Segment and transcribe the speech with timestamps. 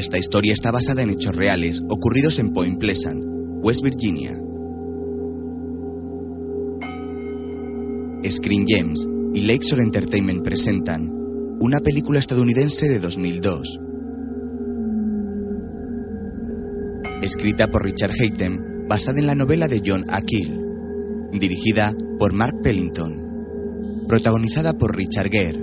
[0.00, 3.22] Esta historia está basada en hechos reales ocurridos en Point Pleasant,
[3.62, 4.32] West Virginia.
[8.26, 11.06] Screen Gems y Lakeshore Entertainment presentan
[11.60, 13.78] una película estadounidense de 2002.
[17.20, 20.62] Escrita por Richard Haytem, basada en la novela de John Akil.
[21.38, 24.06] Dirigida por Mark Pellington.
[24.08, 25.62] Protagonizada por Richard Gere.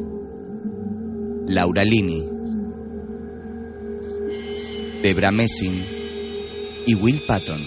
[1.48, 2.37] Laura Linney.
[5.02, 5.86] Debra Messing
[6.86, 7.60] y Will Patton.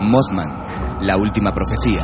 [0.00, 2.02] Mothman, la última profecía.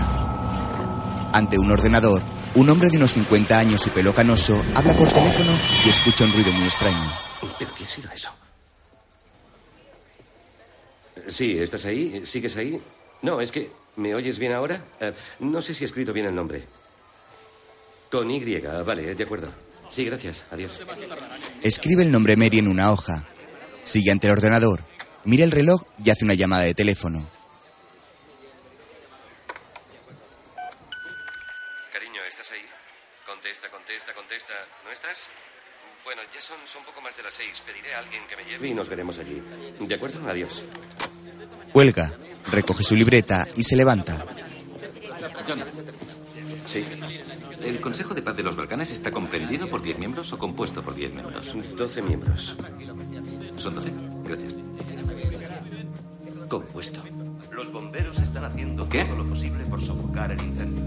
[1.32, 2.22] Ante un ordenador,
[2.54, 5.50] un hombre de unos 50 años y pelo canoso habla por teléfono
[5.84, 7.10] y escucha un ruido muy extraño.
[7.58, 8.30] ¿Pero qué ha sido eso?
[11.28, 12.24] Sí, ¿estás ahí?
[12.24, 12.80] ¿Sigues ahí?
[13.22, 13.70] No, es que...
[13.96, 14.84] ¿Me oyes bien ahora?
[15.00, 16.66] Eh, no sé si he escrito bien el nombre.
[18.10, 19.48] Con Y, vale, de acuerdo.
[19.88, 20.44] Sí, gracias.
[20.50, 20.80] Adiós.
[21.62, 23.24] Escribe el nombre Mary en una hoja.
[23.82, 24.80] Sigue ante el ordenador.
[25.24, 27.26] Mira el reloj y hace una llamada de teléfono.
[31.92, 32.62] Cariño, ¿estás ahí?
[33.26, 34.54] Contesta, contesta, contesta.
[34.84, 35.26] ¿No estás?
[36.04, 37.60] Bueno, ya son, son poco más de las seis.
[37.66, 39.42] Pediré a alguien que me lleve y nos veremos allí.
[39.80, 40.28] ¿De acuerdo?
[40.28, 40.62] Adiós.
[41.72, 42.12] Cuelga,
[42.52, 44.24] recoge su libreta y se levanta.
[45.46, 45.64] John,
[46.68, 46.84] Sí.
[47.62, 50.94] ¿El Consejo de Paz de los Balcanes está comprendido por 10 miembros o compuesto por
[50.94, 51.54] 10 miembros?
[51.76, 52.56] 12 miembros.
[53.56, 53.92] Son 12.
[54.24, 54.54] Gracias.
[56.48, 57.02] Compuesto.
[57.50, 59.04] Los bomberos están haciendo ¿Qué?
[59.04, 60.84] todo lo posible por sofocar el incendio.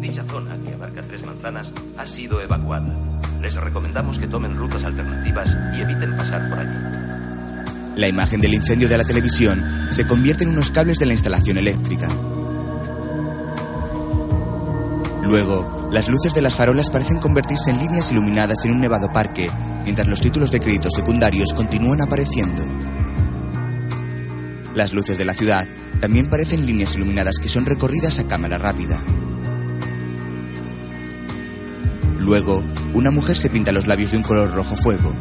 [0.00, 2.94] Dicha zona, que abarca tres manzanas, ha sido evacuada.
[3.42, 6.76] Les recomendamos que tomen rutas alternativas y eviten pasar por allí.
[7.96, 11.58] La imagen del incendio de la televisión se convierte en unos cables de la instalación
[11.58, 12.08] eléctrica.
[15.22, 19.50] Luego, las luces de las farolas parecen convertirse en líneas iluminadas en un nevado parque,
[19.84, 22.62] mientras los títulos de créditos secundarios continúan apareciendo.
[24.74, 25.66] Las luces de la ciudad
[26.00, 29.02] también parecen líneas iluminadas que son recorridas a cámara rápida.
[32.18, 32.62] Luego,
[32.92, 35.14] una mujer se pinta los labios de un color rojo fuego.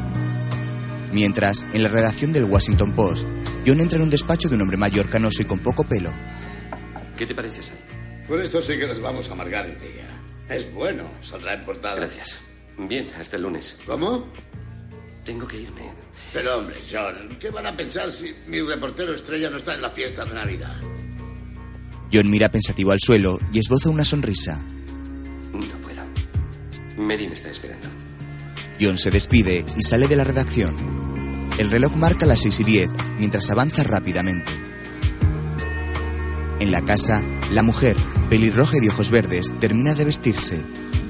[1.13, 3.27] Mientras, en la redacción del Washington Post,
[3.65, 6.11] John entra en un despacho de un hombre mayor canoso y con poco pelo.
[7.15, 7.77] ¿Qué te parece, Sam?
[8.27, 10.16] Por esto sí que les vamos a amargar el día.
[10.49, 11.95] Es bueno, saldrá en portada.
[11.95, 12.39] Gracias.
[12.77, 13.77] Bien, hasta el lunes.
[13.85, 14.27] ¿Cómo?
[15.23, 15.93] Tengo que irme.
[16.31, 19.91] Pero hombre, John, ¿qué van a pensar si mi reportero estrella no está en la
[19.91, 20.75] fiesta de Navidad?
[22.11, 24.63] John mira pensativo al suelo y esboza una sonrisa.
[25.51, 26.03] No puedo.
[26.97, 27.89] Mary me está esperando.
[28.79, 31.49] John se despide y sale de la redacción.
[31.57, 34.51] El reloj marca las 6 y 10 mientras avanza rápidamente.
[36.59, 37.95] En la casa, la mujer,
[38.31, 40.65] pelirroja y de ojos verdes, termina de vestirse,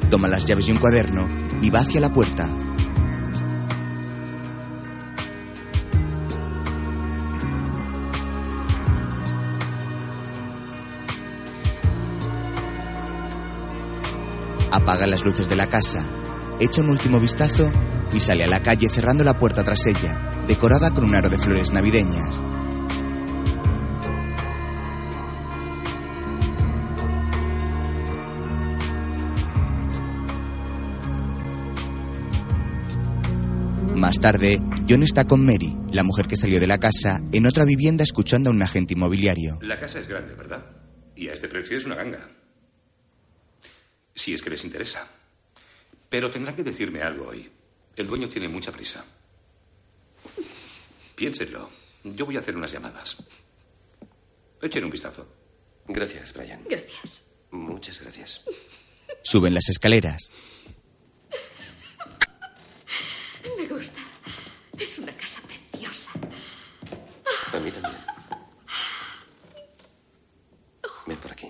[0.10, 1.30] toma las llaves y un cuaderno
[1.62, 2.50] y va hacia la puerta.
[14.72, 16.06] Apaga las luces de la casa,
[16.60, 17.72] echa un último vistazo
[18.12, 21.40] y sale a la calle cerrando la puerta tras ella, decorada con un aro de
[21.40, 22.44] flores navideñas.
[34.18, 37.66] Más tarde, John está con Mary, la mujer que salió de la casa, en otra
[37.66, 39.60] vivienda escuchando a un agente inmobiliario.
[39.62, 40.66] La casa es grande, ¿verdad?
[41.16, 42.28] Y a este precio es una ganga.
[44.16, 45.08] Si es que les interesa.
[46.10, 47.48] Pero tendrán que decirme algo hoy.
[47.96, 49.06] El dueño tiene mucha prisa.
[51.16, 51.70] Piénsenlo.
[52.04, 53.18] Yo voy a hacer unas llamadas.
[54.64, 55.28] Echen un vistazo.
[55.88, 56.64] Gracias, Brian.
[56.68, 57.22] Gracias.
[57.52, 58.42] Muchas gracias.
[59.22, 60.32] Suben las escaleras.
[63.58, 64.02] Me gusta.
[64.80, 66.12] Es una casa preciosa.
[67.54, 67.96] A mí también.
[71.08, 71.48] Ven por aquí.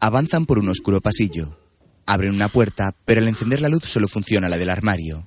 [0.00, 1.58] Avanzan por un oscuro pasillo.
[2.06, 5.26] Abren una puerta, pero al encender la luz solo funciona la del armario.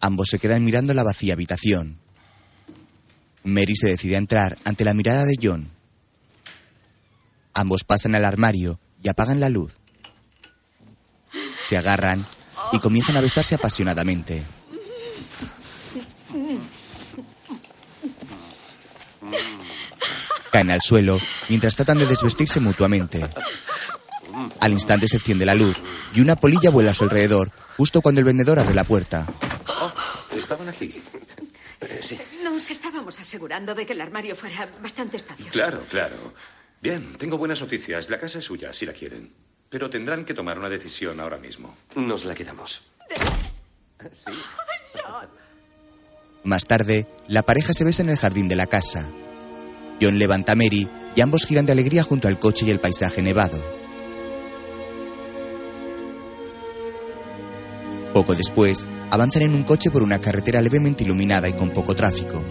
[0.00, 2.00] Ambos se quedan mirando la vacía habitación.
[3.44, 5.79] Mary se decide a entrar ante la mirada de John.
[7.54, 9.78] Ambos pasan al armario y apagan la luz.
[11.62, 12.24] Se agarran
[12.72, 14.44] y comienzan a besarse apasionadamente.
[20.52, 21.18] Caen al suelo
[21.48, 23.28] mientras tratan de desvestirse mutuamente.
[24.60, 25.76] Al instante se enciende la luz
[26.14, 29.26] y una polilla vuela a su alrededor justo cuando el vendedor abre la puerta.
[29.66, 29.92] Oh,
[30.36, 31.02] estaban aquí.
[31.80, 32.18] Eh, sí.
[32.42, 35.52] No Nos estábamos asegurando de que el armario fuera bastante espacioso.
[35.52, 36.34] Claro, claro.
[36.80, 38.08] Bien, tengo buenas noticias.
[38.08, 39.30] La casa es suya, si la quieren.
[39.68, 41.76] Pero tendrán que tomar una decisión ahora mismo.
[41.94, 42.82] Nos la quedamos.
[44.12, 44.32] Sí.
[46.42, 49.10] Más tarde, la pareja se besa en el jardín de la casa.
[50.00, 53.20] John levanta a Mary y ambos giran de alegría junto al coche y el paisaje
[53.20, 53.62] nevado.
[58.14, 62.42] Poco después, avanzan en un coche por una carretera levemente iluminada y con poco tráfico.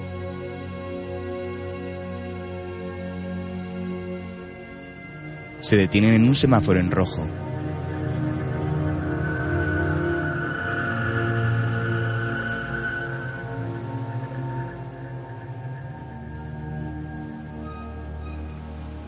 [5.60, 7.28] Se detienen en un semáforo en rojo.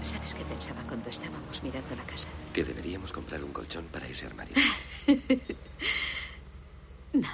[0.02, 2.28] ¿Sabes qué pensaba cuando estábamos mirando la casa?
[2.54, 4.56] Que deberíamos comprar un colchón para ese armario.
[7.14, 7.28] No.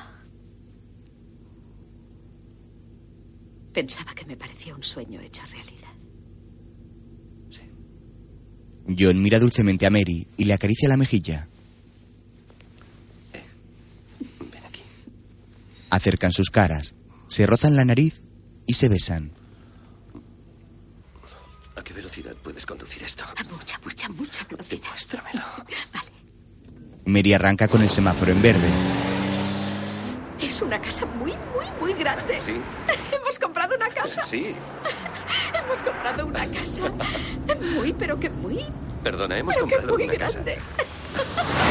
[3.72, 5.57] Pensaba que me parecía un sueño hecho realidad.
[8.88, 11.48] John mira dulcemente a Mary y le acaricia la mejilla.
[14.40, 14.82] Ven aquí.
[15.90, 16.96] Acercan sus caras,
[17.28, 18.22] se rozan la nariz
[18.66, 19.32] y se besan.
[21.76, 23.24] ¿A qué velocidad puedes conducir esto?
[23.36, 24.82] A mucha, mucha, mucha velocidad.
[24.82, 25.44] Demuéstramelo.
[25.94, 26.12] Vale.
[27.06, 28.68] Mary arranca con el semáforo en verde.
[30.42, 32.38] Es una casa muy, muy, muy grande.
[32.40, 32.52] Sí,
[33.16, 34.26] Hemos comprado una casa.
[34.26, 34.48] sí.
[35.88, 36.82] Hemos comprado una casa.
[37.76, 38.60] Muy, pero que muy,
[39.04, 40.34] Perdona, hemos pero que comprado muy una casa.
[40.34, 40.58] grande.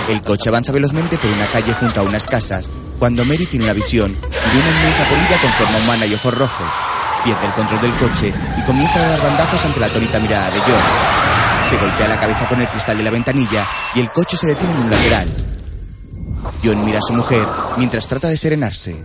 [0.09, 3.75] El coche avanza velozmente por una calle junto a unas casas, cuando Mary tiene una
[3.75, 6.73] visión de una inmensa polilla con forma humana y ojos rojos.
[7.25, 10.61] Pierde el control del coche y comienza a dar bandazos ante la atónita mirada de
[10.61, 11.65] John.
[11.65, 14.73] Se golpea la cabeza con el cristal de la ventanilla y el coche se detiene
[14.75, 15.29] en un lateral.
[16.65, 17.45] John mira a su mujer
[17.77, 18.97] mientras trata de serenarse.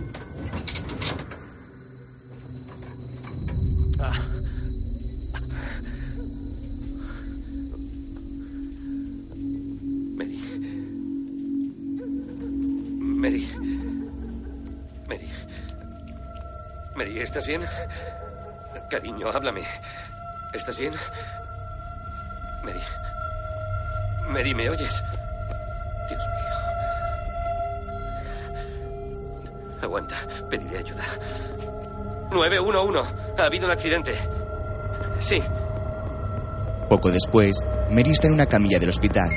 [18.92, 19.62] Cariño, háblame.
[20.52, 20.92] ¿Estás bien?
[22.62, 22.78] Mary.
[24.28, 25.02] Mary, ¿me oyes?
[26.10, 26.56] Dios mío.
[29.80, 30.16] Aguanta,
[30.50, 31.04] pediré ayuda.
[32.32, 33.14] 911.
[33.38, 34.14] Ha habido un accidente.
[35.20, 35.42] Sí.
[36.90, 39.30] Poco después, Mary está en una camilla del hospital.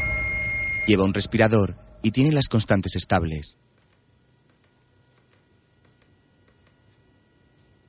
[0.85, 3.55] Lleva un respirador y tiene las constantes estables.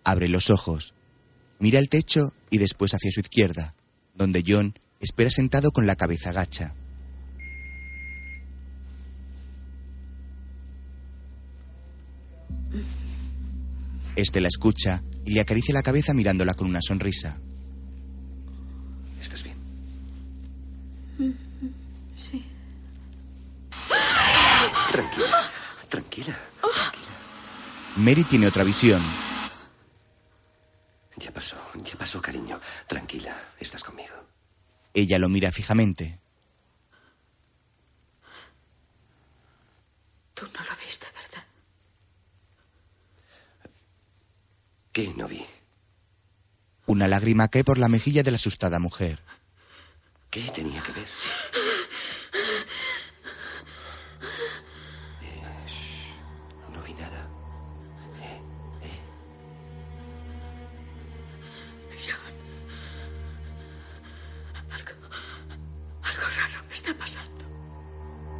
[0.04, 0.94] Abre los ojos,
[1.58, 3.74] mira el techo y después hacia su izquierda,
[4.14, 6.74] donde John espera sentado con la cabeza gacha.
[14.16, 17.38] Este la escucha y le acaricia la cabeza mirándola con una sonrisa.
[19.20, 19.56] ¿Estás bien?
[22.16, 22.44] Sí.
[24.90, 25.50] Tranquila.
[25.90, 26.38] Tranquila.
[27.96, 29.02] Mary tiene otra visión.
[31.16, 32.60] Ya pasó, ya pasó, cariño.
[32.86, 34.14] Tranquila, estás conmigo.
[34.92, 36.20] Ella lo mira fijamente.
[40.34, 41.46] Tú no lo viste, ¿verdad?
[44.92, 45.44] ¿Qué no vi?
[46.86, 49.20] Una lágrima cae por la mejilla de la asustada mujer.
[50.30, 51.06] ¿Qué tenía que ver?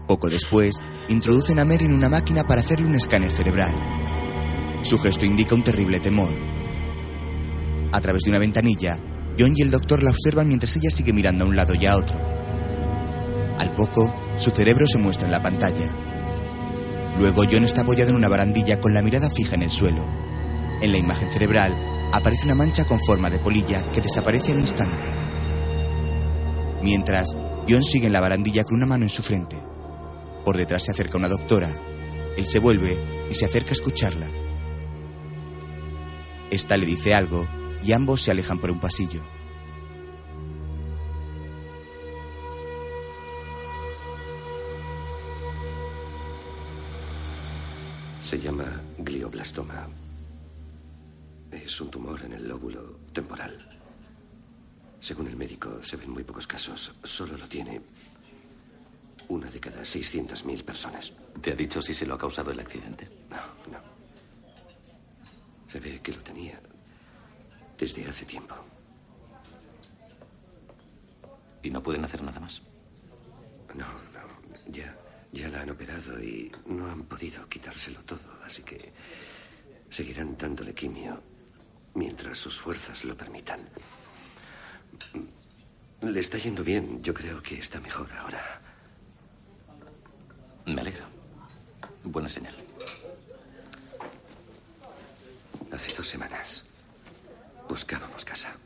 [0.07, 0.77] Poco después,
[1.09, 3.75] introducen a Mary en una máquina para hacerle un escáner cerebral.
[4.83, 6.35] Su gesto indica un terrible temor.
[7.93, 8.99] A través de una ventanilla,
[9.39, 11.97] John y el doctor la observan mientras ella sigue mirando a un lado y a
[11.97, 12.19] otro.
[13.59, 15.95] Al poco, su cerebro se muestra en la pantalla.
[17.19, 20.07] Luego John está apoyado en una barandilla con la mirada fija en el suelo.
[20.83, 21.75] En la imagen cerebral
[22.13, 25.07] aparece una mancha con forma de polilla que desaparece al instante.
[26.83, 27.35] Mientras,
[27.69, 29.57] John sigue en la barandilla con una mano en su frente.
[30.45, 31.69] Por detrás se acerca una doctora.
[32.37, 34.29] Él se vuelve y se acerca a escucharla.
[36.51, 37.49] Esta le dice algo
[37.83, 39.21] y ambos se alejan por un pasillo.
[48.21, 49.89] Se llama glioblastoma.
[51.51, 53.86] Es un tumor en el lóbulo temporal.
[55.01, 56.95] Según el médico, se ven muy pocos casos.
[57.03, 57.81] Solo lo tiene
[59.29, 61.13] una de cada 600.000 personas.
[61.41, 63.09] ¿Te ha dicho si se lo ha causado el accidente?
[63.31, 63.37] No,
[63.73, 63.81] no.
[65.69, 66.61] Se ve que lo tenía
[67.77, 68.55] Desde hace tiempo.
[71.63, 72.63] ¿Y no pueden hacer nada más?
[73.75, 74.73] No, no.
[74.73, 74.97] Ya,
[75.33, 78.93] ya la han operado y no han podido quitárselo todo, así que
[79.91, 81.21] seguirán dándole quimio
[81.95, 83.69] mientras sus fuerzas lo permitan.
[86.03, 87.03] Le está yendo bien.
[87.03, 88.61] Yo creo que está mejor ahora.
[90.67, 91.05] Me alegro.
[92.05, 92.55] Buena señal.
[95.73, 96.65] Hace dos semanas
[97.69, 98.57] buscábamos casa.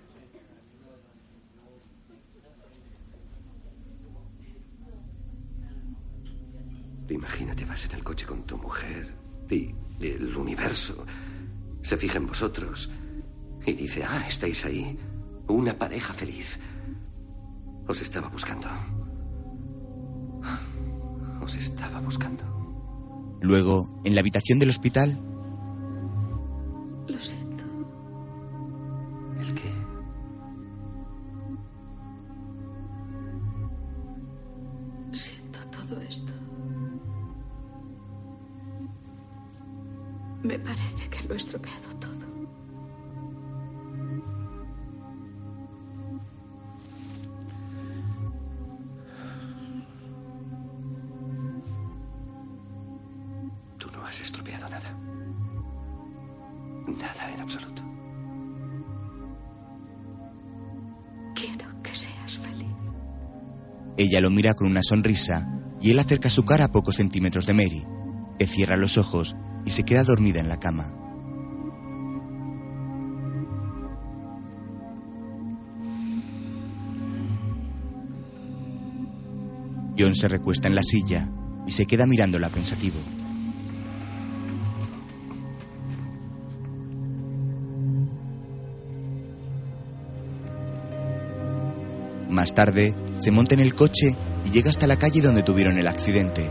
[7.09, 9.13] Imagínate, vas en el coche con tu mujer
[9.51, 11.05] y el universo
[11.83, 12.89] se fija en vosotros
[13.67, 14.97] y dice, ah, estáis ahí,
[15.53, 16.59] una pareja feliz.
[17.87, 18.69] Os estaba buscando.
[21.41, 22.45] Os estaba buscando.
[23.43, 25.19] Luego, en la habitación del hospital,
[27.09, 27.65] Lo siento.
[29.41, 29.73] ¿El qué?
[35.13, 36.33] Siento todo esto.
[40.43, 41.90] Me parece que lo he estropeado
[64.11, 65.47] ella lo mira con una sonrisa
[65.81, 67.87] y él acerca su cara a pocos centímetros de Mary,
[68.41, 70.93] que cierra los ojos y se queda dormida en la cama.
[79.97, 81.31] John se recuesta en la silla
[81.69, 82.99] y se queda mirándola pensativo.
[92.41, 94.17] Más tarde, se monta en el coche
[94.47, 96.49] y llega hasta la calle donde tuvieron el accidente.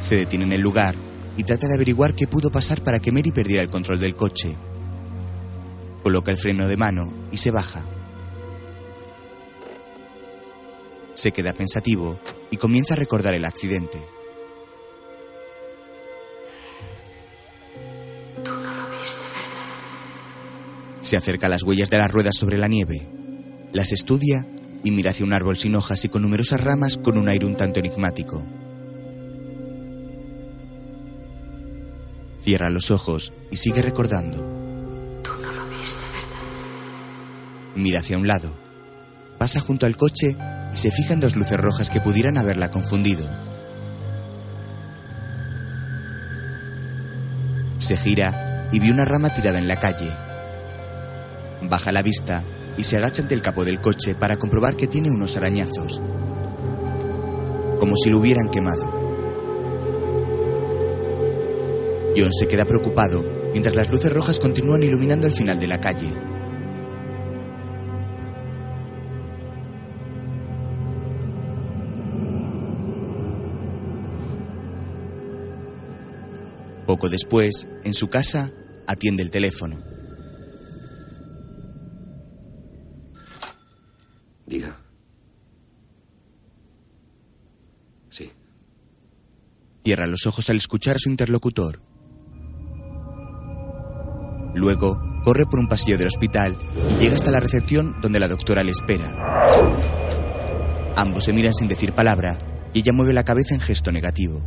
[0.00, 0.96] Se detiene en el lugar
[1.36, 4.56] y trata de averiguar qué pudo pasar para que Mary perdiera el control del coche.
[6.02, 7.86] Coloca el freno de mano y se baja.
[11.14, 12.18] Se queda pensativo
[12.50, 14.02] y comienza a recordar el accidente.
[20.98, 23.21] Se acerca a las huellas de las ruedas sobre la nieve.
[23.72, 24.46] Las estudia
[24.84, 27.56] y mira hacia un árbol sin hojas y con numerosas ramas con un aire un
[27.56, 28.44] tanto enigmático.
[32.42, 34.38] Cierra los ojos y sigue recordando.
[35.22, 35.96] Tú no lo viste,
[37.76, 38.54] Mira hacia un lado.
[39.38, 40.36] Pasa junto al coche
[40.72, 43.26] y se fija en dos luces rojas que pudieran haberla confundido.
[47.78, 50.12] Se gira y ve una rama tirada en la calle.
[51.62, 52.44] Baja la vista
[52.76, 56.00] y se agacha ante el capó del coche para comprobar que tiene unos arañazos.
[57.78, 59.02] Como si lo hubieran quemado.
[62.16, 66.12] John se queda preocupado mientras las luces rojas continúan iluminando el final de la calle.
[76.86, 78.52] Poco después, en su casa,
[78.86, 79.91] atiende el teléfono.
[89.84, 91.82] Cierra los ojos al escuchar a su interlocutor.
[94.54, 96.56] Luego, corre por un pasillo del hospital
[96.90, 99.12] y llega hasta la recepción donde la doctora le espera.
[100.96, 102.38] Ambos se miran sin decir palabra
[102.72, 104.44] y ella mueve la cabeza en gesto negativo.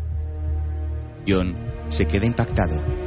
[1.28, 1.56] John
[1.90, 3.05] se queda impactado.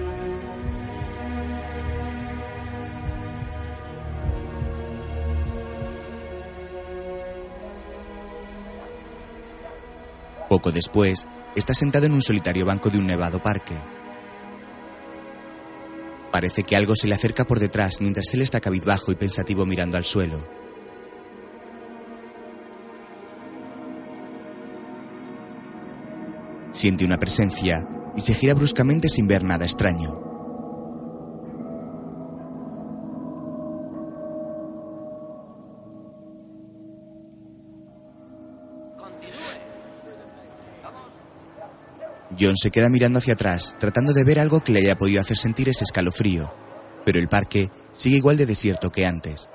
[10.49, 13.75] Poco después, está sentado en un solitario banco de un nevado parque.
[16.31, 19.97] Parece que algo se le acerca por detrás mientras él está cabizbajo y pensativo mirando
[19.97, 20.47] al suelo.
[26.71, 30.27] Siente una presencia y se gira bruscamente sin ver nada extraño.
[42.40, 45.37] John se queda mirando hacia atrás, tratando de ver algo que le haya podido hacer
[45.37, 46.54] sentir ese escalofrío,
[47.04, 49.49] pero el parque sigue igual de desierto que antes.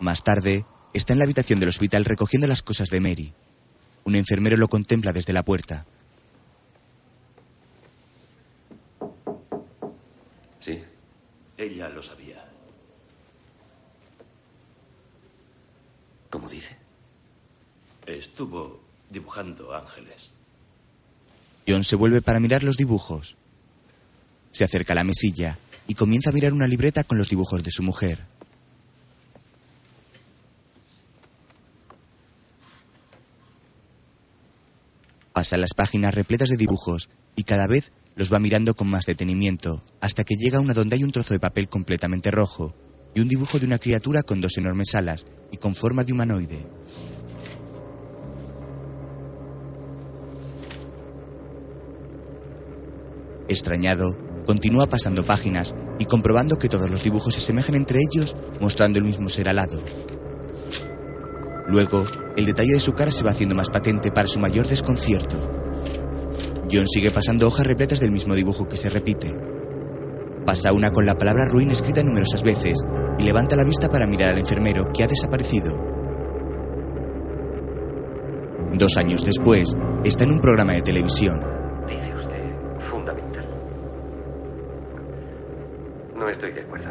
[0.00, 3.34] Más tarde, está en la habitación del hospital recogiendo las cosas de Mary.
[4.04, 5.84] Un enfermero lo contempla desde la puerta.
[10.60, 10.82] Sí,
[11.58, 12.44] ella lo sabía.
[16.30, 16.85] ¿Cómo dice?
[18.06, 20.30] Estuvo dibujando ángeles.
[21.68, 23.36] John se vuelve para mirar los dibujos.
[24.52, 25.58] Se acerca a la mesilla
[25.88, 28.24] y comienza a mirar una libreta con los dibujos de su mujer.
[35.32, 39.84] Pasa las páginas repletas de dibujos y cada vez los va mirando con más detenimiento,
[40.00, 42.74] hasta que llega a una donde hay un trozo de papel completamente rojo
[43.14, 46.75] y un dibujo de una criatura con dos enormes alas y con forma de humanoide.
[53.48, 58.98] Extrañado, continúa pasando páginas y comprobando que todos los dibujos se asemejan entre ellos, mostrando
[58.98, 59.80] el mismo ser alado.
[61.68, 62.04] Luego,
[62.36, 65.36] el detalle de su cara se va haciendo más patente para su mayor desconcierto.
[66.70, 69.32] John sigue pasando hojas repletas del mismo dibujo que se repite.
[70.44, 72.80] Pasa una con la palabra ruin escrita numerosas veces
[73.18, 75.72] y levanta la vista para mirar al enfermero que ha desaparecido.
[78.74, 79.72] Dos años después,
[80.04, 81.55] está en un programa de televisión.
[86.26, 86.90] No estoy de acuerdo.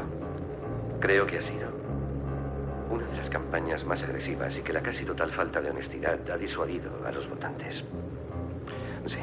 [1.02, 1.68] Creo que ha sido
[2.90, 6.38] una de las campañas más agresivas y que la casi total falta de honestidad ha
[6.38, 7.84] disuadido a los votantes.
[9.06, 9.20] Sí.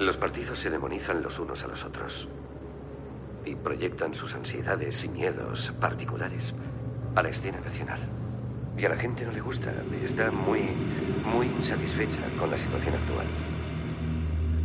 [0.00, 2.26] Los partidos se demonizan los unos a los otros
[3.44, 6.56] y proyectan sus ansiedades y miedos particulares
[7.14, 8.00] a la escena nacional.
[8.76, 10.62] Y a la gente no le gusta está muy,
[11.24, 13.28] muy insatisfecha con la situación actual.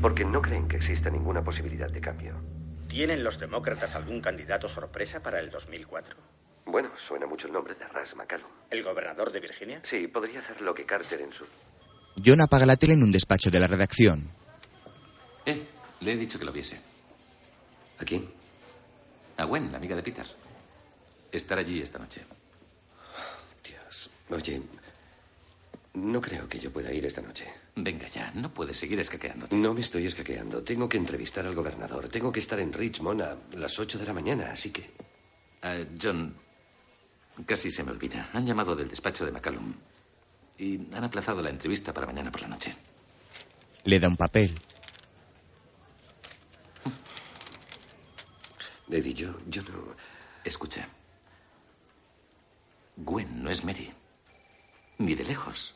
[0.02, 2.61] Porque no creen que exista ninguna posibilidad de cambio.
[2.92, 6.14] ¿Tienen los demócratas algún candidato sorpresa para el 2004?
[6.66, 8.50] Bueno, suena mucho el nombre de Ras McCallum.
[8.70, 9.80] ¿El gobernador de Virginia?
[9.86, 11.46] Sí, podría hacer lo que Carter en su...
[12.24, 14.30] John apaga la tele en un despacho de la redacción.
[15.46, 15.66] Eh,
[16.02, 16.82] le he dicho que lo viese.
[17.98, 18.30] ¿A quién?
[19.38, 20.26] A Gwen, la amiga de Peter.
[21.32, 22.26] Estar allí esta noche.
[23.64, 24.10] Dios.
[24.30, 24.62] Oye,
[25.94, 27.48] no creo que yo pueda ir esta noche.
[27.76, 29.56] Venga ya, no puedes seguir escaqueándote.
[29.56, 30.62] No me estoy escaqueando.
[30.62, 32.10] Tengo que entrevistar al gobernador.
[32.10, 34.92] Tengo que estar en Richmond a las 8 de la mañana, así que...
[35.64, 36.36] Eh, John,
[37.46, 38.30] casi se me olvida.
[38.34, 39.74] Han llamado del despacho de McCallum
[40.58, 42.76] y han aplazado la entrevista para mañana por la noche.
[43.86, 44.54] Le da un papel.
[48.90, 49.96] Eddie, yo, yo no...
[50.44, 50.88] Escucha.
[52.98, 53.94] Gwen no es Mary.
[54.98, 55.74] Ni de lejos.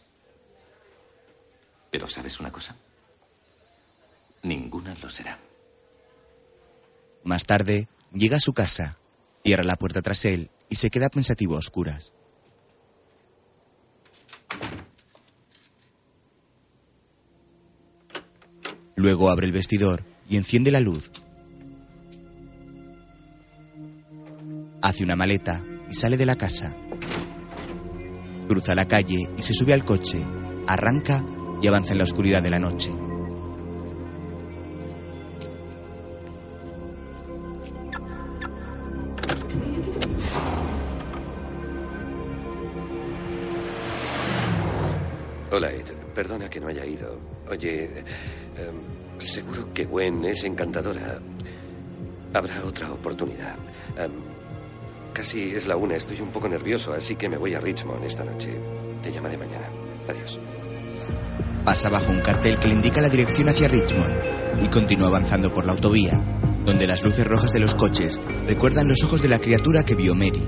[1.95, 2.75] Pero ¿sabes una cosa?
[4.43, 5.39] Ninguna lo será.
[7.23, 8.97] Más tarde, llega a su casa,
[9.45, 12.11] cierra la puerta tras él y se queda pensativo a oscuras.
[18.97, 21.13] Luego abre el vestidor y enciende la luz.
[24.81, 26.75] Hace una maleta y sale de la casa.
[28.49, 30.21] Cruza la calle y se sube al coche,
[30.67, 31.23] arranca
[31.65, 32.91] y avanza en la oscuridad de la noche.
[45.51, 45.85] Hola, Ed.
[46.13, 47.17] Perdona que no haya ido.
[47.49, 51.19] Oye, em, seguro que Gwen es encantadora.
[52.31, 53.55] Habrá otra oportunidad.
[53.97, 54.11] Em,
[55.13, 55.95] casi es la una.
[55.95, 58.49] Estoy un poco nervioso, así que me voy a Richmond esta noche.
[59.01, 59.67] Te llamaré mañana.
[60.07, 60.39] Adiós.
[61.65, 65.65] Pasa bajo un cartel que le indica la dirección hacia Richmond y continúa avanzando por
[65.65, 66.23] la autovía,
[66.63, 70.13] donde las luces rojas de los coches recuerdan los ojos de la criatura que vio
[70.13, 70.47] Mary.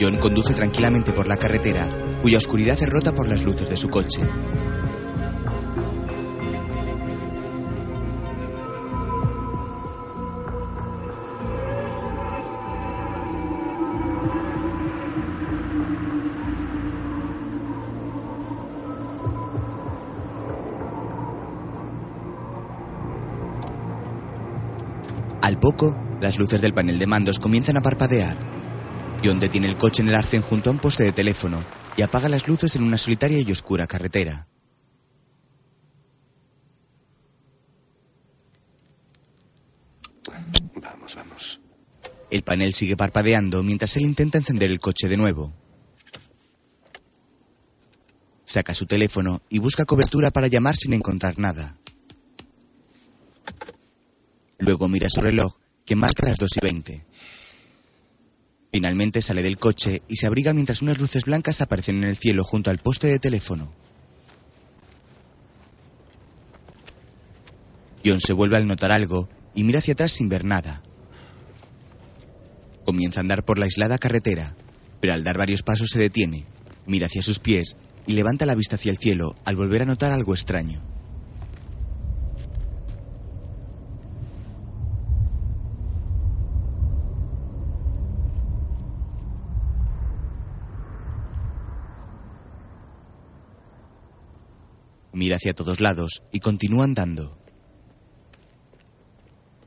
[0.00, 1.88] John conduce tranquilamente por la carretera,
[2.22, 4.22] cuya oscuridad es rota por las luces de su coche.
[25.66, 28.38] Poco, las luces del panel de mandos comienzan a parpadear.
[29.24, 31.58] John detiene el coche en el arcén junto a un poste de teléfono
[31.96, 34.46] y apaga las luces en una solitaria y oscura carretera.
[40.80, 41.60] Vamos, vamos.
[42.30, 45.52] El panel sigue parpadeando mientras él intenta encender el coche de nuevo.
[48.44, 51.76] Saca su teléfono y busca cobertura para llamar sin encontrar nada.
[54.58, 57.06] Luego mira su reloj, que marca las 2 y 20.
[58.72, 62.44] Finalmente sale del coche y se abriga mientras unas luces blancas aparecen en el cielo
[62.44, 63.72] junto al poste de teléfono.
[68.04, 70.82] John se vuelve al notar algo y mira hacia atrás sin ver nada.
[72.84, 74.54] Comienza a andar por la aislada carretera,
[75.00, 76.46] pero al dar varios pasos se detiene,
[76.86, 80.12] mira hacia sus pies y levanta la vista hacia el cielo al volver a notar
[80.12, 80.95] algo extraño.
[95.16, 97.38] Mira hacia todos lados y continúa andando.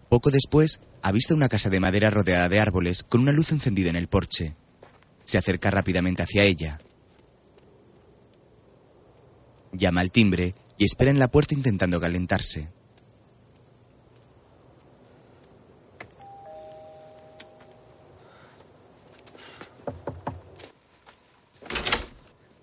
[0.08, 3.96] Poco después, avista una casa de madera rodeada de árboles con una luz encendida en
[3.96, 4.56] el porche.
[5.24, 6.80] Se acerca rápidamente hacia ella.
[9.72, 12.70] Llama al timbre y espera en la puerta intentando calentarse.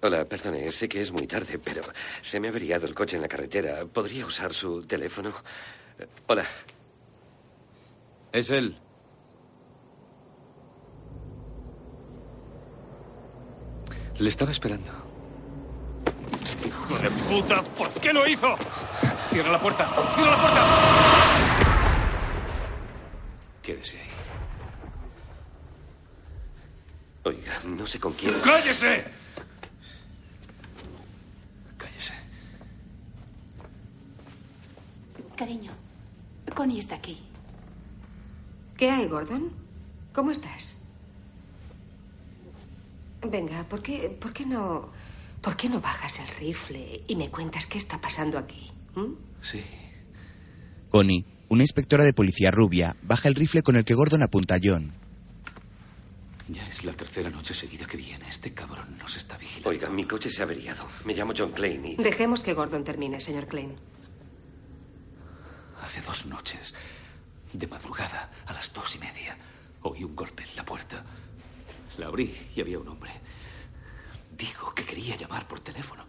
[0.03, 1.83] Hola, perdone, sé que es muy tarde, pero
[2.21, 3.85] se me ha averiado el coche en la carretera.
[3.87, 5.31] ¿Podría usar su teléfono?
[5.99, 6.47] Eh, Hola.
[8.31, 8.79] Es él.
[14.19, 14.91] Le estaba esperando.
[16.67, 17.63] ¡Hijo de puta!
[17.63, 18.55] ¿Por qué lo hizo?
[19.31, 20.13] ¡Cierra la puerta!
[20.15, 20.63] ¡Cierra la puerta!
[23.63, 24.11] Quédese ahí.
[27.25, 28.35] Oiga, no sé con quién.
[28.41, 29.03] ¡Cállese!
[29.03, 29.26] Cállese.
[35.37, 35.71] Cariño,
[36.55, 37.19] Connie está aquí.
[38.77, 39.53] ¿Qué hay, Gordon?
[40.15, 40.77] ¿Cómo estás?
[43.23, 44.91] Venga, ¿por qué, por qué no,
[45.43, 48.71] por qué no bajas el rifle y me cuentas qué está pasando aquí?
[48.95, 49.13] ¿Mm?
[49.43, 49.63] Sí.
[50.91, 54.59] Connie, una inspectora de policía rubia, baja el rifle con el que Gordon apunta a
[54.63, 54.93] John.
[56.49, 58.29] Ya es la tercera noche seguida que viene.
[58.29, 59.69] Este cabrón nos está vigilando.
[59.69, 60.87] Oiga, mi coche se ha averiado.
[61.05, 61.97] Me llamo John Klein y...
[61.97, 63.75] Dejemos que Gordon termine, señor Klein.
[65.83, 66.75] Hace dos noches,
[67.53, 69.37] de madrugada, a las dos y media,
[69.83, 71.05] oí un golpe en la puerta.
[71.99, 73.11] La abrí y había un hombre.
[74.37, 76.05] Dijo que quería llamar por teléfono,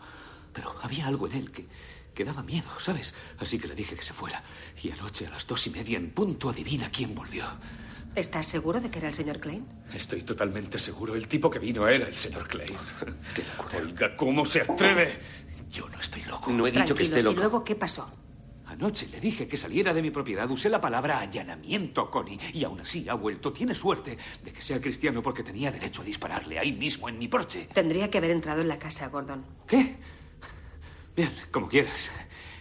[0.53, 1.67] pero había algo en él que,
[2.13, 3.13] que daba miedo, ¿sabes?
[3.39, 4.43] Así que le dije que se fuera.
[4.82, 7.45] Y anoche, a las dos y media, en punto, adivina quién volvió.
[8.15, 9.65] ¿Estás seguro de que era el señor Klein?
[9.93, 11.15] Estoy totalmente seguro.
[11.15, 12.75] El tipo que vino era el señor Clay.
[13.75, 15.19] Oiga, ¿cómo se atreve?
[15.69, 16.51] Yo no estoy loco.
[16.51, 17.36] No he dicho que esté loco.
[17.36, 18.12] ¿Y luego qué pasó?
[18.67, 20.49] Anoche le dije que saliera de mi propiedad.
[20.51, 22.38] Usé la palabra allanamiento, Connie.
[22.53, 23.53] Y aún así ha vuelto.
[23.53, 27.30] Tiene suerte de que sea cristiano porque tenía derecho a dispararle ahí mismo en mi
[27.30, 27.69] porche.
[27.73, 29.45] Tendría que haber entrado en la casa, Gordon.
[29.65, 29.95] ¿Qué?
[31.15, 32.10] Bien, como quieras.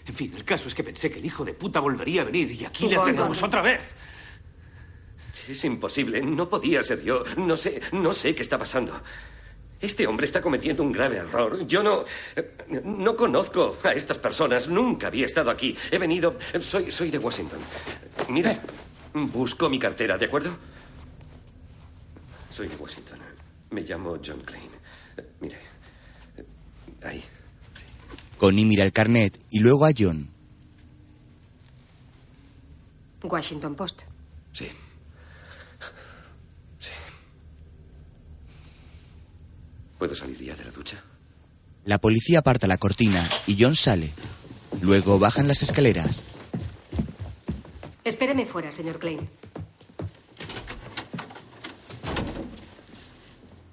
[0.07, 2.53] En fin, el caso es que pensé que el hijo de puta volvería a venir
[2.53, 3.83] y aquí le tenemos otra vez.
[5.49, 6.23] Es imposible.
[6.23, 7.25] No podía ser yo.
[7.37, 9.03] No sé, no sé qué está pasando.
[9.81, 11.67] Este hombre está cometiendo un grave error.
[11.67, 12.05] Yo no.
[12.85, 14.69] No conozco a estas personas.
[14.69, 15.77] Nunca había estado aquí.
[15.91, 16.37] He venido.
[16.61, 17.61] Soy, soy de Washington.
[18.29, 18.63] Mira,
[19.13, 20.57] busco mi cartera, ¿de acuerdo?
[22.49, 23.19] Soy de Washington.
[23.71, 24.71] Me llamo John Klein.
[25.41, 25.59] Mire.
[27.03, 27.23] Ahí.
[28.39, 30.31] Connie mira el carnet y luego a John.
[33.23, 34.03] Washington Post.
[34.53, 34.71] Sí.
[39.99, 41.03] ¿Puedo salir ya de la ducha?
[41.85, 44.13] La policía aparta la cortina y John sale.
[44.81, 46.23] Luego bajan las escaleras.
[48.05, 49.29] Espéreme fuera, señor Klein.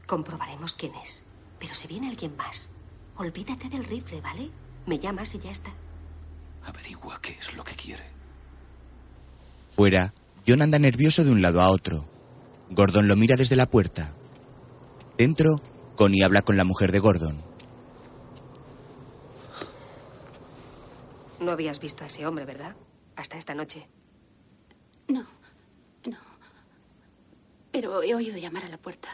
[0.06, 1.24] Comprobaremos quién es.
[1.60, 2.70] Pero si viene alguien más,
[3.16, 4.50] olvídate del rifle, ¿vale?
[4.86, 5.74] Me llamas y ya está.
[6.66, 8.04] Averigua qué es lo que quiere.
[9.72, 10.14] Fuera,
[10.48, 12.08] John anda nervioso de un lado a otro.
[12.70, 14.14] Gordon lo mira desde la puerta.
[15.18, 15.56] Dentro,
[15.96, 17.42] Connie habla con la mujer de Gordon.
[21.40, 22.76] No habías visto a ese hombre, ¿verdad?
[23.16, 23.88] Hasta esta noche.
[25.08, 25.26] No,
[26.06, 26.18] no.
[27.72, 29.10] Pero he oído llamar a la puerta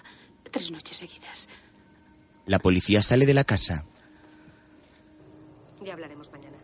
[0.51, 1.49] tres noches seguidas.
[2.45, 3.85] La policía sale de la casa.
[5.83, 6.57] Ya hablaremos mañana.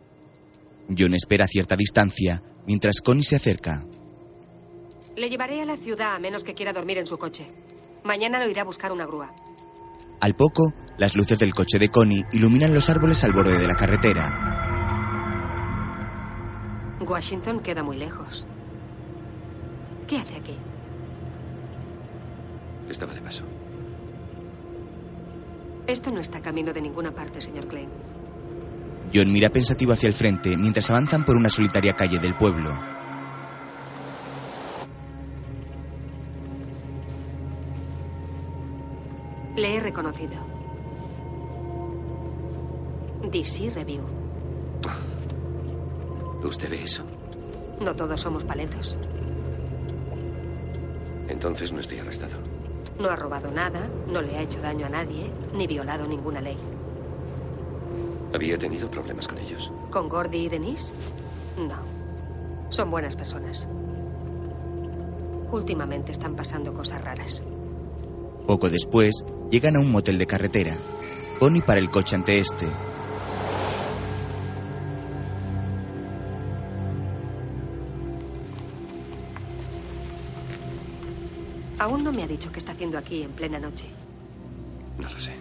[0.95, 3.85] John espera a cierta distancia mientras Connie se acerca.
[5.15, 7.47] Le llevaré a la ciudad a menos que quiera dormir en su coche.
[8.03, 9.33] Mañana lo iré a buscar una grúa.
[10.21, 13.75] Al poco, las luces del coche de Connie iluminan los árboles al borde de la
[13.75, 14.55] carretera.
[17.01, 18.47] Washington queda muy lejos.
[20.07, 20.57] ¿Qué hace aquí?
[22.89, 23.43] Estaba de paso.
[25.87, 27.89] Esto no está camino de ninguna parte, señor Klein.
[29.13, 32.94] John mira pensativo hacia el frente mientras avanzan por una solitaria calle del pueblo.
[39.55, 40.35] Le he reconocido.
[43.31, 44.03] DC Review.
[46.43, 47.03] ¿Usted ve eso?
[47.81, 48.97] No todos somos paletos.
[51.27, 52.35] Entonces no estoy arrestado.
[52.99, 56.57] No ha robado nada, no le ha hecho daño a nadie, ni violado ninguna ley.
[58.33, 59.71] ¿Había tenido problemas con ellos?
[59.89, 60.93] ¿Con Gordy y Denise?
[61.57, 61.77] No.
[62.69, 63.67] Son buenas personas.
[65.51, 67.43] Últimamente están pasando cosas raras.
[68.47, 70.77] Poco después, llegan a un motel de carretera.
[71.39, 72.67] Connie para el coche ante este.
[81.79, 83.85] Aún no me ha dicho qué está haciendo aquí en plena noche.
[84.99, 85.33] No lo sé.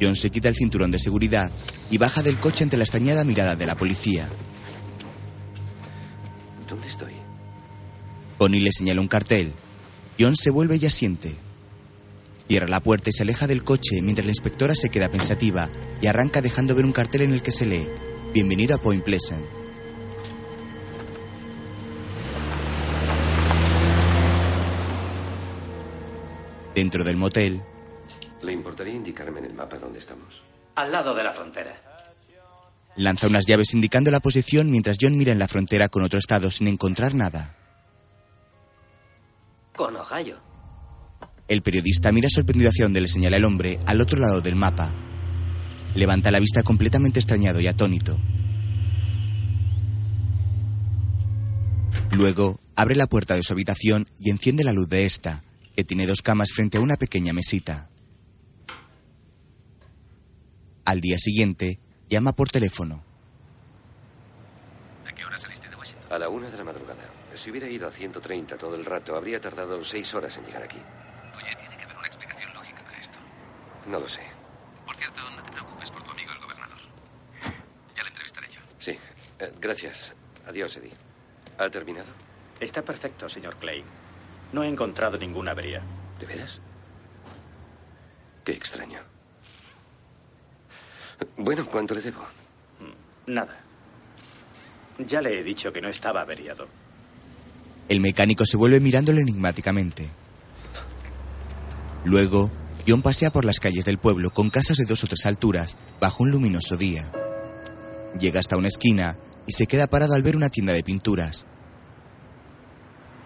[0.00, 1.50] John se quita el cinturón de seguridad
[1.90, 4.28] y baja del coche ante la extrañada mirada de la policía.
[6.68, 7.14] ¿Dónde estoy?
[8.38, 9.52] Connie le señala un cartel.
[10.18, 11.43] John se vuelve y asiente.
[12.48, 16.06] Cierra la puerta y se aleja del coche mientras la inspectora se queda pensativa y
[16.06, 17.88] arranca dejando ver un cartel en el que se lee
[18.34, 19.44] Bienvenido a Point Pleasant.
[26.74, 27.62] Dentro del motel,
[28.42, 30.42] ¿Le importaría indicarme en el mapa dónde estamos?
[30.74, 31.80] Al lado de la frontera.
[32.96, 36.50] lanza unas llaves indicando la posición mientras John mira en la frontera con otro estado
[36.50, 37.56] sin encontrar nada.
[39.76, 40.38] Con Ohio.
[41.46, 44.94] El periodista mira sorprendido hacia donde le señala el hombre, al otro lado del mapa.
[45.94, 48.18] Levanta la vista completamente extrañado y atónito.
[52.12, 55.42] Luego, abre la puerta de su habitación y enciende la luz de esta,
[55.76, 57.90] que tiene dos camas frente a una pequeña mesita.
[60.86, 61.78] Al día siguiente,
[62.08, 63.04] llama por teléfono.
[65.06, 66.12] ¿A qué hora saliste de Washington?
[66.12, 67.10] A la una de la madrugada.
[67.34, 70.78] Si hubiera ido a 130 todo el rato, habría tardado seis horas en llegar aquí.
[71.36, 73.18] Oye, tiene que haber una explicación lógica para esto.
[73.86, 74.20] No lo sé.
[74.86, 76.78] Por cierto, no te preocupes por tu amigo el gobernador.
[77.96, 78.60] Ya le entrevistaré yo.
[78.78, 78.98] Sí.
[79.38, 80.12] Eh, gracias.
[80.46, 80.92] Adiós, Eddie.
[81.58, 82.08] ¿Ha terminado?
[82.60, 83.84] Está perfecto, señor Clay.
[84.52, 85.82] No he encontrado ninguna avería.
[86.20, 86.60] ¿De veras?
[88.44, 89.00] Qué extraño.
[91.36, 92.24] Bueno, ¿cuánto le debo?
[93.26, 93.58] Nada.
[94.98, 96.68] Ya le he dicho que no estaba averiado.
[97.88, 100.08] El mecánico se vuelve mirándolo enigmáticamente.
[102.04, 102.50] Luego,
[102.86, 106.22] John pasea por las calles del pueblo con casas de dos o tres alturas bajo
[106.22, 107.10] un luminoso día.
[108.20, 111.46] Llega hasta una esquina y se queda parado al ver una tienda de pinturas.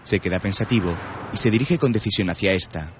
[0.04, 0.96] Se queda pensativo
[1.32, 2.94] y se dirige con decisión hacia esta.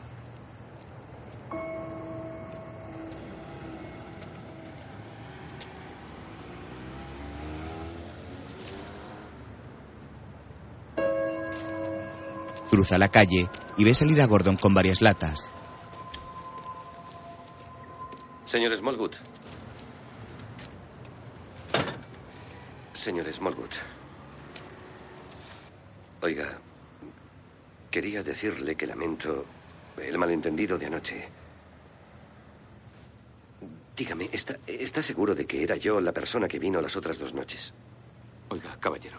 [12.69, 15.51] Cruza la calle y ve salir a Gordon con varias latas.
[18.49, 19.13] Señor Smallwood.
[22.95, 23.75] Señor Smallwood.
[26.23, 26.59] Oiga,
[27.91, 29.45] quería decirle que lamento
[29.99, 31.29] el malentendido de anoche.
[33.95, 37.35] Dígame, ¿está, ¿está seguro de que era yo la persona que vino las otras dos
[37.35, 37.75] noches?
[38.49, 39.19] Oiga, caballero,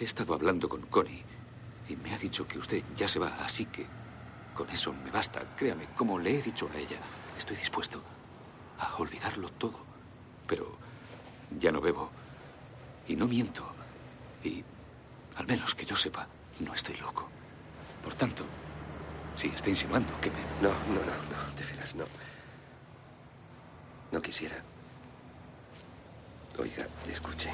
[0.00, 1.22] he estado hablando con Connie
[1.90, 3.84] y me ha dicho que usted ya se va, así que
[4.54, 5.42] con eso me basta.
[5.58, 6.96] Créame, como le he dicho a ella,
[7.36, 8.13] estoy dispuesto
[8.78, 9.78] a olvidarlo todo.
[10.46, 10.76] Pero
[11.58, 12.10] ya no bebo
[13.08, 13.64] y no miento.
[14.42, 14.62] Y
[15.36, 16.26] al menos que yo sepa,
[16.60, 17.28] no estoy loco.
[18.02, 18.44] Por tanto,
[19.36, 20.36] si está insinuando que me...
[20.60, 22.04] No, no, no, no, de veras, no.
[24.12, 24.56] No quisiera.
[26.58, 27.50] Oiga, escuche.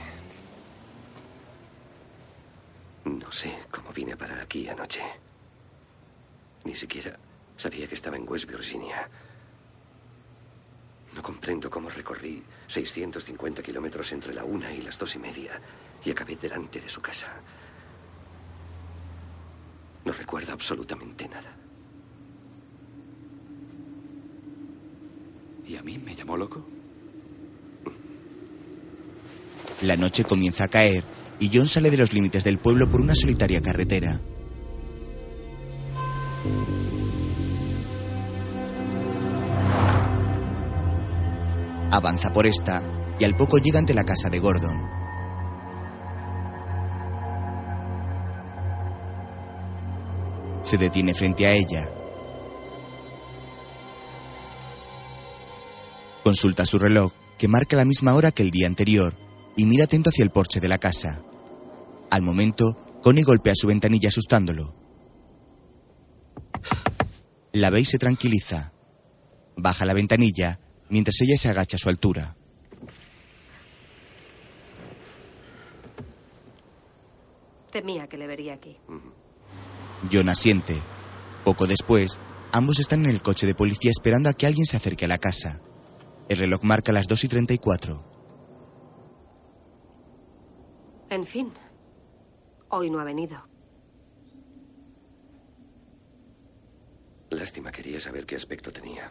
[3.04, 5.02] No sé cómo vine a parar aquí anoche.
[6.64, 7.18] Ni siquiera
[7.56, 9.08] sabía que estaba en West Virginia.
[11.14, 15.60] No comprendo cómo recorrí 650 kilómetros entre la una y las dos y media
[16.04, 17.32] y acabé delante de su casa.
[20.04, 21.56] No recuerdo absolutamente nada.
[25.66, 26.64] ¿Y a mí me llamó loco?
[29.82, 31.04] La noche comienza a caer
[31.38, 34.20] y John sale de los límites del pueblo por una solitaria carretera.
[41.92, 42.82] Avanza por esta
[43.18, 44.88] y al poco llega ante la casa de Gordon.
[50.62, 51.88] Se detiene frente a ella.
[56.22, 59.14] Consulta su reloj, que marca la misma hora que el día anterior,
[59.56, 61.22] y mira atento hacia el porche de la casa.
[62.10, 64.74] Al momento, Connie golpea su ventanilla asustándolo.
[67.52, 68.72] La ve y se tranquiliza.
[69.56, 72.36] Baja la ventanilla mientras ella se agacha a su altura.
[77.72, 78.76] Temía que le vería aquí.
[80.12, 80.80] John asiente.
[81.44, 82.18] Poco después,
[82.52, 85.18] ambos están en el coche de policía esperando a que alguien se acerque a la
[85.18, 85.60] casa.
[86.28, 88.04] El reloj marca las 2 y 34.
[91.10, 91.52] En fin,
[92.68, 93.36] hoy no ha venido.
[97.30, 99.10] Lástima, quería saber qué aspecto tenía.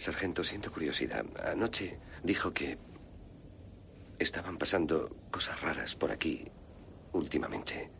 [0.00, 1.26] Sargento, siento curiosidad.
[1.44, 2.78] Anoche dijo que
[4.18, 6.50] estaban pasando cosas raras por aquí
[7.12, 7.90] últimamente.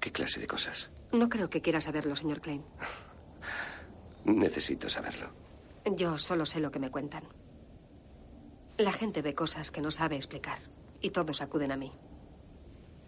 [0.00, 0.90] ¿Qué clase de cosas?
[1.12, 2.64] No creo que quiera saberlo, señor Klein.
[4.24, 5.30] Necesito saberlo.
[5.94, 7.24] Yo solo sé lo que me cuentan.
[8.78, 10.58] La gente ve cosas que no sabe explicar
[11.02, 11.92] y todos acuden a mí.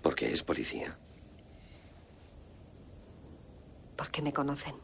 [0.02, 0.98] Porque es policía.
[3.96, 4.74] Porque me conocen.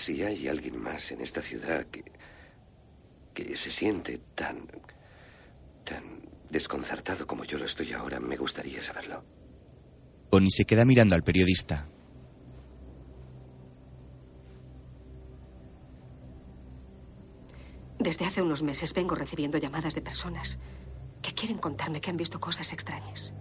[0.00, 2.02] Si hay alguien más en esta ciudad que,
[3.34, 4.66] que se siente tan,
[5.84, 9.22] tan desconcertado como yo lo estoy ahora, me gustaría saberlo.
[10.30, 11.86] Bonnie se queda mirando al periodista.
[17.98, 20.58] Desde hace unos meses vengo recibiendo llamadas de personas
[21.20, 23.34] que quieren contarme que han visto cosas extrañas.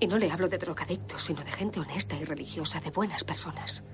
[0.00, 3.84] Y no le hablo de drogadictos, sino de gente honesta y religiosa, de buenas personas.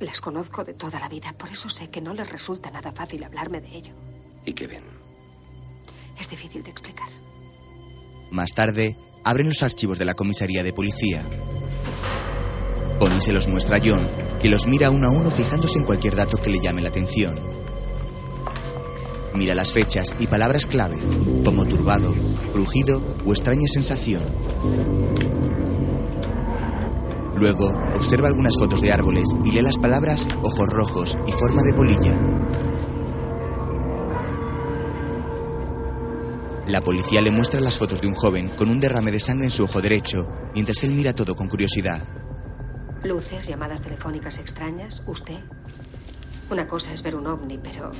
[0.00, 3.22] Las conozco de toda la vida, por eso sé que no les resulta nada fácil
[3.22, 3.92] hablarme de ello.
[4.46, 4.82] ¿Y qué ven?
[6.18, 7.08] Es difícil de explicar.
[8.30, 11.22] Más tarde, abren los archivos de la comisaría de policía.
[12.98, 14.08] Bonnie se los muestra a John,
[14.40, 17.38] que los mira uno a uno fijándose en cualquier dato que le llame la atención.
[19.34, 20.96] Mira las fechas y palabras clave,
[21.44, 22.14] como turbado,
[22.54, 24.22] rugido o extraña sensación.
[27.40, 31.72] Luego, observa algunas fotos de árboles y lee las palabras ojos rojos y forma de
[31.72, 32.14] polilla.
[36.66, 39.50] La policía le muestra las fotos de un joven con un derrame de sangre en
[39.50, 42.02] su ojo derecho, mientras él mira todo con curiosidad.
[43.04, 45.38] Luces, llamadas telefónicas extrañas, usted.
[46.50, 47.90] Una cosa es ver un ovni, pero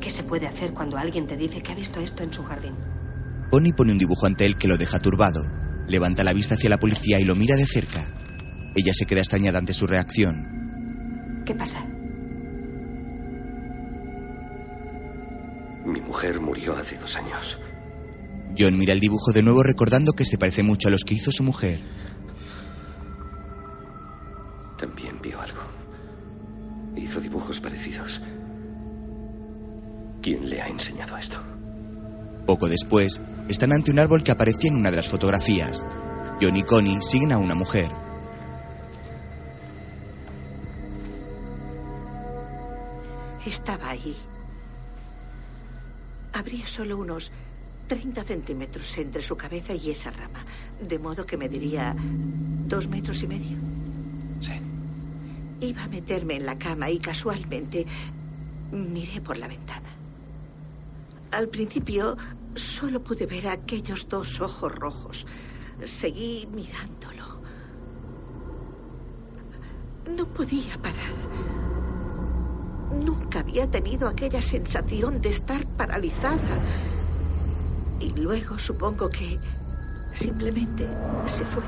[0.00, 2.74] ¿qué se puede hacer cuando alguien te dice que ha visto esto en su jardín?
[3.50, 5.42] Bonnie pone un dibujo ante él que lo deja turbado.
[5.86, 8.23] Levanta la vista hacia la policía y lo mira de cerca.
[8.74, 11.42] Ella se queda extrañada ante su reacción.
[11.46, 11.84] ¿Qué pasa?
[15.84, 17.58] Mi mujer murió hace dos años.
[18.58, 21.30] John mira el dibujo de nuevo recordando que se parece mucho a los que hizo
[21.30, 21.80] su mujer.
[24.78, 25.60] También vio algo.
[26.96, 28.20] Hizo dibujos parecidos.
[30.22, 31.38] ¿Quién le ha enseñado esto?
[32.46, 35.84] Poco después, están ante un árbol que aparecía en una de las fotografías.
[36.40, 38.03] John y Connie siguen a una mujer.
[43.46, 44.16] Estaba ahí.
[46.32, 47.30] Habría solo unos
[47.86, 50.44] 30 centímetros entre su cabeza y esa rama,
[50.80, 51.94] de modo que mediría
[52.66, 53.58] dos metros y medio.
[54.40, 54.52] Sí.
[55.60, 57.86] Iba a meterme en la cama y casualmente
[58.72, 59.88] miré por la ventana.
[61.30, 62.16] Al principio
[62.54, 65.26] solo pude ver aquellos dos ojos rojos.
[65.84, 67.40] Seguí mirándolo.
[70.16, 71.53] No podía parar.
[73.44, 76.62] Había tenido aquella sensación de estar paralizada.
[78.00, 79.38] Y luego supongo que
[80.12, 80.88] simplemente
[81.26, 81.62] se fue.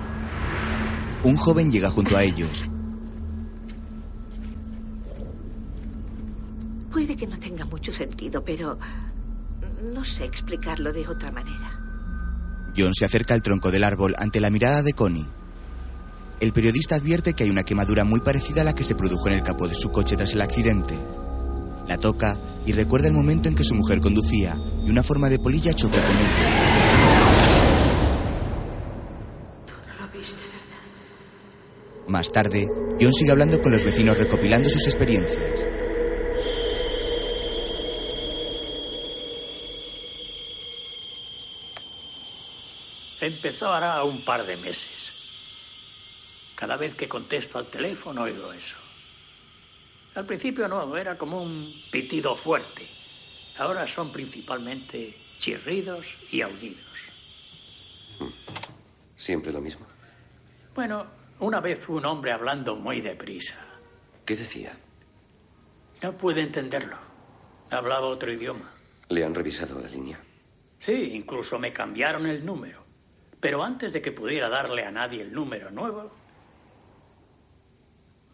[1.23, 2.65] Un joven llega junto a ellos.
[6.91, 8.79] Puede que no tenga mucho sentido, pero
[9.93, 11.79] no sé explicarlo de otra manera.
[12.77, 15.27] John se acerca al tronco del árbol ante la mirada de Connie.
[16.41, 19.35] El periodista advierte que hay una quemadura muy parecida a la que se produjo en
[19.35, 20.95] el capó de su coche tras el accidente.
[21.89, 25.39] La toca y recuerda el momento en que su mujer conducía y una forma de
[25.39, 26.87] polilla chocó con él.
[32.09, 32.67] Más tarde,
[33.01, 35.67] John sigue hablando con los vecinos recopilando sus experiencias.
[43.21, 45.13] Empezó hará un par de meses.
[46.55, 48.86] Cada vez que contesto al teléfono oigo eso.
[50.17, 52.89] Al principio no, era como un pitido fuerte.
[53.59, 56.87] Ahora son principalmente chirridos y aullidos.
[59.15, 59.87] ¿Siempre lo mismo?
[60.75, 61.07] Bueno,
[61.41, 63.57] una vez un hombre hablando muy deprisa.
[64.25, 64.75] ¿Qué decía?
[66.03, 66.97] No pude entenderlo.
[67.71, 68.73] Hablaba otro idioma.
[69.11, 70.19] ¿Le han revisado la línea?
[70.79, 72.83] Sí, incluso me cambiaron el número.
[73.39, 76.11] Pero antes de que pudiera darle a nadie el número nuevo,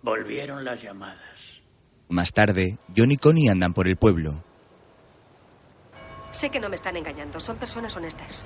[0.00, 1.61] volvieron las llamadas.
[2.08, 4.42] Más tarde, John y Connie andan por el pueblo.
[6.30, 7.40] Sé que no me están engañando.
[7.40, 8.44] Son personas honestas.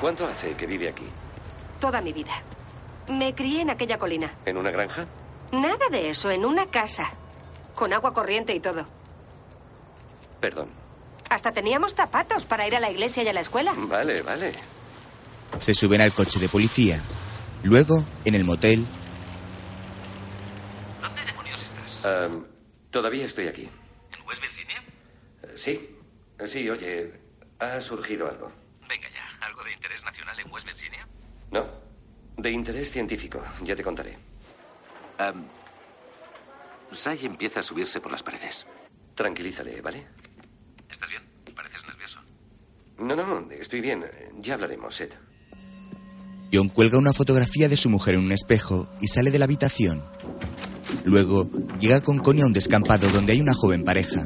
[0.00, 1.04] ¿Cuánto hace que vive aquí?
[1.80, 2.32] Toda mi vida.
[3.08, 4.34] Me crié en aquella colina.
[4.46, 5.06] ¿En una granja?
[5.52, 7.10] Nada de eso, en una casa.
[7.74, 8.86] Con agua corriente y todo.
[10.40, 10.68] Perdón.
[11.28, 13.72] Hasta teníamos zapatos para ir a la iglesia y a la escuela.
[13.76, 14.52] Vale, vale.
[15.58, 17.00] Se suben al coche de policía.
[17.62, 18.86] Luego, en el motel,
[21.00, 22.04] ¿Dónde demonios estás?
[22.04, 22.44] Am,
[22.92, 23.62] todavía estoy aquí.
[24.12, 24.82] ¿En West Virginia?
[25.42, 25.96] Eh, Sí.
[26.38, 27.12] Eh, Sí, oye,
[27.58, 28.50] ha surgido algo.
[28.88, 29.46] Venga ya.
[29.46, 31.06] ¿Algo de interés nacional en West Virginia?
[31.50, 31.66] No.
[32.36, 34.16] De interés científico, ya te contaré.
[35.18, 35.44] Um,
[36.92, 38.66] Sai empieza a subirse por las paredes.
[39.14, 40.06] Tranquilízale, ¿vale?
[40.90, 41.22] ¿Estás bien?
[41.54, 42.20] Pareces nervioso.
[42.98, 44.04] No, no, estoy bien.
[44.40, 45.14] Ya hablaremos, Seth.
[46.52, 50.04] John cuelga una fotografía de su mujer en un espejo y sale de la habitación.
[51.04, 54.24] Luego, llega con Connie a un descampado donde hay una joven pareja.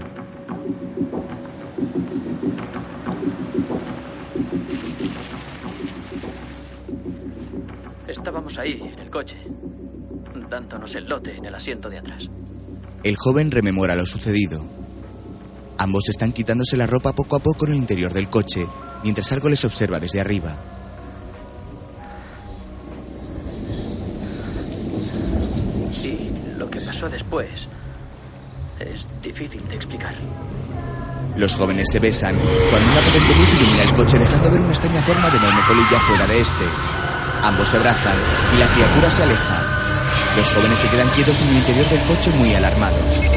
[8.07, 9.37] Estábamos ahí, en el coche,
[10.51, 12.29] dándonos el lote en el asiento de atrás.
[13.03, 14.65] El joven rememora lo sucedido.
[15.79, 18.67] Ambos están quitándose la ropa poco a poco en el interior del coche,
[19.03, 20.76] mientras algo les observa desde arriba.
[26.97, 27.69] Pasó después
[28.81, 30.15] es difícil de explicar.
[31.37, 35.03] Los jóvenes se besan cuando una potente luz ilumina el coche dejando ver una extraña
[35.03, 36.65] forma de enorme colilla fuera de este.
[37.43, 38.17] Ambos se abrazan
[38.55, 39.63] y la criatura se aleja.
[40.39, 43.36] Los jóvenes se quedan quietos en el interior del coche muy alarmados.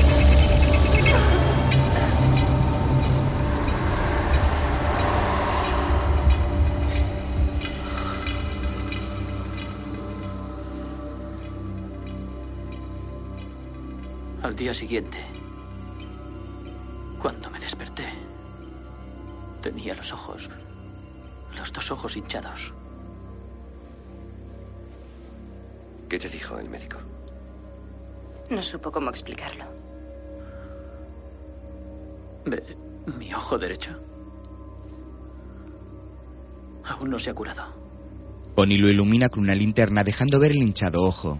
[14.49, 15.19] Al día siguiente,
[17.21, 18.05] cuando me desperté,
[19.61, 20.49] tenía los ojos,
[21.55, 22.73] los dos ojos hinchados.
[26.09, 26.97] ¿Qué te dijo el médico?
[28.49, 29.65] No supo cómo explicarlo.
[32.45, 32.75] Ve,
[33.19, 33.99] mi ojo derecho
[36.85, 37.65] aún no se ha curado.
[38.55, 41.39] Connie lo ilumina con una linterna dejando ver el hinchado ojo.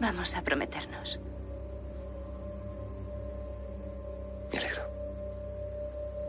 [0.00, 1.20] Vamos a prometernos.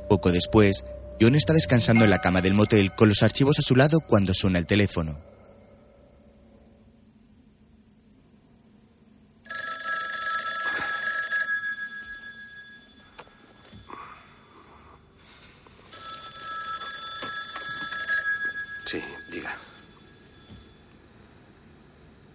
[0.09, 0.83] Poco después,
[1.21, 4.33] John está descansando en la cama del motel con los archivos a su lado cuando
[4.33, 5.17] suena el teléfono.
[18.85, 19.01] Sí,
[19.31, 19.55] diga.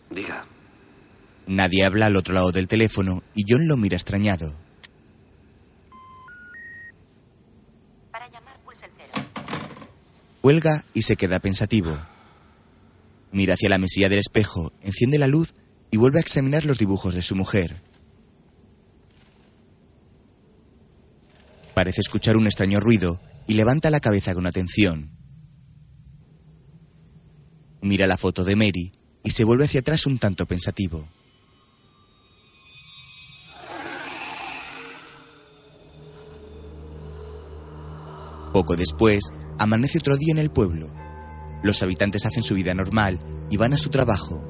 [0.09, 0.47] Diga.
[1.66, 4.54] Nadie habla al otro lado del teléfono y John lo mira extrañado.
[10.40, 11.98] Cuelga y se queda pensativo.
[13.32, 15.56] Mira hacia la mesilla del espejo, enciende la luz
[15.90, 17.82] y vuelve a examinar los dibujos de su mujer.
[21.74, 25.10] Parece escuchar un extraño ruido y levanta la cabeza con atención.
[27.80, 28.92] Mira la foto de Mary
[29.24, 31.08] y se vuelve hacia atrás un tanto pensativo.
[38.57, 39.22] Poco después,
[39.59, 40.90] amanece otro día en el pueblo.
[41.62, 44.42] Los habitantes hacen su vida normal y van a su trabajo.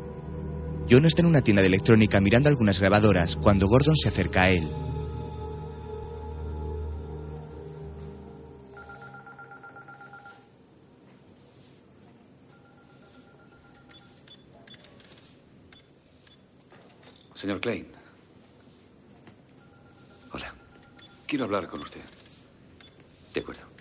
[0.88, 4.50] John está en una tienda de electrónica mirando algunas grabadoras cuando Gordon se acerca a
[4.50, 4.68] él.
[17.34, 17.88] Señor Klein.
[20.30, 20.54] Hola.
[21.26, 22.02] Quiero hablar con usted.
[23.34, 23.75] De acuerdo.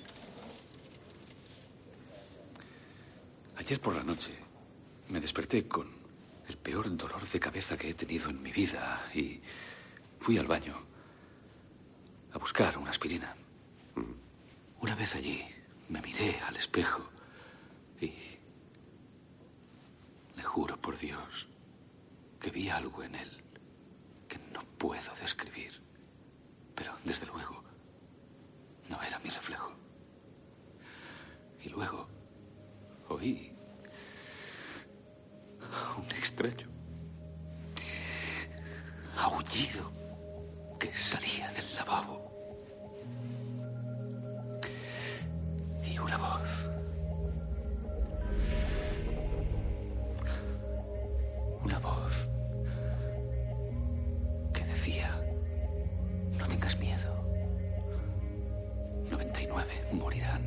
[3.66, 4.32] Ayer por la noche
[5.10, 5.88] me desperté con
[6.48, 9.42] el peor dolor de cabeza que he tenido en mi vida y
[10.20, 10.76] fui al baño
[12.32, 13.36] a buscar una aspirina.
[14.82, 15.44] Una vez allí
[15.90, 17.10] me miré al espejo
[18.00, 18.14] y
[20.36, 21.48] le juro por Dios
[22.40, 23.32] que vi algo en él
[24.28, 25.82] que no puedo describir.
[26.76, 27.64] Pero desde luego
[28.92, 29.72] no era mi reflejo.
[31.64, 32.08] Y luego
[33.10, 33.55] oí
[35.72, 36.68] a un extraño
[39.18, 39.92] aullido
[40.80, 42.22] que salía del lavabo.
[45.84, 46.70] Y una voz.
[51.64, 52.30] Una voz
[54.54, 55.10] que decía,
[56.38, 57.26] no tengas miedo,
[59.10, 60.44] nueve morirán.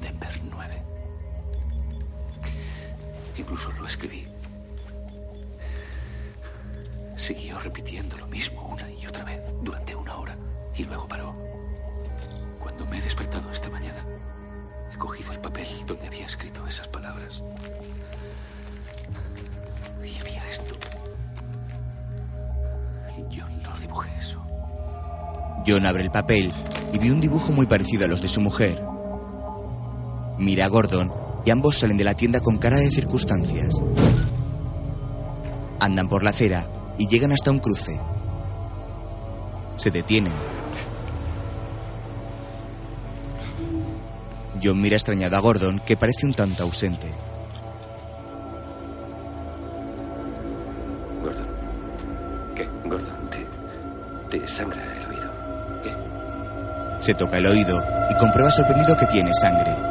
[0.00, 0.95] Denver nueve.
[3.36, 4.26] Incluso lo escribí.
[7.16, 10.36] Siguió repitiendo lo mismo una y otra vez durante una hora
[10.74, 11.34] y luego paró.
[12.58, 14.04] Cuando me he despertado esta mañana,
[14.92, 17.42] he cogido el papel donde había escrito esas palabras.
[20.02, 20.74] Y había esto.
[23.30, 24.40] Yo no dibujé eso.
[25.66, 26.52] John abre el papel
[26.92, 28.80] y ve un dibujo muy parecido a los de su mujer.
[30.38, 33.68] Mira a Gordon y ambos salen de la tienda con cara de circunstancias.
[35.78, 36.66] Andan por la acera
[36.98, 38.00] y llegan hasta un cruce.
[39.76, 40.32] Se detienen.
[44.60, 47.06] John mira extrañado a Gordon, que parece un tanto ausente.
[51.22, 51.46] Gordon.
[52.56, 52.68] ¿Qué?
[52.86, 55.30] Gordon, te, te sangra el oído.
[55.84, 55.94] ¿Qué?
[56.98, 57.78] Se toca el oído
[58.10, 59.85] y comprueba sorprendido que tiene sangre.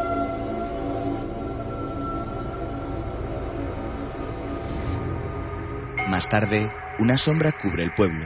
[6.40, 6.70] Tarde,
[7.00, 8.26] una sombra cubre el pueblo.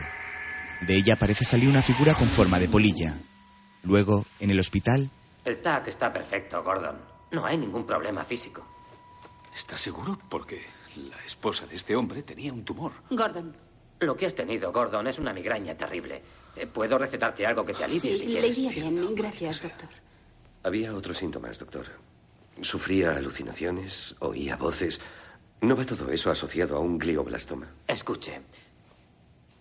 [0.81, 3.19] De ella parece salir una figura con forma de polilla.
[3.83, 5.11] Luego, en el hospital,
[5.45, 6.97] El TAC está perfecto, Gordon.
[7.31, 8.65] No hay ningún problema físico.
[9.55, 10.17] ¿Estás seguro?
[10.27, 10.59] Porque
[10.95, 12.93] la esposa de este hombre tenía un tumor.
[13.11, 13.55] Gordon.
[13.99, 16.23] Lo que has tenido, Gordon, es una migraña terrible.
[16.55, 18.57] Eh, Puedo recetarte algo que te alivie Sí, si le quieres.
[18.57, 19.13] iría bien.
[19.13, 19.89] Gracias, doctor.
[20.63, 21.85] Había otros síntomas, doctor.
[22.61, 24.99] Sufría alucinaciones, oía voces.
[25.61, 27.67] ¿No va todo eso asociado a un glioblastoma?
[27.87, 28.41] Escuche.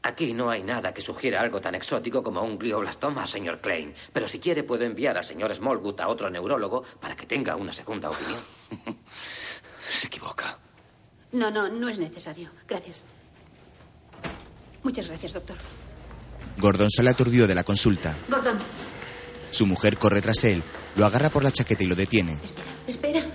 [0.03, 3.93] Aquí no hay nada que sugiera algo tan exótico como un glioblastoma, señor Klein.
[4.13, 7.73] Pero si quiere, puedo enviar al señor Smallwood a otro neurólogo para que tenga una
[7.73, 8.41] segunda opinión.
[9.93, 10.59] Se equivoca.
[11.33, 12.51] No, no, no es necesario.
[12.69, 13.03] Gracias.
[14.85, 15.57] Muchas gracias, doctor.
[16.59, 18.17] Gordon sale aturdido de la consulta.
[18.29, 18.57] Gordon,
[19.51, 20.63] Su mujer corre tras él,
[20.97, 22.39] lo agarra por la chaqueta y lo detiene.
[22.87, 23.27] espera.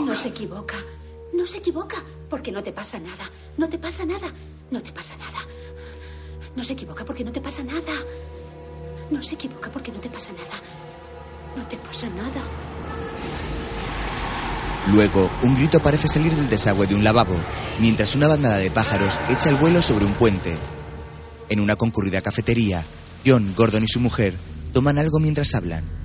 [0.00, 0.76] No se equivoca.
[1.32, 2.02] No se equivoca.
[2.28, 3.30] Porque no te pasa nada.
[3.56, 4.32] No te pasa nada.
[4.70, 5.38] No te pasa nada.
[6.56, 7.92] No se equivoca porque no te pasa nada.
[9.10, 10.60] No se equivoca porque no te pasa nada.
[11.56, 12.42] No te pasa nada.
[14.88, 17.36] Luego, un grito parece salir del desagüe de un lavabo,
[17.78, 20.56] mientras una bandada de pájaros echa el vuelo sobre un puente.
[21.48, 22.84] En una concurrida cafetería,
[23.24, 24.34] John, Gordon y su mujer
[24.72, 26.01] toman algo mientras hablan.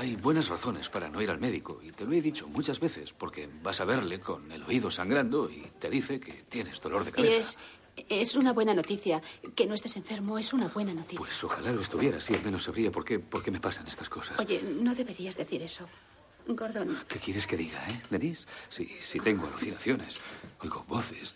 [0.00, 3.12] Hay buenas razones para no ir al médico, y te lo he dicho muchas veces,
[3.12, 7.10] porque vas a verle con el oído sangrando y te dice que tienes dolor de
[7.10, 7.36] Y cabeza.
[7.38, 7.58] es,
[8.08, 9.20] es una buena noticia.
[9.54, 11.18] Que no estés enfermo es una buena noticia.
[11.18, 14.08] Pues ojalá lo estuviera, así al menos sabría por qué, por qué me pasan estas
[14.08, 14.38] cosas.
[14.40, 15.86] Oye, no deberías decir eso.
[16.46, 18.46] Gordon, ¿Qué quieres que diga, eh, Denise?
[18.70, 20.16] Si, si tengo alucinaciones,
[20.62, 21.34] oigo voces.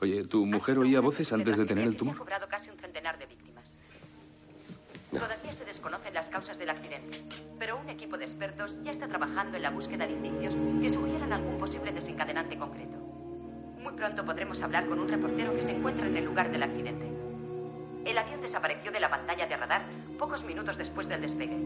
[0.00, 2.16] Oye, ¿tu mujer oía voces antes de tener el tumor?
[2.16, 3.45] cobrado casi un centenar de víctimas.
[5.18, 7.18] Todavía se desconocen las causas del accidente,
[7.58, 11.32] pero un equipo de expertos ya está trabajando en la búsqueda de indicios que sugieran
[11.32, 12.98] algún posible desencadenante concreto.
[13.78, 17.10] Muy pronto podremos hablar con un reportero que se encuentra en el lugar del accidente.
[18.04, 19.86] El avión desapareció de la pantalla de radar
[20.18, 21.56] pocos minutos después del despegue.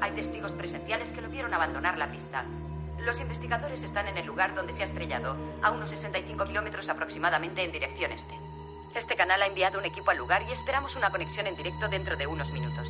[0.00, 2.46] Hay testigos presenciales que lo vieron abandonar la pista.
[3.00, 7.62] Los investigadores están en el lugar donde se ha estrellado, a unos 65 kilómetros aproximadamente
[7.62, 8.34] en dirección este.
[8.94, 12.16] Este canal ha enviado un equipo al lugar y esperamos una conexión en directo dentro
[12.16, 12.86] de unos minutos.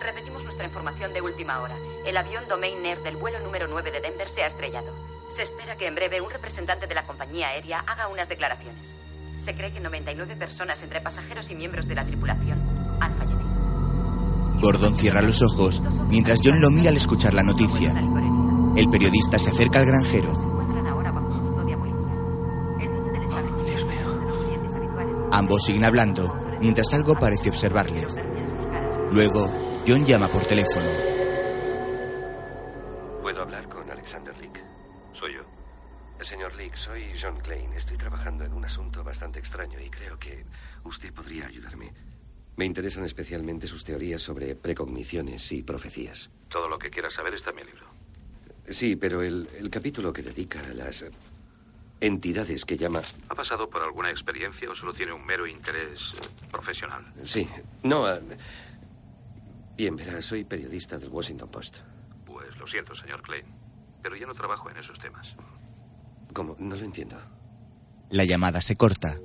[0.00, 1.76] Repetimos nuestra información de última hora.
[2.04, 4.92] El avión Domain Air del vuelo número 9 de Denver se ha estrellado.
[5.30, 8.96] Se espera que en breve un representante de la compañía aérea haga unas declaraciones.
[9.38, 13.44] Se cree que 99 personas entre pasajeros y miembros de la tripulación han fallecido.
[14.60, 17.92] Gordon cierra los ojos mientras John lo mira al escuchar la noticia.
[18.76, 20.43] El periodista se acerca al granjero.
[25.36, 28.14] Ambos siguen hablando mientras algo parece observarles.
[29.10, 30.86] Luego, John llama por teléfono.
[33.20, 34.64] ¿Puedo hablar con Alexander Leak?
[35.12, 35.40] Soy yo.
[36.20, 37.72] Señor Leak, soy John Klein.
[37.72, 40.46] Estoy trabajando en un asunto bastante extraño y creo que
[40.84, 41.92] usted podría ayudarme.
[42.54, 46.30] Me interesan especialmente sus teorías sobre precogniciones y profecías.
[46.48, 47.88] Todo lo que quieras saber está en mi libro.
[48.70, 51.04] Sí, pero el, el capítulo que dedica a las
[52.06, 53.02] entidades que llama...
[53.28, 57.04] ¿Ha pasado por alguna experiencia o solo tiene un mero interés eh, profesional?
[57.24, 57.48] Sí,
[57.82, 58.12] no...
[58.12, 58.20] eh,
[59.76, 61.78] Bien, verá, soy periodista del Washington Post.
[62.24, 63.44] Pues lo siento, señor Klein,
[64.02, 65.34] pero ya no trabajo en esos temas.
[66.32, 66.54] ¿Cómo?
[66.60, 67.16] No lo entiendo.
[68.10, 69.18] La llamada se corta.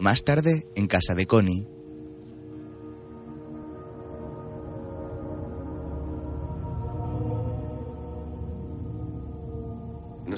[0.00, 1.68] Más tarde, en casa de Connie,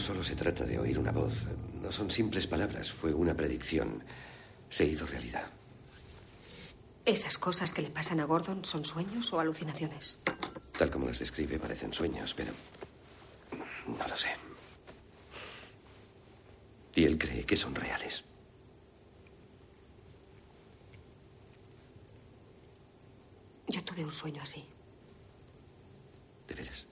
[0.01, 1.46] solo se trata de oír una voz,
[1.80, 4.03] no son simples palabras, fue una predicción.
[4.68, 5.51] Se hizo realidad.
[7.05, 10.18] ¿Esas cosas que le pasan a Gordon son sueños o alucinaciones?
[10.78, 12.53] Tal como las describe, parecen sueños, pero
[13.86, 14.28] no lo sé.
[16.94, 18.24] Y él cree que son reales.
[23.68, 24.64] Yo tuve un sueño así.
[26.48, 26.86] ¿De veras?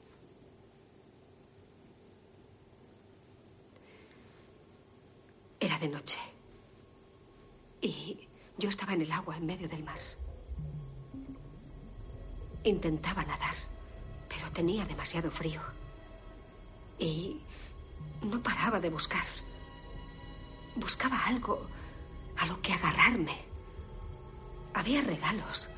[5.60, 6.18] Era de noche.
[7.80, 8.28] Y
[8.58, 9.98] yo estaba en el agua en medio del mar.
[12.64, 13.54] Intentaba nadar,
[14.28, 15.60] pero tenía demasiado frío.
[16.98, 17.40] Y
[18.22, 19.24] no paraba de buscar.
[20.76, 21.66] Buscaba algo
[22.36, 23.36] a lo que agarrarme.
[24.74, 25.68] Había regalos.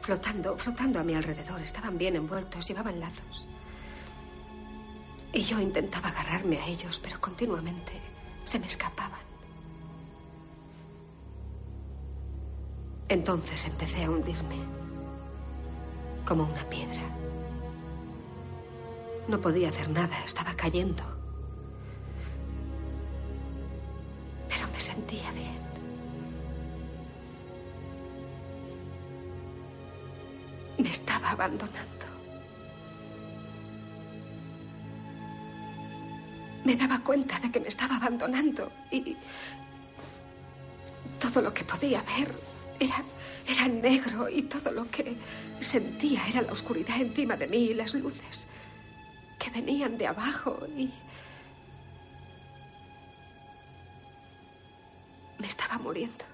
[0.00, 1.60] Flotando, flotando a mi alrededor.
[1.60, 3.46] Estaban bien envueltos, llevaban lazos.
[5.32, 8.15] Y yo intentaba agarrarme a ellos, pero continuamente
[8.46, 9.20] se me escapaban.
[13.08, 14.56] Entonces empecé a hundirme,
[16.24, 17.02] como una piedra.
[19.28, 21.02] No podía hacer nada, estaba cayendo.
[24.48, 25.66] Pero me sentía bien.
[30.78, 32.06] Me estaba abandonando.
[36.66, 39.16] Me daba cuenta de que me estaba abandonando y
[41.20, 42.28] todo lo que podía ver
[42.80, 43.04] era,
[43.46, 45.16] era negro y todo lo que
[45.60, 48.48] sentía era la oscuridad encima de mí y las luces
[49.38, 50.90] que venían de abajo y...
[55.38, 56.24] Me estaba muriendo.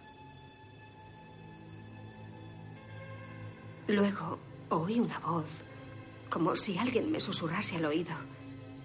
[3.87, 4.39] Luego
[4.71, 5.63] oí una voz,
[6.31, 8.42] como si alguien me susurrase al oído.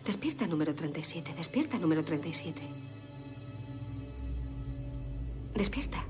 [0.08, 2.62] Despierta número 37, despierta número 37.
[5.54, 6.06] Despierta.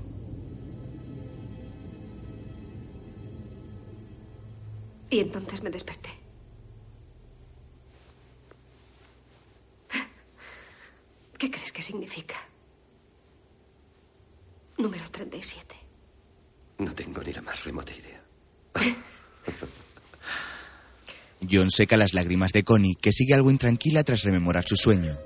[5.10, 6.10] Y entonces me desperté.
[11.36, 12.36] ¿Qué crees que significa?
[14.76, 15.74] Número 37.
[16.78, 18.17] No tengo ni la más remota idea.
[21.50, 25.18] John seca las lágrimas de Connie, que sigue algo intranquila tras rememorar su sueño.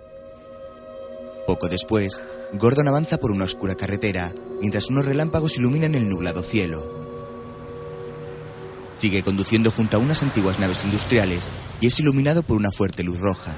[1.46, 7.02] Poco después, Gordon avanza por una oscura carretera, mientras unos relámpagos iluminan el nublado cielo.
[8.96, 11.50] Sigue conduciendo junto a unas antiguas naves industriales
[11.80, 13.56] y es iluminado por una fuerte luz roja.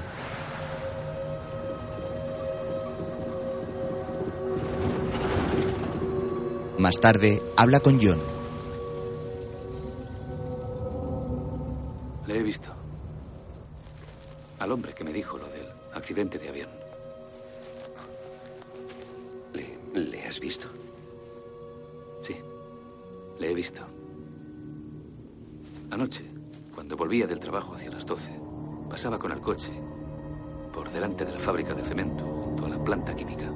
[6.79, 8.34] Más tarde, habla con John.
[14.75, 16.69] Hombre que me dijo lo del accidente de avión.
[19.53, 20.67] ¿Le, ¿Le has visto?
[22.21, 22.35] Sí,
[23.39, 23.81] le he visto.
[25.91, 26.25] Anoche,
[26.73, 28.31] cuando volvía del trabajo hacia las 12,
[28.89, 29.71] pasaba con el coche
[30.73, 33.49] por delante de la fábrica de cemento junto a la planta química.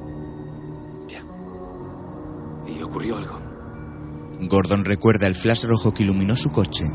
[1.09, 1.21] Ya.
[2.65, 3.37] Y ocurrió algo.
[4.39, 6.85] Gordon recuerda el flash rojo que iluminó su coche.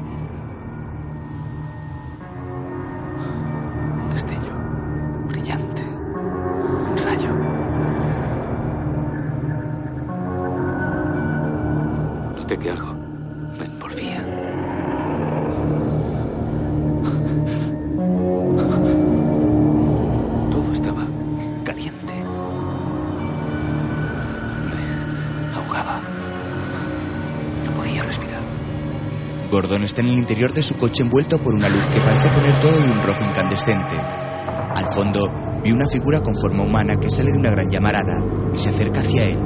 [30.52, 33.94] De su coche envuelto por una luz que parece poner todo de un rojo incandescente.
[33.96, 35.32] Al fondo,
[35.62, 38.22] ve una figura con forma humana que sale de una gran llamarada
[38.52, 39.38] y se acerca hacia él.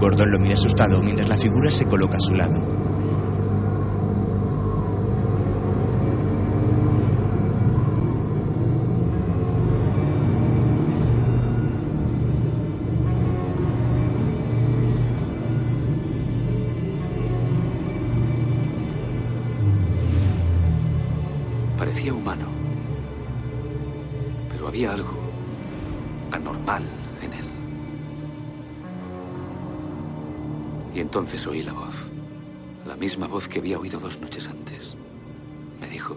[0.00, 2.77] Gordon lo mira asustado mientras la figura se coloca a su lado.
[30.98, 31.94] Y entonces oí la voz.
[32.84, 34.96] La misma voz que había oído dos noches antes.
[35.80, 36.16] Me dijo,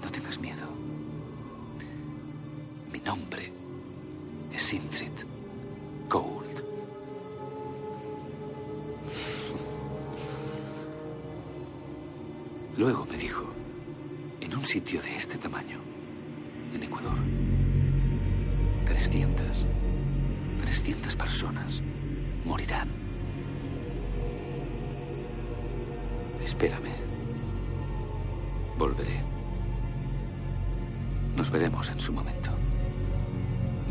[0.00, 0.68] no tengas miedo.
[2.92, 3.52] Mi nombre
[4.52, 5.24] es Sintrit
[6.08, 6.62] Gould.
[12.76, 13.46] Luego me dijo,
[14.40, 15.80] en un sitio de este tamaño,
[16.72, 17.18] en Ecuador,
[18.86, 19.66] 300,
[20.60, 21.82] 300 personas
[22.44, 23.09] morirán
[26.44, 26.90] Espérame.
[28.78, 29.22] Volveré.
[31.36, 32.50] Nos veremos en su momento.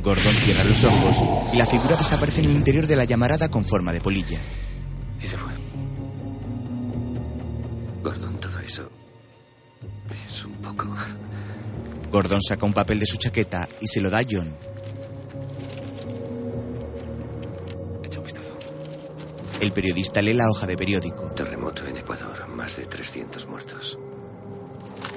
[0.04, 1.24] Gordon cierra los ojos
[1.54, 4.39] y la figura desaparece en el interior de la llamarada con forma de polilla.
[5.22, 5.52] Y se fue.
[8.02, 8.89] Gordon, todo eso
[10.12, 10.88] es un poco...
[12.12, 14.56] Gordon saca un papel de su chaqueta y se lo da a John.
[18.04, 18.58] Echa un vistazo.
[19.62, 21.32] El periodista lee la hoja de periódico.
[21.36, 23.97] Terremoto en Ecuador, más de 300 muertos.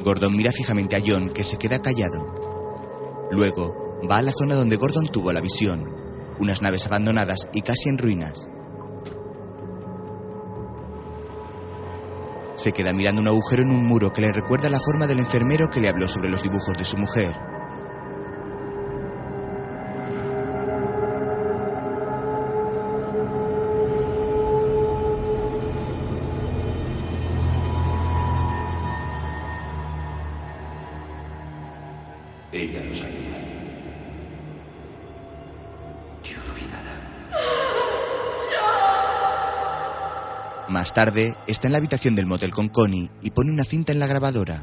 [0.04, 3.28] Gordon mira fijamente a John, que se queda callado.
[3.32, 5.92] Luego, va a la zona donde Gordon tuvo la visión.
[6.38, 8.46] Unas naves abandonadas y casi en ruinas.
[12.54, 15.66] Se queda mirando un agujero en un muro que le recuerda la forma del enfermero
[15.66, 17.34] que le habló sobre los dibujos de su mujer.
[40.92, 43.98] Más tarde, está en la habitación del motel con Connie y pone una cinta en
[43.98, 44.62] la grabadora.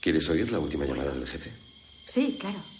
[0.00, 1.52] ¿Quieres oír la última llamada del jefe?
[2.06, 2.77] Sí, claro.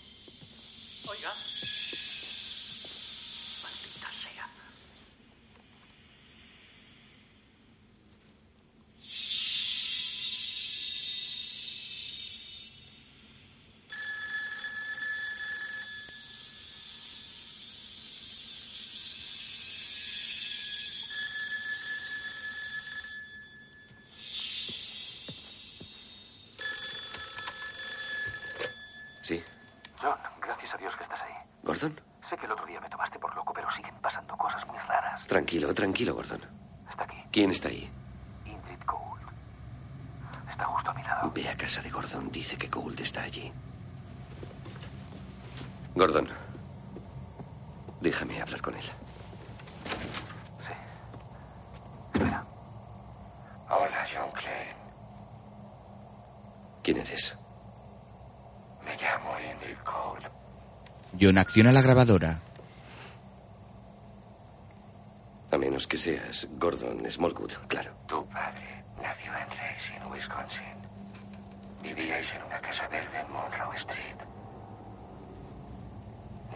[35.78, 36.40] Tranquilo, Gordon.
[36.90, 37.16] Está aquí.
[37.30, 37.88] ¿Quién está ahí?
[38.44, 39.22] Ingrid Gould.
[40.50, 41.30] Está justo a mi lado.
[41.32, 42.32] Ve a casa de Gordon.
[42.32, 43.52] Dice que Gould está allí.
[45.94, 46.26] Gordon.
[48.00, 48.82] Déjame hablar con él.
[52.12, 52.44] Espera.
[53.70, 54.76] Hola, John Klein.
[56.82, 57.36] ¿Quién eres?
[58.84, 60.28] Me llamo Ingrid Cole.
[61.20, 62.42] John acciona la grabadora.
[65.50, 67.90] A menos que seas Gordon Smallwood, claro.
[68.06, 70.78] Tu padre nació en Racine, Wisconsin.
[71.82, 74.16] Vivíais en una casa verde en Monroe Street.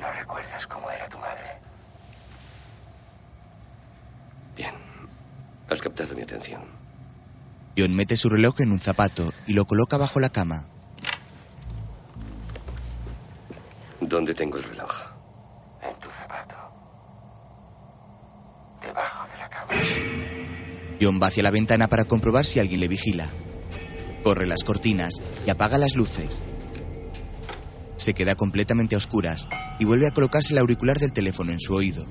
[0.01, 1.59] ¿No recuerdas cómo era tu madre?
[4.57, 4.75] Bien.
[5.69, 6.63] Has captado mi atención.
[7.77, 10.67] John mete su reloj en un zapato y lo coloca bajo la cama.
[14.01, 14.92] ¿Dónde tengo el reloj?
[21.03, 23.29] John va hacia la ventana para comprobar si alguien le vigila.
[24.23, 26.43] Corre las cortinas y apaga las luces.
[27.97, 29.49] Se queda completamente a oscuras
[29.81, 32.07] y vuelve a colocarse el auricular del teléfono en su oído.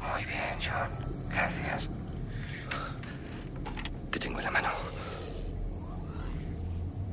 [0.00, 0.90] Muy bien, John.
[1.30, 1.88] Gracias.
[4.10, 4.68] ¿Qué tengo en la mano?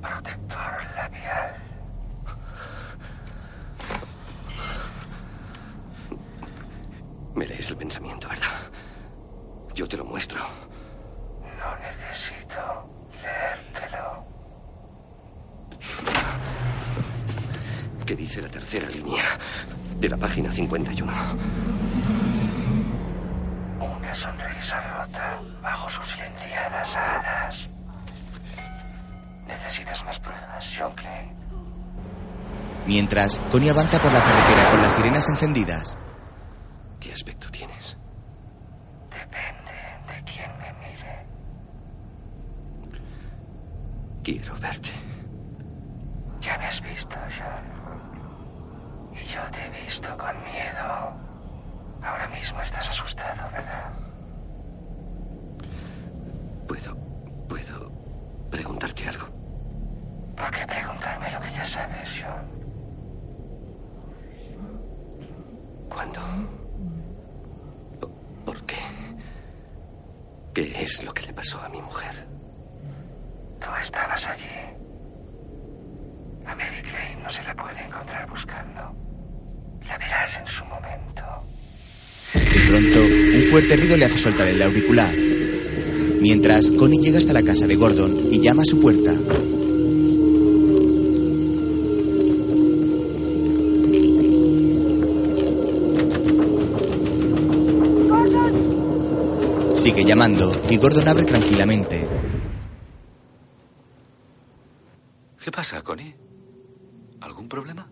[0.01, 1.55] Protector labial.
[7.41, 8.45] Me lees el pensamiento, ¿verdad?
[9.73, 10.39] Yo te lo muestro.
[11.41, 12.87] No necesito
[13.19, 14.23] leértelo.
[18.05, 19.23] ¿Qué dice la tercera línea
[19.99, 21.11] de la página 51?
[23.79, 27.55] Una sonrisa rota bajo sus silenciadas alas.
[29.47, 31.31] ¿Necesitas más pruebas, John Clay?
[32.85, 35.97] Mientras, Connie avanza por la carretera con las sirenas encendidas.
[36.99, 37.97] ¿Qué aspecto tienes?
[39.09, 39.71] Depende
[40.07, 41.25] de quién me mire.
[44.23, 44.91] Quiero verte.
[46.41, 49.15] Ya me has visto, John.
[49.15, 51.17] Y yo te he visto con miedo.
[52.03, 53.89] Ahora mismo estás asustado, ¿verdad?
[56.67, 56.95] ¿Puedo.
[57.49, 57.91] ¿Puedo
[58.51, 59.25] preguntarte algo?
[60.37, 62.61] ¿Por qué preguntarme lo que ya sabes, John?
[65.89, 66.21] ¿Cuándo?
[67.99, 68.11] ¿Por-
[68.45, 68.77] ¿Por qué?
[70.53, 72.25] ¿Qué es lo que le pasó a mi mujer?
[73.59, 74.57] Tú estabas allí.
[76.47, 78.81] A Mary Clay no se la puede encontrar buscando.
[79.85, 81.21] Ya verás en su momento.
[82.33, 82.99] De pronto,
[83.35, 85.11] un fuerte ruido le hace soltar el auricular.
[86.21, 89.11] Mientras, Connie llega hasta la casa de Gordon y llama a su puerta.
[99.73, 102.07] Sigue llamando y Gordon abre tranquilamente.
[105.43, 106.13] ¿Qué pasa, Connie?
[107.21, 107.89] ¿Algún problema?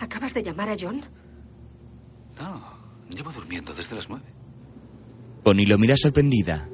[0.00, 1.00] ¿Acabas de llamar a John?
[2.36, 4.24] No, llevo durmiendo desde las nueve.
[5.62, 6.68] Connie lo mira sorprendida.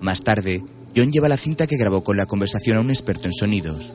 [0.00, 0.62] Más tarde,
[0.96, 3.92] John lleva la cinta que grabó con la conversación a un experto en sonidos.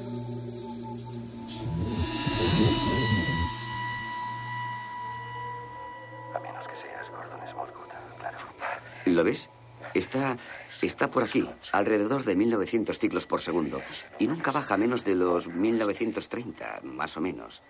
[6.36, 7.89] A menos que seas Gordon Smallwood,
[8.20, 8.38] claro.
[9.05, 9.49] ¿Lo ves?
[9.95, 10.38] Está,
[10.84, 13.82] está por aquí, alrededor de 1900 ciclos por segundo.
[14.20, 17.64] Y nunca baja menos de los 1930, más o menos.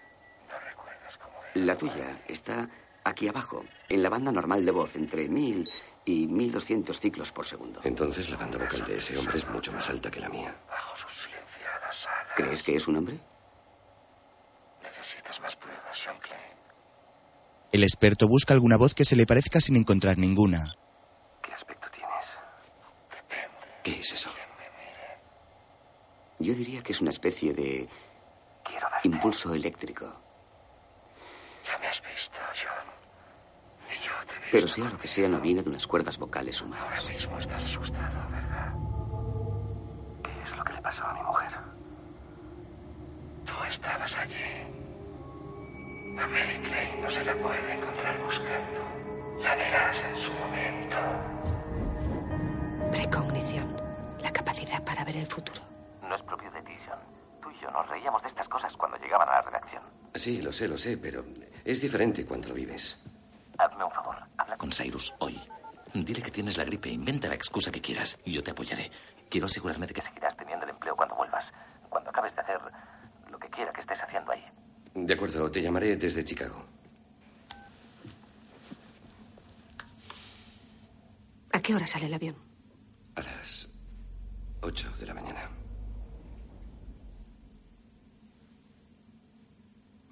[1.53, 2.69] La tuya está
[3.05, 5.69] aquí abajo, en la banda normal de voz, entre 1000
[6.05, 7.81] y 1200 ciclos por segundo.
[7.83, 10.55] Entonces la banda vocal de ese hombre es mucho más alta que la mía.
[12.35, 13.19] ¿Crees que es un hombre?
[14.81, 16.39] Necesitas más pruebas, John Clay.
[17.71, 20.75] El experto busca alguna voz que se le parezca sin encontrar ninguna.
[23.83, 24.29] ¿Qué es eso?
[26.39, 27.87] Yo diría que es una especie de
[29.03, 30.05] impulso eléctrico.
[31.65, 32.87] Ya me has visto, John.
[33.91, 34.42] Y yo te he visto.
[34.53, 36.99] Pero sea lo que sea, no viene de unas cuerdas vocales humanas.
[36.99, 38.71] Ahora mismo estás asustado, ¿verdad?
[40.21, 41.51] ¿Qué es lo que le pasó a mi mujer?
[43.47, 44.35] Tú estabas allí.
[46.19, 48.79] A Mary Clay no se la puede encontrar buscando.
[49.41, 50.97] La verás en su momento.
[52.91, 53.75] Precognición.
[54.21, 55.61] La capacidad para ver el futuro.
[56.07, 56.99] No es propio de ti, John.
[57.41, 59.81] Tú y yo nos reíamos de estas cosas cuando llegaban a la redacción.
[60.13, 61.25] Sí, lo sé, lo sé, pero
[61.65, 62.99] es diferente cuando lo vives.
[63.57, 64.12] Hazme un favor.
[64.63, 65.37] Con Cyrus hoy.
[65.93, 68.89] Dile que tienes la gripe, inventa la excusa que quieras y yo te apoyaré.
[69.29, 71.51] Quiero asegurarme de que seguirás teniendo el empleo cuando vuelvas.
[71.89, 72.61] Cuando acabes de hacer
[73.29, 74.41] lo que quiera que estés haciendo ahí.
[74.95, 76.65] De acuerdo, te llamaré desde Chicago.
[81.51, 82.37] ¿A qué hora sale el avión?
[83.15, 83.67] A las
[84.61, 85.49] 8 de la mañana.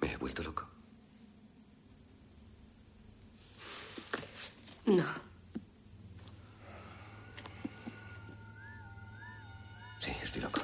[0.02, 0.72] ¿Me he vuelto loco?
[4.86, 5.04] No.
[10.00, 10.60] Sí, estoy loco.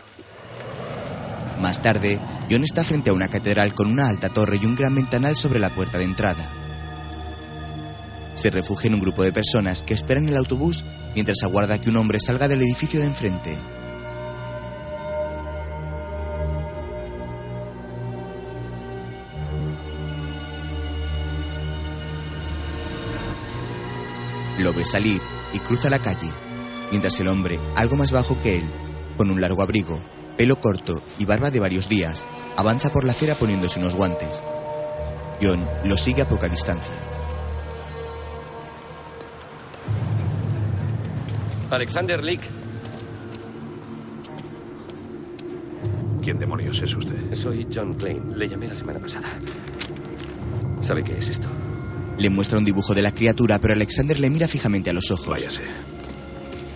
[1.61, 2.21] Más tarde,
[2.51, 5.59] John está frente a una catedral con una alta torre y un gran ventanal sobre
[5.59, 6.47] la puerta de entrada.
[8.35, 10.85] Se refugia en un grupo de personas que esperan el autobús
[11.15, 13.57] mientras aguarda que un hombre salga del edificio de enfrente.
[24.59, 25.23] Lo ve salir
[25.55, 26.31] y cruza la calle,
[26.91, 28.71] mientras el hombre, algo más bajo que él,
[29.17, 29.99] con un largo abrigo,
[30.39, 32.25] pelo corto y barba de varios días,
[32.57, 34.41] avanza por la acera poniéndose unos guantes.
[35.43, 36.95] John lo sigue a poca distancia.
[41.71, 42.41] Alexander Leak.
[46.23, 47.35] ¿Quién demonios es usted?
[47.35, 48.39] Soy John Klein.
[48.39, 49.29] Le llamé la semana pasada.
[50.81, 51.49] ¿Sabe qué es esto?
[52.17, 55.29] Le muestra un dibujo de la criatura, pero Alexander le mira fijamente a los ojos.
[55.29, 55.63] Váyase.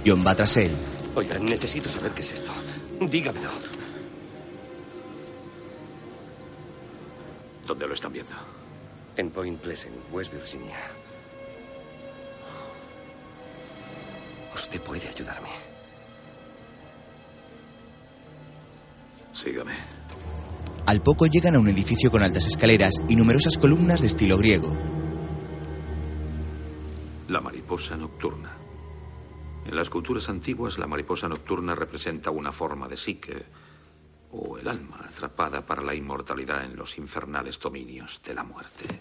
[0.04, 0.72] John va tras él.
[1.14, 2.50] Oiga, necesito saber qué es esto.
[3.11, 3.50] Dígamelo.
[7.66, 8.32] ¿Dónde lo están viendo?
[9.16, 10.76] En Point Pleasant, West Virginia.
[14.55, 15.48] Usted puede ayudarme.
[19.32, 19.74] Sígame.
[20.86, 24.76] Al poco llegan a un edificio con altas escaleras y numerosas columnas de estilo griego.
[27.28, 28.57] La mariposa nocturna.
[29.64, 33.44] En las culturas antiguas, la mariposa nocturna representa una forma de psique
[34.32, 39.00] o el alma atrapada para la inmortalidad en los infernales dominios de la muerte.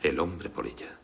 [0.00, 0.96] El hombre por ella.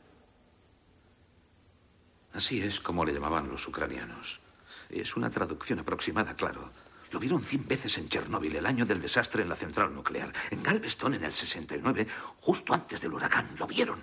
[2.32, 4.40] Así es como le llamaban los ucranianos.
[4.88, 6.70] Es una traducción aproximada, claro.
[7.12, 10.32] Lo vieron cien veces en Chernóbil, el año del desastre en la central nuclear.
[10.50, 12.06] En Galveston, en el 69,
[12.40, 13.50] justo antes del huracán.
[13.58, 14.02] Lo vieron.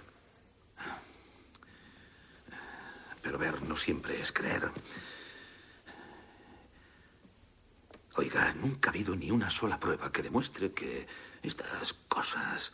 [3.21, 4.71] Pero ver no siempre es creer.
[8.15, 11.07] Oiga, nunca ha habido ni una sola prueba que demuestre que
[11.43, 12.71] estas cosas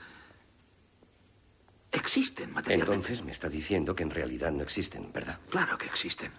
[1.92, 2.94] existen materialmente.
[2.94, 5.40] Entonces me está diciendo que en realidad no existen, ¿verdad?
[5.50, 6.32] Claro que existen.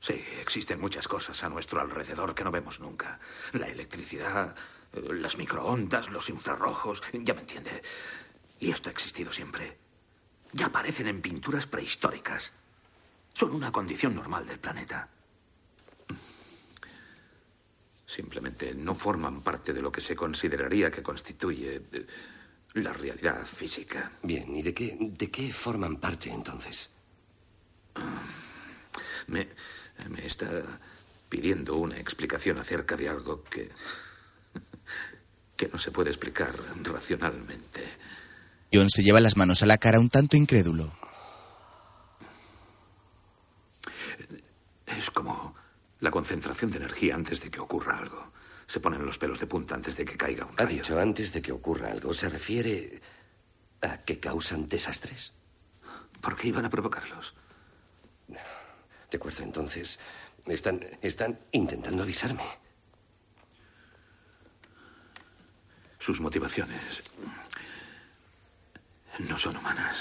[0.00, 3.18] Sí, existen muchas cosas a nuestro alrededor que no vemos nunca.
[3.52, 4.54] La electricidad,
[4.92, 7.82] Las microondas, los infrarrojos, ya me entiende.
[8.58, 9.76] Y esto ha existido siempre.
[10.52, 12.52] Ya aparecen en pinturas prehistóricas.
[13.36, 15.06] Son una condición normal del planeta.
[18.06, 22.06] Simplemente no forman parte de lo que se consideraría que constituye eh,
[22.72, 24.10] la realidad física.
[24.22, 26.88] Bien, ¿y de qué, de qué forman parte entonces?
[29.26, 29.48] Me,
[30.08, 30.62] me está
[31.28, 33.70] pidiendo una explicación acerca de algo que.
[35.58, 37.82] que no se puede explicar racionalmente.
[38.72, 40.94] John se lleva las manos a la cara un tanto incrédulo.
[44.86, 45.54] Es como
[46.00, 48.32] la concentración de energía antes de que ocurra algo.
[48.66, 50.76] Se ponen los pelos de punta antes de que caiga un Ha rayo.
[50.78, 52.14] dicho antes de que ocurra algo.
[52.14, 53.02] ¿Se refiere
[53.82, 55.34] a que causan desastres?
[56.22, 57.34] ¿Por qué iban a provocarlos?
[58.28, 60.00] De acuerdo, entonces.
[60.46, 62.42] Están, están intentando avisarme.
[65.98, 66.80] Sus motivaciones
[69.18, 69.96] no son humanas.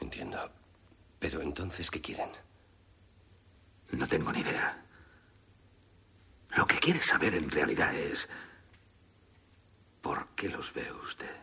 [0.00, 0.50] Entiendo.
[1.18, 2.30] Pero entonces, ¿qué quieren?
[3.92, 4.84] No tengo ni idea.
[6.56, 8.28] Lo que quiere saber en realidad es
[10.00, 11.36] por qué los ve usted.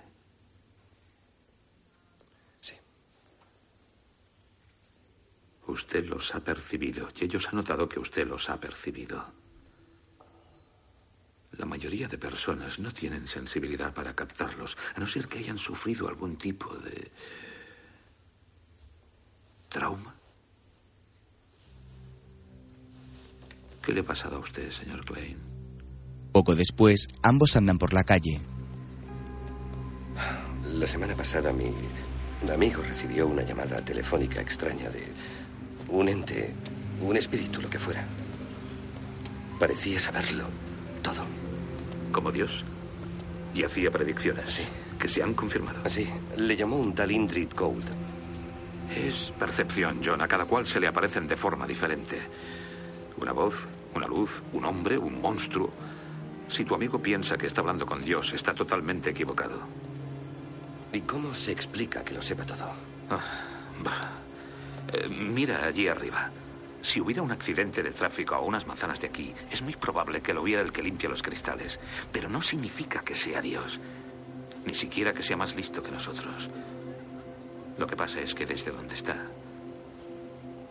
[2.62, 2.76] Sí.
[5.68, 9.26] Usted los ha percibido y ellos han notado que usted los ha percibido.
[11.58, 16.08] La mayoría de personas no tienen sensibilidad para captarlos, a no ser que hayan sufrido
[16.08, 17.12] algún tipo de
[19.70, 20.16] trauma.
[23.86, 25.38] ¿Qué le ha pasado a usted, señor Klein?
[26.32, 28.42] Poco después, ambos andan por la calle.
[30.74, 31.72] La semana pasada mi
[32.52, 35.06] amigo recibió una llamada telefónica extraña de
[35.90, 36.52] un ente,
[37.00, 38.04] un espíritu, lo que fuera.
[39.60, 40.46] Parecía saberlo
[41.04, 41.24] todo.
[42.12, 42.64] ¿Como Dios?
[43.54, 44.52] Y hacía predicciones.
[44.52, 44.64] Sí.
[45.00, 45.82] Que se han confirmado.
[45.84, 47.86] Así, le llamó un tal Indrid Gold.
[48.96, 50.22] Es percepción, John.
[50.22, 52.20] A cada cual se le aparecen de forma diferente.
[53.18, 55.70] Una voz, una luz, un hombre, un monstruo.
[56.48, 59.60] Si tu amigo piensa que está hablando con Dios, está totalmente equivocado.
[60.92, 62.72] ¿Y cómo se explica que lo sepa todo?
[63.10, 63.20] Ah,
[63.84, 64.12] bah.
[64.94, 66.30] Eh, mira allí arriba.
[66.82, 70.34] Si hubiera un accidente de tráfico a unas manzanas de aquí, es muy probable que
[70.34, 71.80] lo hubiera el que limpia los cristales.
[72.12, 73.80] Pero no significa que sea Dios.
[74.66, 76.50] Ni siquiera que sea más listo que nosotros.
[77.78, 79.18] Lo que pasa es que desde donde está,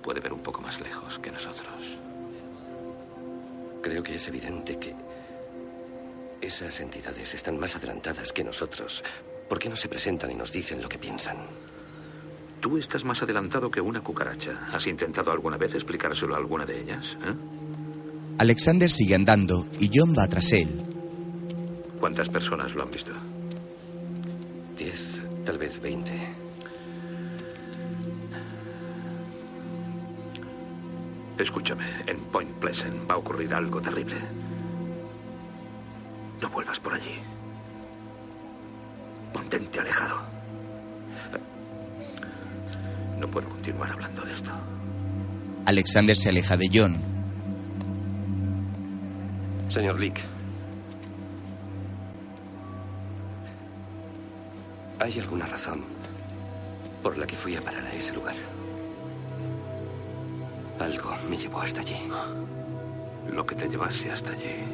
[0.02, 1.98] puede ver un poco más lejos que nosotros.
[3.84, 4.94] Creo que es evidente que
[6.40, 9.04] esas entidades están más adelantadas que nosotros.
[9.46, 11.36] ¿Por qué no se presentan y nos dicen lo que piensan?
[12.60, 14.70] Tú estás más adelantado que una cucaracha.
[14.72, 17.14] ¿Has intentado alguna vez explicárselo a alguna de ellas?
[17.26, 17.34] eh?
[18.38, 20.70] Alexander sigue andando y John va tras él.
[22.00, 23.12] ¿Cuántas personas lo han visto?
[24.78, 26.12] Diez, tal vez veinte.
[31.38, 34.16] Escúchame, en Point Pleasant va a ocurrir algo terrible.
[36.40, 37.18] No vuelvas por allí.
[39.34, 40.18] Mantente alejado.
[43.18, 44.50] No puedo continuar hablando de esto.
[45.66, 46.96] Alexander se aleja de John.
[49.68, 50.20] Señor Leak.
[55.00, 55.84] ¿Hay alguna razón
[57.02, 58.36] por la que fui a parar a ese lugar?
[60.78, 61.96] Algo me llevó hasta allí.
[63.30, 64.64] Lo que te llevase hasta allí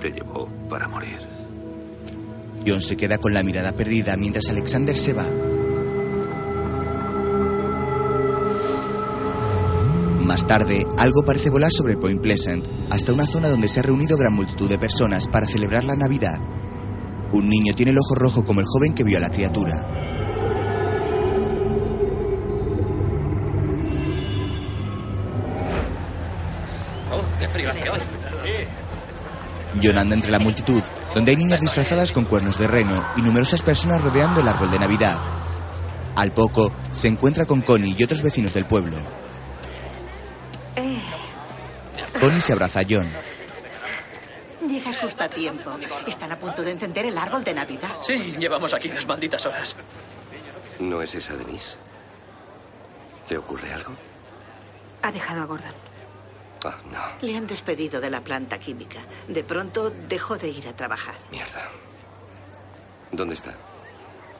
[0.00, 1.18] te llevó para morir.
[2.66, 5.26] John se queda con la mirada perdida mientras Alexander se va.
[10.24, 14.16] Más tarde, algo parece volar sobre Point Pleasant hasta una zona donde se ha reunido
[14.16, 16.38] gran multitud de personas para celebrar la Navidad.
[17.32, 19.97] Un niño tiene el ojo rojo como el joven que vio a la criatura.
[27.38, 28.00] Qué frío hace hoy!
[29.82, 30.82] John anda entre la multitud,
[31.14, 34.78] donde hay niñas disfrazadas con cuernos de reno y numerosas personas rodeando el árbol de
[34.78, 35.18] Navidad.
[36.16, 38.96] Al poco, se encuentra con Connie y otros vecinos del pueblo.
[40.76, 41.02] Eh,
[42.20, 43.08] Connie se abraza a John.
[44.68, 45.70] llegas justo a tiempo.
[46.06, 47.90] Están a punto de encender el árbol de Navidad.
[48.04, 49.76] Sí, llevamos aquí unas malditas horas.
[50.80, 51.76] ¿No es esa Denise?
[53.28, 53.92] ¿Le ocurre algo?
[55.02, 55.87] Ha dejado a Gordon.
[56.64, 57.26] Ah, no.
[57.26, 59.00] Le han despedido de la planta química.
[59.28, 61.14] De pronto dejó de ir a trabajar.
[61.30, 61.68] Mierda.
[63.12, 63.54] ¿Dónde está?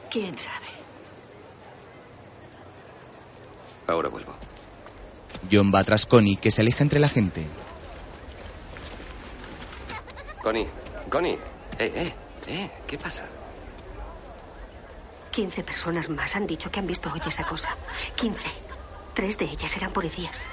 [0.09, 0.67] ¿Quién sabe?
[3.87, 4.35] Ahora vuelvo.
[5.51, 7.47] John va tras Connie, que se aleja entre la gente.
[10.43, 10.67] Connie,
[11.09, 11.39] Connie.
[11.77, 12.13] Eh, eh,
[12.47, 13.23] eh, ¿qué pasa?
[15.31, 17.69] 15 personas más han dicho que han visto hoy esa cosa.
[18.15, 18.49] 15.
[19.13, 20.47] Tres de ellas eran policías.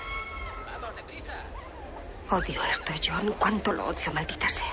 [2.31, 3.35] Odio esto, John.
[3.39, 4.67] Cuánto lo odio, maldita sea.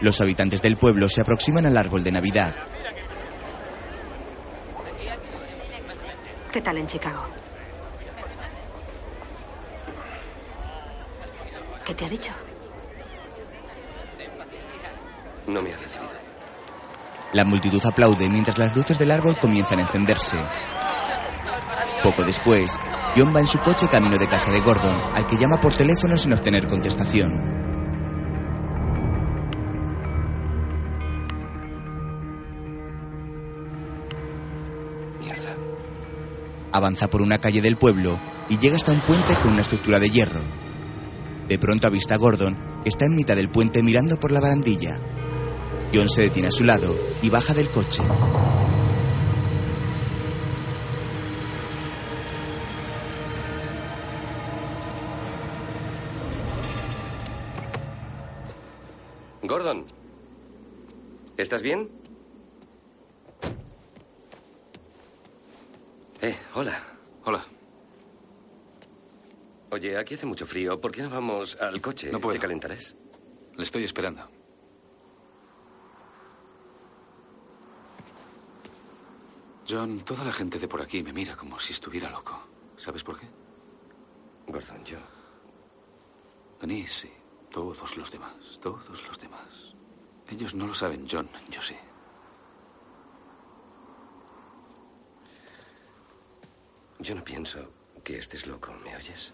[0.00, 2.54] Los habitantes del pueblo se aproximan al árbol de Navidad.
[6.52, 7.26] ¿Qué tal en Chicago?
[11.86, 12.32] ¿Qué te ha dicho?
[15.46, 16.10] No me ha recibido.
[17.32, 20.36] La multitud aplaude mientras las luces del árbol comienzan a encenderse.
[22.02, 22.78] Poco después,
[23.16, 26.16] John va en su coche camino de casa de Gordon, al que llama por teléfono
[26.16, 27.30] sin obtener contestación.
[35.20, 35.56] Mierda.
[36.72, 40.10] Avanza por una calle del pueblo y llega hasta un puente con una estructura de
[40.10, 40.42] hierro.
[41.48, 45.00] De pronto avista a Gordon, que está en mitad del puente mirando por la barandilla.
[45.92, 48.02] John se detiene a su lado y baja del coche.
[61.40, 61.88] ¿Estás bien?
[66.20, 66.82] Eh, hola.
[67.24, 67.42] Hola.
[69.70, 70.78] Oye, aquí hace mucho frío.
[70.78, 72.12] ¿Por qué no vamos al coche?
[72.12, 72.34] No puedo.
[72.34, 72.94] ¿Te calentarás?
[73.56, 74.28] Le estoy esperando.
[79.66, 82.38] John, toda la gente de por aquí me mira como si estuviera loco.
[82.76, 83.26] ¿Sabes por qué?
[84.46, 84.98] Gordon, yo.
[86.60, 87.10] Denise.
[87.50, 88.58] Todos los demás.
[88.60, 89.49] Todos los demás.
[90.30, 91.28] Ellos no lo saben, John.
[91.50, 91.76] Yo sí.
[97.00, 97.72] Yo no pienso
[98.04, 99.32] que estés loco, ¿me oyes?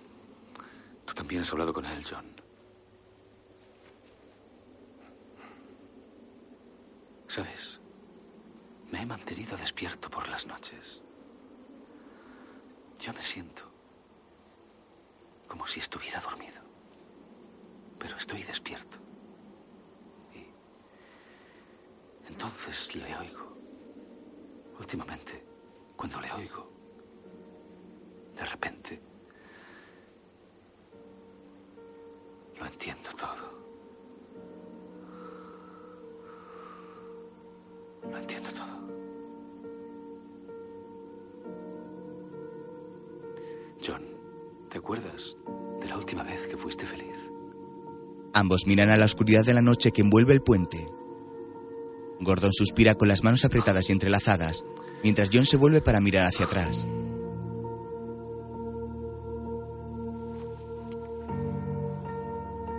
[1.05, 2.25] Tú también has hablado con él, John.
[7.29, 7.81] ¿Sabes?
[8.91, 11.03] Me he mantenido despierto por las noches.
[12.99, 13.65] Yo me siento
[15.49, 16.61] como si estuviera dormido.
[17.99, 18.99] Pero estoy despierto.
[20.35, 20.47] Y
[22.37, 23.57] entonces le oigo.
[24.79, 25.43] Últimamente,
[25.97, 26.71] cuando le oigo,
[28.37, 29.01] de repente,
[32.59, 33.57] lo entiendo todo.
[38.11, 38.77] Lo entiendo todo.
[43.85, 44.05] John,
[44.69, 45.35] ¿te acuerdas
[45.81, 47.17] de la última vez que fuiste feliz?
[48.35, 50.87] Ambos miran a la oscuridad de la noche que envuelve el puente.
[52.27, 54.65] Gordon suspira con las manos apretadas y entrelazadas,
[55.03, 56.87] mientras John se vuelve para mirar hacia atrás.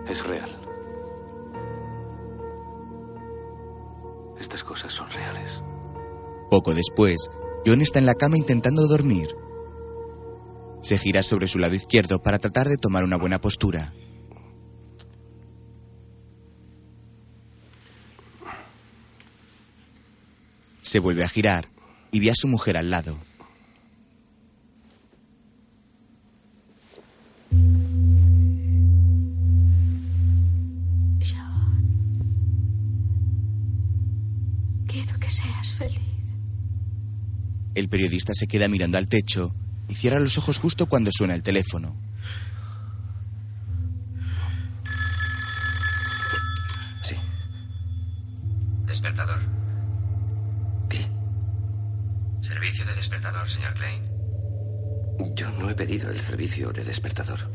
[0.07, 0.57] Es real.
[4.39, 5.63] Estas cosas son reales.
[6.49, 7.29] Poco después,
[7.65, 9.35] John está en la cama intentando dormir.
[10.81, 13.93] Se gira sobre su lado izquierdo para tratar de tomar una buena postura.
[20.87, 21.67] Se vuelve a girar
[22.13, 23.17] y ve a su mujer al lado.
[34.87, 35.99] Quiero que seas feliz.
[37.75, 39.53] El periodista se queda mirando al techo
[39.89, 42.06] y cierra los ojos justo cuando suena el teléfono.
[55.97, 57.51] El servicio de despertador.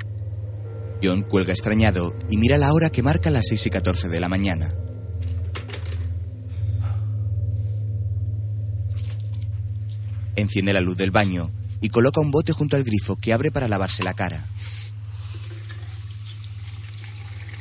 [1.00, 4.28] John cuelga extrañado y mira la hora que marca las 6 y 14 de la
[4.28, 4.74] mañana.
[10.34, 13.68] Enciende la luz del baño y coloca un bote junto al grifo que abre para
[13.68, 14.48] lavarse la cara.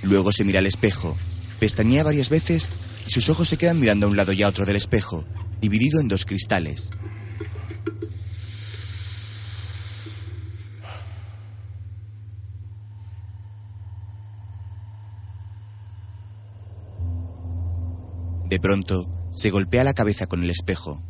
[0.01, 1.15] Luego se mira al espejo,
[1.59, 2.69] pestañea varias veces
[3.05, 5.27] y sus ojos se quedan mirando a un lado y a otro del espejo,
[5.61, 6.89] dividido en dos cristales.
[18.51, 21.01] De pronto, se golpea la cabeza con el espejo.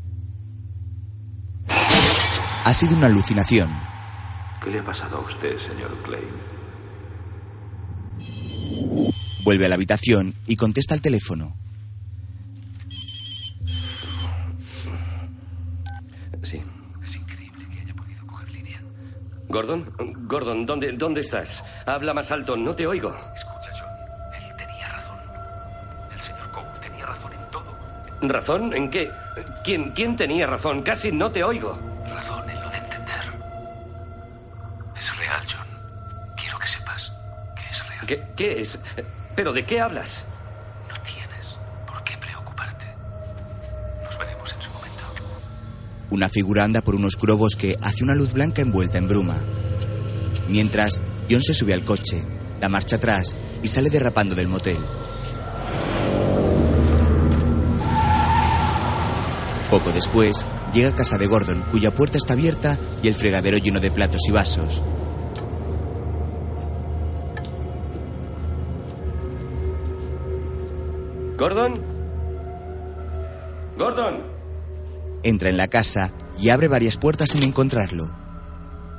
[1.68, 3.68] Ha sido una alucinación.
[4.64, 6.30] ¿Qué le ha pasado a usted, señor Klein?
[9.44, 11.58] Vuelve a la habitación y contesta al teléfono.
[16.44, 16.62] Sí.
[17.04, 18.84] Es increíble que haya podido coger línea.
[19.50, 19.92] Gordon,
[20.28, 21.64] Gordon, ¿dónde, ¿dónde estás?
[21.88, 23.16] Habla más alto, no te oigo.
[23.36, 23.51] Escucha,
[28.22, 28.74] ¿Razón?
[28.74, 29.12] ¿En qué?
[29.64, 30.84] ¿Quién, ¿Quién tenía razón?
[30.84, 31.78] Casi no te oigo.
[32.08, 33.22] Razón en lo de entender.
[34.96, 35.68] Es real, John.
[36.36, 37.12] Quiero que sepas
[37.56, 38.06] que es real.
[38.06, 38.80] ¿Qué, qué es?
[39.36, 40.24] ¿Pero de qué hablas?
[40.88, 41.58] No tienes
[41.88, 42.86] por qué preocuparte.
[44.04, 45.04] Nos veremos en su momento.
[46.12, 49.42] Una figura anda por un oscuro bosque hacia una luz blanca envuelta en bruma.
[50.48, 52.24] Mientras, John se sube al coche,
[52.60, 55.01] da marcha atrás y sale derrapando del motel.
[59.72, 63.80] Poco después, llega a casa de Gordon, cuya puerta está abierta y el fregadero lleno
[63.80, 64.82] de platos y vasos.
[71.38, 71.82] ¿Gordon?
[73.78, 74.24] ¿Gordon?
[75.24, 78.14] Entra en la casa y abre varias puertas sin encontrarlo.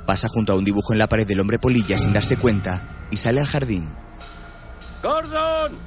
[0.07, 3.17] Pasa junto a un dibujo en la pared del hombre polilla sin darse cuenta y
[3.17, 3.93] sale al jardín.
[5.03, 5.77] ¡Gordon!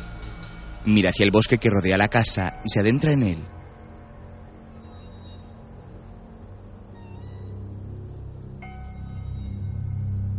[0.85, 3.56] Mira hacia el bosque que rodea la casa y se adentra en él.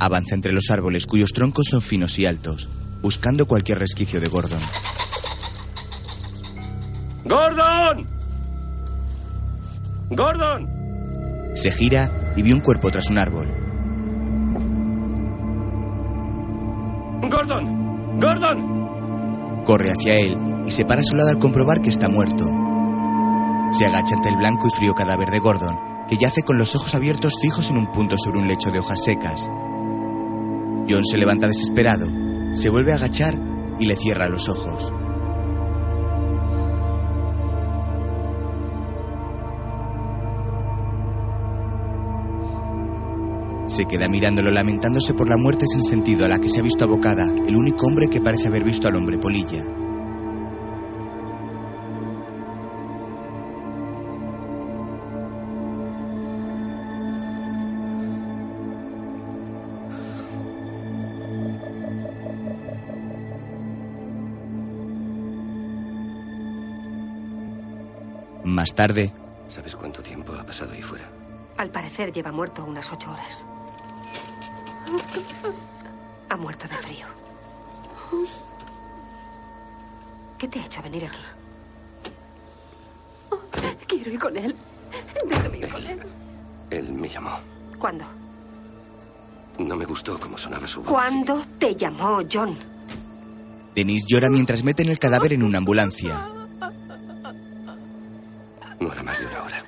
[0.07, 2.69] Avanza entre los árboles cuyos troncos son finos y altos,
[3.01, 4.61] buscando cualquier resquicio de Gordon.
[7.25, 8.07] ¡Gordon!
[10.09, 11.51] ¡Gordon!
[11.55, 13.49] Se gira y ve un cuerpo tras un árbol.
[17.29, 18.17] ¡Gordon!
[18.17, 19.65] ¡Gordon!
[19.65, 22.45] Corre hacia él y se para a su lado al comprobar que está muerto.
[23.71, 25.77] Se agacha ante el blanco y frío cadáver de Gordon,
[26.07, 29.03] que yace con los ojos abiertos fijos en un punto sobre un lecho de hojas
[29.03, 29.49] secas.
[30.89, 32.07] John se levanta desesperado,
[32.53, 33.39] se vuelve a agachar
[33.79, 34.93] y le cierra los ojos.
[43.67, 46.85] Se queda mirándolo lamentándose por la muerte sin sentido a la que se ha visto
[46.85, 49.65] abocada el único hombre que parece haber visto al hombre polilla.
[68.57, 69.13] Más tarde,
[69.49, 71.07] ¿Sabes cuánto tiempo ha pasado ahí fuera?
[71.57, 73.45] Al parecer lleva muerto unas ocho horas.
[76.27, 77.05] Ha muerto de frío.
[80.39, 81.17] ¿Qué te ha hecho venir aquí?
[83.85, 84.55] Quiero ir con él.
[85.29, 85.99] Déjame ir con él.
[86.71, 87.37] Él me llamó.
[87.77, 88.05] ¿Cuándo?
[89.59, 90.89] No me gustó cómo sonaba su voz.
[90.89, 92.57] ¿Cuándo te llamó John?
[93.75, 96.31] Denise llora mientras meten el cadáver en una ambulancia.
[98.79, 99.65] No era más de una hora.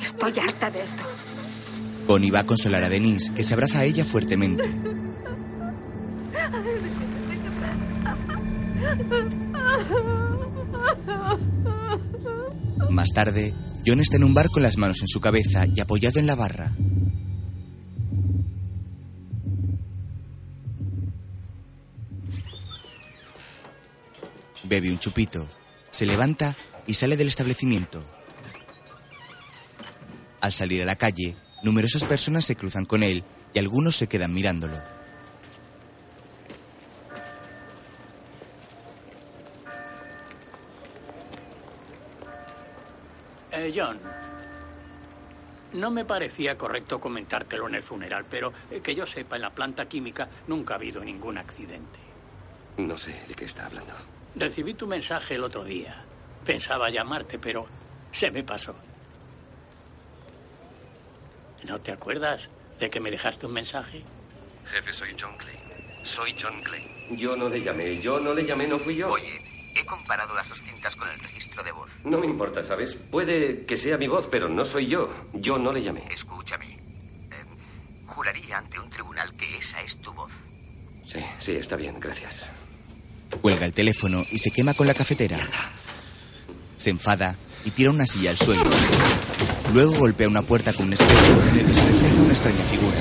[0.00, 1.02] Estoy harta de esto.
[2.06, 4.68] Bonnie va a consolar a Denise, que se abraza a ella fuertemente.
[12.90, 13.54] Más tarde,
[13.86, 16.34] John está en un bar con las manos en su cabeza y apoyado en la
[16.34, 16.72] barra.
[24.64, 25.46] Bebe un chupito,
[25.92, 26.56] se levanta
[26.86, 28.04] y sale del establecimiento.
[30.40, 33.22] Al salir a la calle, numerosas personas se cruzan con él
[33.54, 34.76] y algunos se quedan mirándolo.
[43.52, 44.00] Eh, John,
[45.74, 49.50] no me parecía correcto comentártelo en el funeral, pero eh, que yo sepa, en la
[49.50, 51.98] planta química nunca ha habido ningún accidente.
[52.78, 53.92] No sé de qué está hablando.
[54.34, 56.04] Recibí tu mensaje el otro día.
[56.44, 57.66] Pensaba llamarte, pero
[58.10, 58.74] se me pasó.
[61.64, 62.48] ¿No te acuerdas
[62.80, 64.02] de que me dejaste un mensaje?
[64.66, 65.56] Jefe, soy John Clay.
[66.02, 66.88] Soy John Clay.
[67.10, 69.10] Yo no le llamé, yo no le llamé, no fui yo.
[69.10, 69.40] Oye,
[69.76, 71.90] he comparado las dos cintas con el registro de voz.
[72.04, 72.94] No me importa, ¿sabes?
[72.94, 75.08] Puede que sea mi voz, pero no soy yo.
[75.34, 76.08] Yo no le llamé.
[76.10, 76.72] Escúchame.
[76.72, 77.44] Eh,
[78.06, 80.32] juraría ante un tribunal que esa es tu voz.
[81.04, 82.50] Sí, sí, está bien, gracias.
[83.40, 85.48] Cuelga el teléfono y se quema con la cafetera.
[86.76, 88.62] Se enfada y tira una silla al suelo.
[89.72, 92.98] Luego golpea una puerta con un espejo en el que se refleja una extraña figura.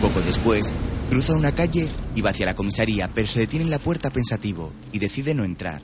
[0.00, 0.74] Poco después,
[1.08, 4.72] cruza una calle y va hacia la comisaría, pero se detiene en la puerta pensativo
[4.92, 5.80] y decide no entrar.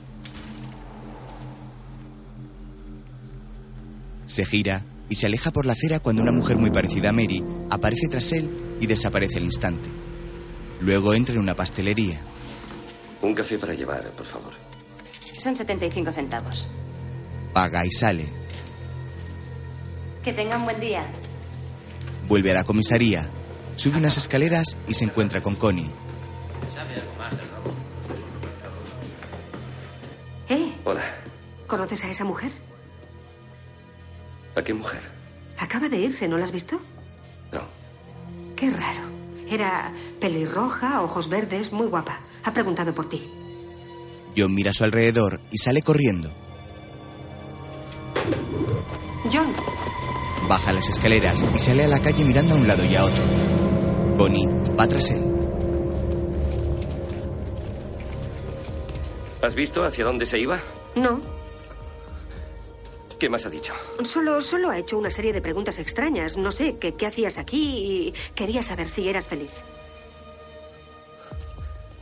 [4.25, 7.43] Se gira y se aleja por la acera cuando una mujer muy parecida a Mary
[7.69, 9.89] aparece tras él y desaparece al instante.
[10.81, 12.21] Luego entra en una pastelería.
[13.21, 14.53] Un café para llevar, por favor.
[15.37, 16.67] Son 75 centavos.
[17.53, 18.27] Paga y sale.
[20.23, 21.05] Que tengan buen día.
[22.27, 23.29] Vuelve a la comisaría,
[23.75, 25.91] sube unas escaleras y se encuentra con Connie.
[26.73, 27.73] ¿Sabe algo más del robo?
[31.69, 32.51] ¿Conoces a esa mujer?
[34.55, 35.01] ¿A qué mujer?
[35.57, 36.81] Acaba de irse, ¿no la has visto?
[37.51, 37.61] No.
[38.55, 39.18] Qué raro.
[39.49, 42.19] Era pelirroja, ojos verdes, muy guapa.
[42.43, 43.29] Ha preguntado por ti.
[44.37, 46.29] John mira a su alrededor y sale corriendo.
[49.31, 49.53] John,
[50.47, 53.23] Baja las escaleras y sale a la calle mirando a un lado y a otro.
[54.17, 54.47] Bonnie
[54.79, 55.23] va tras él.
[59.41, 60.59] ¿Has visto hacia dónde se iba?
[60.95, 61.38] no.
[63.19, 63.73] ¿Qué más ha dicho?
[64.03, 66.37] Solo, solo ha hecho una serie de preguntas extrañas.
[66.37, 67.57] No sé, que, ¿qué hacías aquí?
[68.07, 69.51] Y quería saber si eras feliz.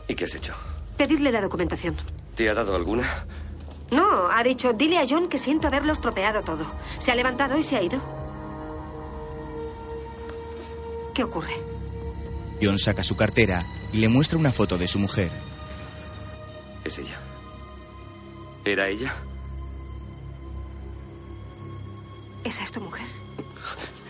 [0.07, 0.53] ¿Y qué has hecho?
[0.95, 1.95] Pedirle la documentación.
[2.35, 3.25] ¿Te ha dado alguna?
[3.89, 6.65] No, ha dicho, dile a John que siento haberlo estropeado todo.
[6.99, 7.99] Se ha levantado y se ha ido.
[11.15, 11.55] ¿Qué ocurre?
[12.61, 15.31] John saca su cartera y le muestra una foto de su mujer.
[16.83, 17.17] Es ella.
[18.65, 19.15] ¿Era ella?
[22.47, 23.05] ¿Esa es tu mujer?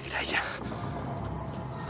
[0.05, 0.43] Era ella.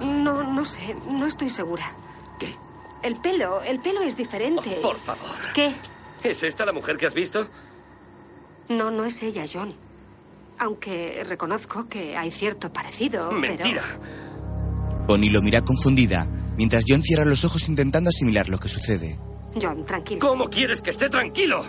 [0.02, 1.94] No, no sé, no estoy segura.
[2.40, 2.56] ¿Qué?
[3.04, 4.80] El pelo, el pelo es diferente.
[4.82, 5.28] Por favor.
[5.54, 5.76] ¿Qué?
[6.24, 7.48] ¿Es esta la mujer que has visto?
[8.70, 9.74] No, no es ella, John.
[10.60, 13.28] Aunque reconozco que hay cierto parecido.
[13.30, 13.84] pero- Mentira.
[15.06, 19.20] Bonnie lo mira confundida, mientras John cierra los ojos intentando asimilar lo que sucede.
[19.62, 20.20] John, tranquilo.
[20.22, 21.66] ¿Cómo quieres que esté tranquilo?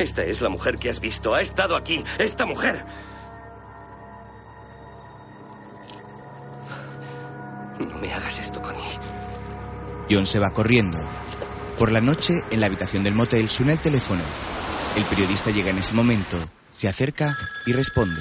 [0.00, 1.34] Esta es la mujer que has visto.
[1.34, 2.02] Ha estado aquí.
[2.18, 2.84] Esta mujer.
[7.78, 8.80] No me hagas esto, Connie.
[10.10, 10.98] John se va corriendo.
[11.78, 14.22] Por la noche, en la habitación del motel, suena el teléfono.
[14.96, 16.36] El periodista llega en ese momento,
[16.70, 17.36] se acerca
[17.66, 18.20] y responde.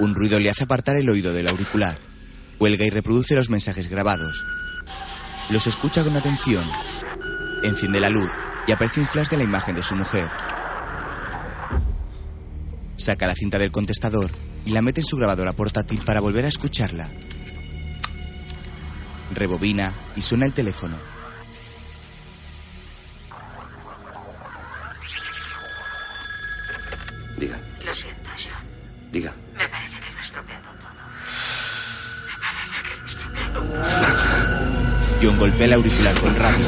[0.00, 1.98] Un ruido le hace apartar el oído del auricular.
[2.56, 4.46] Cuelga y reproduce los mensajes grabados.
[5.50, 6.64] Los escucha con atención.
[7.62, 8.30] Enciende la luz
[8.66, 10.28] y aparece un flash de la imagen de su mujer.
[12.96, 14.30] Saca la cinta del contestador
[14.64, 17.10] y la mete en su grabadora portátil para volver a escucharla.
[19.34, 20.96] Rebobina y suena el teléfono.
[35.40, 36.66] Golpea el auricular con rabia.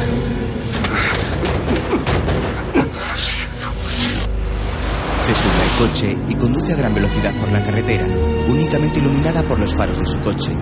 [5.20, 8.06] Se sube al coche y conduce a gran velocidad por la carretera,
[8.48, 10.52] únicamente iluminada por los faros de su coche.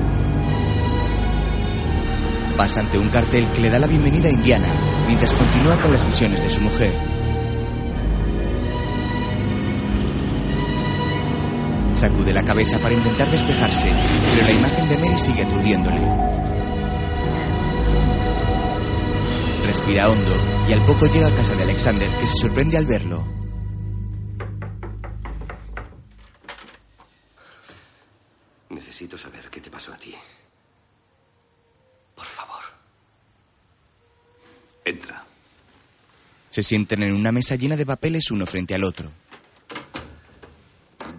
[2.57, 4.69] Pasa ante un cartel que le da la bienvenida a Indiana,
[5.07, 6.93] mientras continúa con las visiones de su mujer.
[11.95, 13.87] Sacude la cabeza para intentar despejarse,
[14.35, 16.20] pero la imagen de Mary sigue aturdiéndole.
[19.71, 20.33] Respira hondo
[20.69, 23.25] y al poco llega a casa de Alexander, que se sorprende al verlo.
[28.69, 30.13] Necesito saber qué te pasó a ti.
[32.17, 32.65] Por favor.
[34.85, 35.25] Entra.
[36.51, 39.09] Se sienten en una mesa llena de papeles uno frente al otro.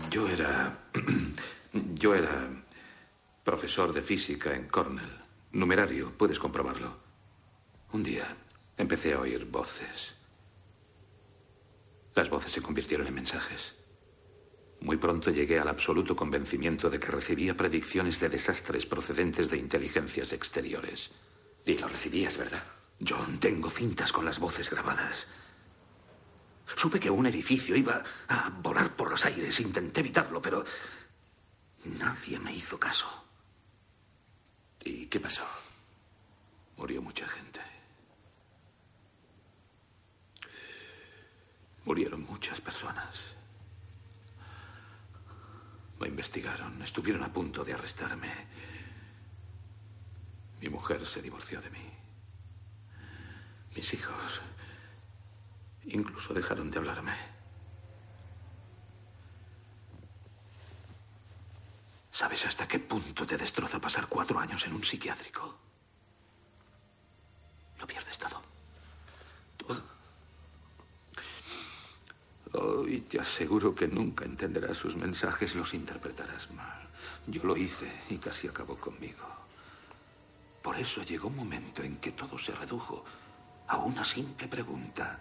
[0.10, 0.78] Yo era.
[1.94, 2.50] Yo era
[3.46, 5.22] profesor de física en Cornell.
[5.54, 7.01] Numerario, puedes comprobarlo.
[7.94, 8.36] Un día
[8.78, 10.14] empecé a oír voces.
[12.16, 13.74] Las voces se convirtieron en mensajes.
[14.80, 20.32] Muy pronto llegué al absoluto convencimiento de que recibía predicciones de desastres procedentes de inteligencias
[20.34, 21.12] exteriores.
[21.66, 22.64] Y lo recibías, ¿verdad?
[23.06, 25.28] John, tengo cintas con las voces grabadas.
[26.76, 29.60] Supe que un edificio iba a volar por los aires.
[29.60, 30.64] Intenté evitarlo, pero
[31.86, 33.08] nadie me hizo caso.
[34.80, 35.46] ¿Y qué pasó?
[36.78, 37.51] Murió mucha gente.
[41.86, 43.20] Murieron muchas personas.
[46.00, 48.32] Me investigaron, estuvieron a punto de arrestarme.
[50.60, 51.92] Mi mujer se divorció de mí.
[53.76, 54.42] Mis hijos
[55.86, 57.16] incluso dejaron de hablarme.
[62.12, 65.58] ¿Sabes hasta qué punto te destroza pasar cuatro años en un psiquiátrico?
[67.80, 68.51] Lo pierdes todo.
[72.54, 76.90] Oh, y te aseguro que nunca entenderás sus mensajes, los interpretarás mal.
[77.28, 79.26] Yo lo hice y casi acabó conmigo.
[80.62, 83.06] Por eso llegó un momento en que todo se redujo
[83.68, 85.20] a una simple pregunta.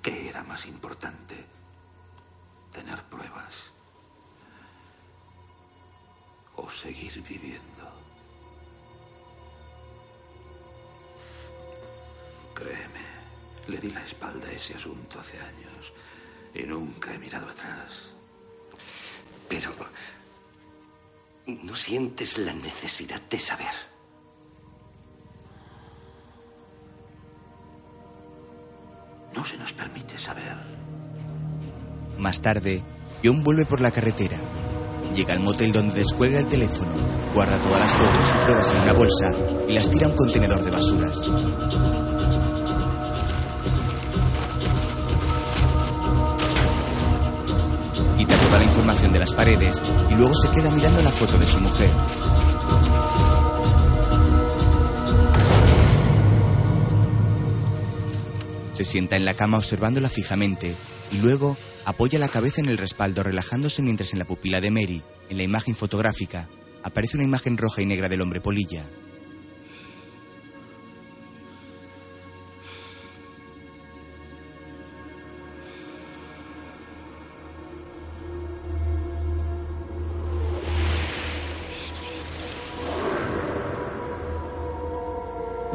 [0.00, 1.44] ¿Qué era más importante?
[2.72, 3.54] ¿Tener pruebas?
[6.54, 7.92] ¿O seguir viviendo?
[12.54, 13.06] Créeme,
[13.66, 15.67] le di la espalda a ese asunto hace años
[16.58, 18.10] y nunca he mirado atrás.
[19.48, 19.70] Pero...
[21.46, 23.72] ¿No sientes la necesidad de saber?
[29.34, 30.56] No se nos permite saber.
[32.18, 32.84] Más tarde,
[33.24, 34.38] John vuelve por la carretera.
[35.14, 38.92] Llega al motel donde descuelga el teléfono, guarda todas las fotos y pruebas en una
[38.92, 39.32] bolsa
[39.68, 41.97] y las tira a un contenedor de basuras.
[48.48, 49.76] Toda la información de las paredes
[50.10, 51.90] y luego se queda mirando la foto de su mujer.
[58.72, 60.74] Se sienta en la cama observándola fijamente
[61.10, 65.02] y luego apoya la cabeza en el respaldo relajándose mientras en la pupila de Mary,
[65.28, 66.48] en la imagen fotográfica,
[66.82, 68.88] aparece una imagen roja y negra del hombre polilla.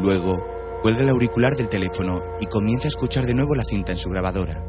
[0.04, 0.46] Luego,
[0.82, 4.10] cuelga el auricular del teléfono y comienza a escuchar de nuevo la cinta en su
[4.10, 4.62] grabadora.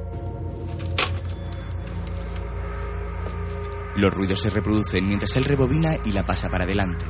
[3.96, 7.04] Los ruidos se reproducen mientras él rebobina y la pasa para adelante.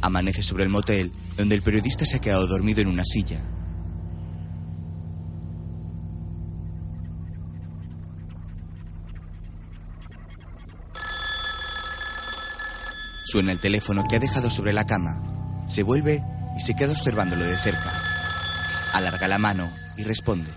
[0.00, 3.57] Amanece sobre el motel, donde el periodista se ha quedado dormido en una silla.
[13.30, 15.20] Suena el teléfono que ha dejado sobre la cama.
[15.66, 16.24] Se vuelve
[16.56, 17.92] y se queda observándolo de cerca.
[18.94, 20.50] Alarga la mano y responde.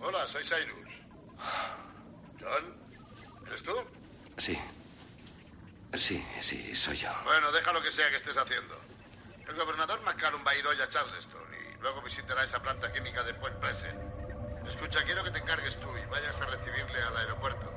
[0.00, 0.94] Hola, soy Cyrus.
[2.40, 3.46] ¿John?
[3.46, 3.72] ¿Eres tú?
[4.36, 4.58] Sí.
[5.94, 7.10] Sí, sí, soy yo.
[7.22, 8.80] Bueno, deja lo que sea que estés haciendo.
[9.48, 13.22] El gobernador McCallum va a ir hoy a Charleston y luego visitará esa planta química
[13.22, 14.13] de Point Pleasant.
[14.68, 17.72] Escucha, quiero que te encargues tú y vayas a recibirle al aeropuerto.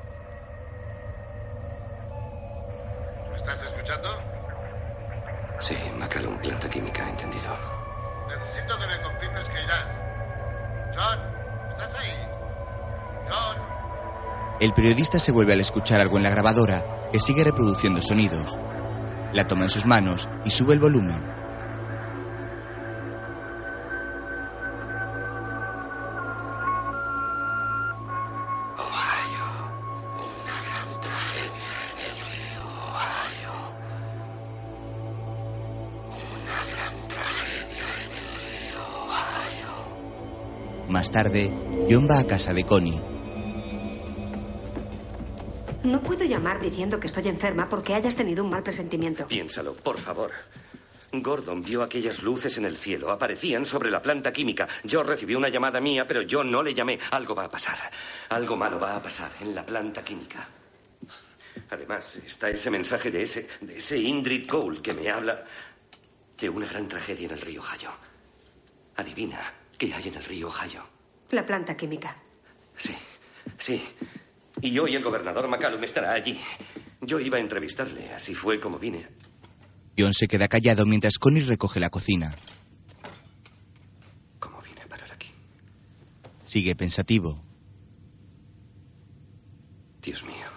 [3.32, 4.38] ¿Me estás escuchando?
[5.60, 7.56] Sí, McCallum, planta química, entendido.
[8.28, 9.88] Necesito que me confirmes que irás.
[10.96, 11.20] John,
[11.72, 12.28] ¿estás ahí?
[13.30, 13.58] John.
[14.60, 18.58] El periodista se vuelve al escuchar algo en la grabadora que sigue reproduciendo sonidos.
[19.34, 21.37] La toma en sus manos y sube el volumen.
[41.18, 41.52] Tarde,
[41.90, 43.02] John va a casa de Connie.
[45.84, 49.26] No puedo llamar diciendo que estoy enferma porque hayas tenido un mal presentimiento.
[49.26, 50.30] Piénsalo, por favor.
[51.12, 53.10] Gordon vio aquellas luces en el cielo.
[53.10, 54.68] Aparecían sobre la planta química.
[54.84, 57.00] Yo recibí una llamada mía, pero yo no le llamé.
[57.10, 57.80] Algo va a pasar.
[58.30, 60.48] Algo malo va a pasar en la planta química.
[61.72, 65.44] Además, está ese mensaje de ese, de ese Indrid Cole que me habla
[66.38, 67.90] de una gran tragedia en el río Ohio.
[68.98, 69.40] Adivina
[69.80, 70.97] qué hay en el río Ohio.
[71.32, 72.16] La planta química.
[73.58, 73.82] Sí.
[74.62, 76.40] Y hoy el gobernador McCallum estará allí.
[77.02, 78.14] Yo iba a entrevistarle.
[78.14, 79.08] Así fue como vine.
[79.98, 82.34] John se queda callado mientras Connie recoge la cocina.
[84.40, 85.30] ¿Cómo vine a parar aquí?
[86.46, 87.44] Sigue pensativo.
[90.02, 90.48] Dios mío.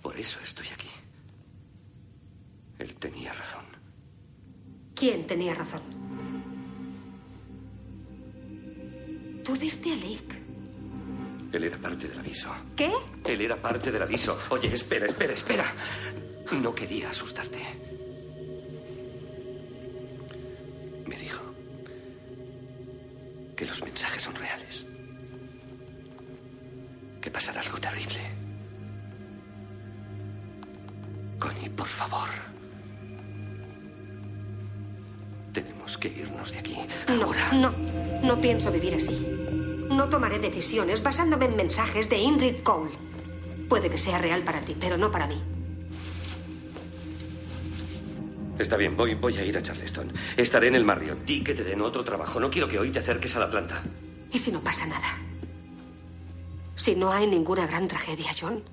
[0.00, 0.88] Por eso estoy aquí.
[2.78, 3.64] Él tenía razón.
[4.94, 5.82] ¿Quién tenía razón?
[9.48, 10.38] Tú diste a Lick.
[11.54, 12.50] Él era parte del aviso.
[12.76, 12.92] ¿Qué?
[13.24, 14.38] Él era parte del aviso.
[14.50, 15.72] Oye, espera, espera, espera.
[16.60, 17.58] No quería asustarte.
[21.06, 21.40] Me dijo
[23.56, 24.84] que los mensajes son reales.
[27.22, 28.20] Que pasará algo terrible.
[31.38, 32.28] Connie, por favor.
[35.54, 36.76] Tenemos que irnos de aquí.
[37.08, 37.72] No, no,
[38.22, 39.37] no pienso vivir así.
[40.08, 42.92] No tomaré decisiones basándome en mensajes de Ingrid Cole.
[43.68, 45.38] Puede que sea real para ti, pero no para mí.
[48.58, 50.10] Está bien, voy, voy a ir a Charleston.
[50.34, 51.26] Estaré en el Marriott.
[51.26, 52.40] Di que te den otro trabajo.
[52.40, 53.82] No quiero que hoy te acerques a la planta.
[54.32, 55.18] ¿Y si no pasa nada?
[56.74, 58.64] Si no hay ninguna gran tragedia, John.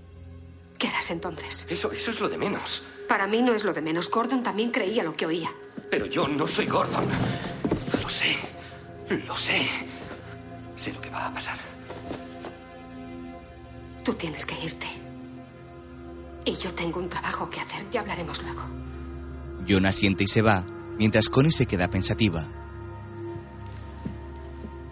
[0.78, 1.68] ¿Qué harás entonces?
[1.70, 2.82] Eso, eso es lo de menos.
[3.10, 4.10] Para mí no es lo de menos.
[4.10, 5.52] Gordon también creía lo que oía.
[5.92, 7.10] Pero yo no soy Gordon.
[8.02, 8.38] Lo sé.
[9.28, 9.68] Lo sé.
[10.86, 11.58] Sé lo que va a pasar.
[14.04, 14.86] Tú tienes que irte.
[16.46, 17.90] Y yo tengo un trabajo que hacer.
[17.90, 18.62] Ya hablaremos luego.
[19.68, 20.64] John asiente y se va,
[21.00, 22.48] mientras Connie se queda pensativa.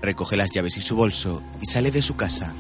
[0.02, 2.56] Recoge las llaves y su bolso y sale de su casa.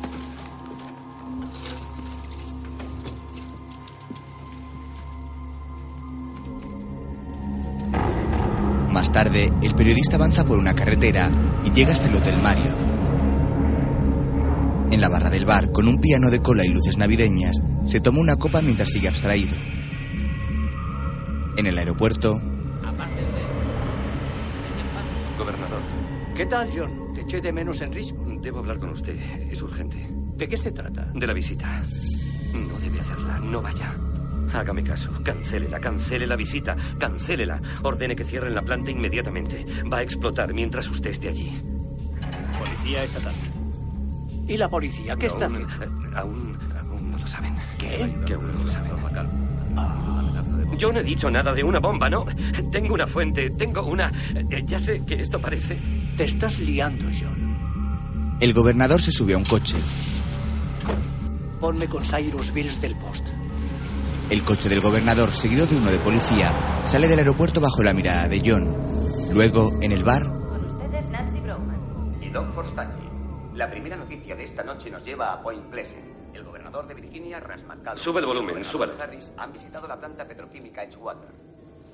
[8.92, 11.32] Más tarde, el periodista avanza por una carretera
[11.66, 12.93] y llega hasta el Hotel Mario.
[14.94, 18.20] En la barra del bar, con un piano de cola y luces navideñas, se toma
[18.20, 19.56] una copa mientras sigue abstraído.
[21.58, 22.40] En el aeropuerto,
[25.36, 25.82] Gobernador.
[26.36, 27.12] ¿Qué tal, John?
[27.16, 28.44] Te eché de menos en Richmond.
[28.44, 29.18] Debo hablar con usted.
[29.50, 29.98] Es urgente.
[30.36, 31.12] ¿De qué se trata?
[31.16, 31.82] De la visita.
[32.54, 33.40] No debe hacerla.
[33.40, 33.96] No vaya.
[34.54, 35.10] Hágame caso.
[35.24, 36.78] Cancélela, cancele la visita.
[37.00, 37.60] Cancélela.
[37.82, 39.66] Ordene que cierren la planta inmediatamente.
[39.92, 41.52] Va a explotar mientras usted esté allí.
[42.60, 43.34] Policía estatal.
[44.48, 46.18] ¿Y la policía qué está Aún- haciendo?
[46.20, 47.56] Aún, aún no lo saben.
[47.78, 48.14] ¿Qué?
[48.26, 48.92] Que aún no lo saben.
[50.78, 52.26] Yo no he dicho nada de una bomba, ¿no?
[52.72, 54.12] Tengo una fuente, tengo una...
[54.36, 55.80] eh, Ya sé que esto parece...
[56.18, 58.38] Te estás liando, John.
[58.42, 59.76] el gobernador se sube a un coche.
[61.60, 63.30] Ponme con Cyrus Bills del Post.
[64.30, 66.52] El coche del gobernador, seguido de uno de policía,
[66.86, 68.68] sale del aeropuerto bajo la mirada de John.
[69.32, 71.64] Luego, en el bar, Ustedes Nancy Brown.
[72.22, 73.03] Y Don Forstacci.
[73.56, 76.36] La primera noticia de esta noche nos lleva a Point Pleasant.
[76.36, 78.58] El gobernador de Virginia, Ras McCallum, Sube el volumen,
[79.00, 81.30] Harris han visitado la planta petroquímica Edgewater.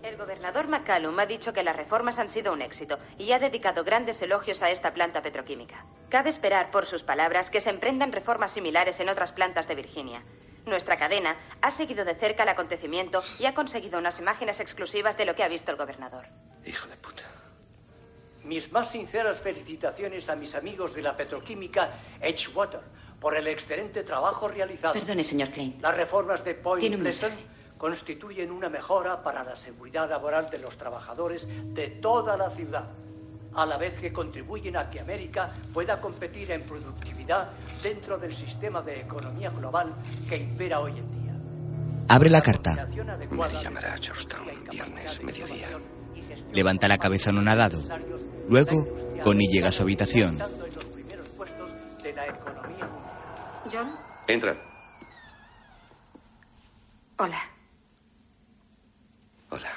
[0.02, 3.84] El gobernador McCallum ha dicho que las reformas han sido un éxito y ha dedicado
[3.84, 5.86] grandes elogios a esta planta petroquímica.
[6.07, 10.23] Cabe esperar, por sus palabras, que se emprendan reformas similares en otras plantas de Virginia.
[10.65, 15.26] Nuestra cadena ha seguido de cerca el acontecimiento y ha conseguido unas imágenes exclusivas de
[15.26, 16.27] lo que ha visto el gobernador.
[16.65, 17.28] Hijo de puta.
[18.44, 22.82] Mis más sinceras felicitaciones a mis amigos de la petroquímica Edgewater
[23.20, 24.94] por el excelente trabajo realizado.
[24.94, 25.78] Perdone, señor Klein.
[25.82, 27.36] Las reformas de Point un Pleasant
[27.78, 32.90] constituyen una mejora para la seguridad laboral de los trabajadores de toda la ciudad,
[33.56, 37.49] a la vez que contribuyen a que América pueda competir en productividad
[37.82, 39.94] dentro del sistema de economía global
[40.28, 41.34] que impera hoy en día.
[42.10, 42.88] abre la carta,
[43.32, 45.68] Mary llamará a Georgetown viernes, mediodía.
[46.52, 47.80] levanta la cabeza anonadado.
[48.50, 48.88] Luego,
[49.24, 50.40] Connie llega a su habitación.
[53.72, 53.96] John,
[54.28, 54.58] Entra.
[57.18, 57.40] hola.
[59.52, 59.72] Hola.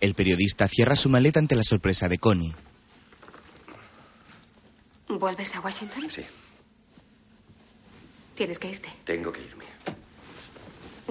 [0.00, 2.54] El periodista cierra su maleta ante la sorpresa de Connie.
[5.08, 6.08] ¿Vuelves a Washington?
[6.10, 6.24] Sí,
[8.36, 8.88] Tienes que irte.
[9.04, 9.64] tengo que irme.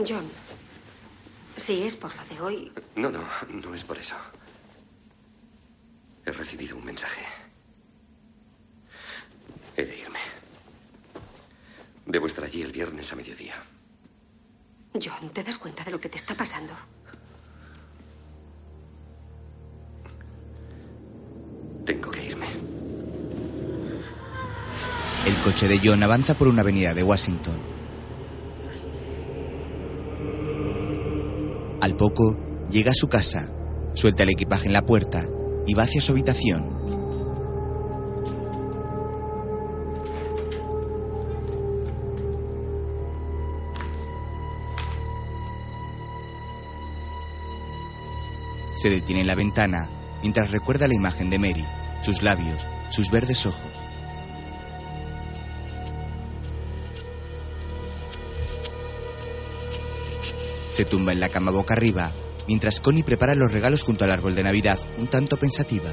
[0.08, 0.30] John,
[1.58, 4.16] si es por lo de hoy, No, no, no es por eso.
[6.30, 7.22] He recibido un mensaje.
[9.76, 10.20] He de irme.
[12.06, 13.56] Debo estar allí el viernes a mediodía.
[14.94, 16.74] John, ¿te das cuenta de lo que te está pasando?
[21.84, 22.48] Tengo que irme.
[25.26, 27.60] El coche de John avanza por una avenida de Washington.
[31.82, 33.52] Al poco, llega a su casa,
[33.96, 35.28] suelta el equipaje en la puerta
[35.70, 36.68] y va hacia su habitación.
[48.74, 49.90] Se detiene en la ventana
[50.24, 51.68] mientras recuerda la imagen de Mary,
[52.02, 53.62] sus labios, sus verdes ojos.
[60.70, 62.12] Se tumba en la cama boca arriba,
[62.50, 65.92] mientras Connie prepara los regalos junto al árbol de Navidad, un tanto pensativa.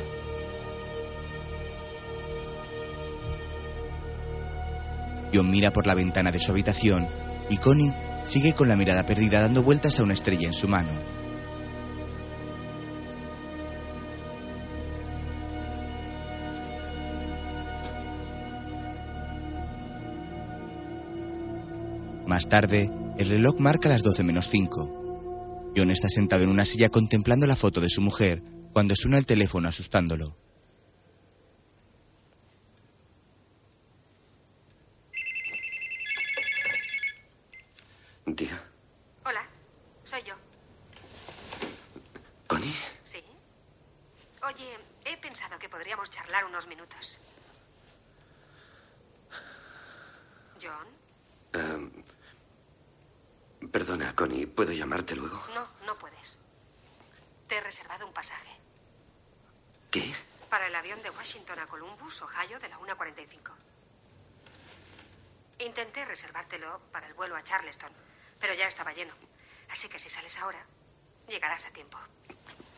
[5.35, 7.11] John mira por la ventana de su habitación
[7.51, 7.93] y Connie
[8.25, 10.99] sigue con la mirada perdida dando vueltas a una estrella en su mano.
[22.27, 25.06] Más tarde, el reloj marca las 12 menos 5.
[25.77, 28.43] John está sentado en una silla contemplando la foto de su mujer
[28.73, 30.37] cuando suena el teléfono asustándolo.
[38.27, 38.61] Diga.
[39.25, 39.47] Hola,
[40.05, 40.35] soy yo.
[42.47, 42.75] ¿Connie?
[43.05, 43.23] ¿Sí?
[44.43, 47.19] Oye, he pensado que podríamos charlar unos minutos.
[50.61, 50.87] John,
[51.53, 51.91] Em,
[53.71, 55.43] Perdona, Connie, ¿puedo llamarte luego?
[55.55, 56.39] No, no puedes.
[57.49, 58.51] Te he reservado un pasaje.
[59.91, 60.15] ¿Qué?
[60.51, 63.53] Para el avión de Washington a Columbus, Ohio, de la 1.45.
[65.59, 67.91] Intenté reservártelo para el vuelo a Charleston,
[68.39, 69.15] pero ya estaba lleno.
[69.71, 70.65] Así que si sales ahora,
[71.29, 71.99] llegarás a tiempo.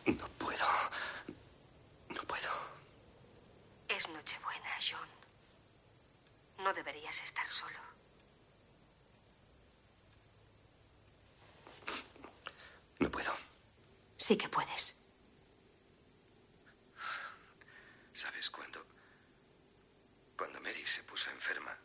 [0.05, 0.65] No puedo.
[2.09, 2.49] No puedo.
[3.87, 5.09] Es Nochebuena, John.
[6.63, 7.88] No deberías estar solo.
[12.99, 13.31] No puedo.
[14.17, 14.95] Sí que puedes.
[18.13, 18.85] ¿Sabes cuándo?
[20.37, 21.75] Cuando Mary se puso enferma,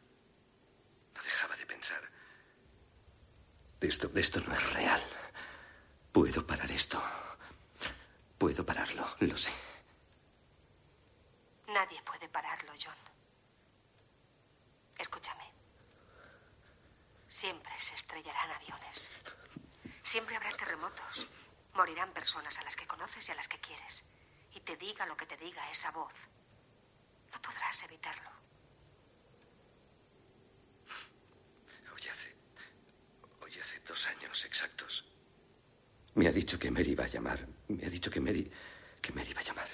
[1.15, 2.03] no dejaba de pensar.
[3.81, 5.03] Esto, esto no es real.
[6.13, 7.01] Puedo parar esto.
[8.39, 9.53] Puedo pararlo, lo sé.
[11.69, 12.95] Nadie puede pararlo, John.
[14.99, 15.45] Escúchame.
[17.29, 19.11] Siempre se estrellarán aviones.
[20.05, 21.29] Siempre habrá terremotos.
[21.73, 24.05] Morirán personas a las que conoces y a las que quieres.
[24.55, 26.13] Y te diga lo que te diga esa voz.
[27.33, 28.31] No podrás evitarlo.
[31.93, 32.37] Hoy hace.
[33.41, 35.05] Hoy hace dos años exactos.
[36.15, 37.49] Me ha dicho que Mary va a llamar.
[37.69, 38.49] Me ha dicho que Mary.
[39.03, 39.69] que Mary va a llamar.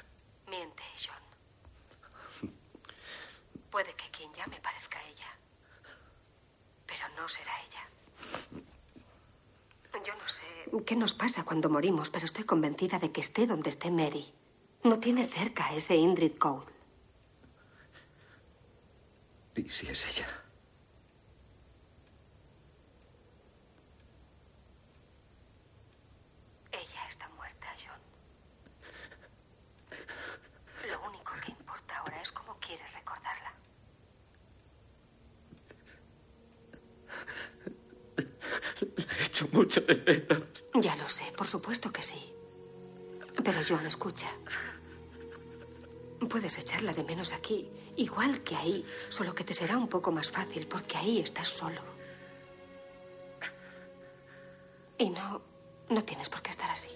[0.47, 2.51] Miente, John.
[3.71, 5.29] Puede que quien llame parezca ella.
[6.87, 7.90] Pero no será ella.
[10.05, 10.45] Yo no sé
[10.87, 14.33] qué nos pasa cuando morimos, pero estoy convencida de que esté donde esté Mary.
[14.83, 16.67] No tiene cerca ese Indrid Cole.
[19.57, 20.07] ¿Y si es?
[26.73, 28.01] Ella está muerta, John.
[30.89, 33.53] Lo único que importa ahora es cómo quieres recordarla.
[39.07, 40.43] La he mucho de menos.
[40.75, 42.33] Ya lo sé, por supuesto que sí.
[43.43, 44.29] Pero John, escucha.
[46.29, 50.31] Puedes echarla de menos aquí, igual que ahí, solo que te será un poco más
[50.31, 51.81] fácil porque ahí estás solo.
[54.99, 55.41] Y no,
[55.89, 56.91] no tienes por qué estar así.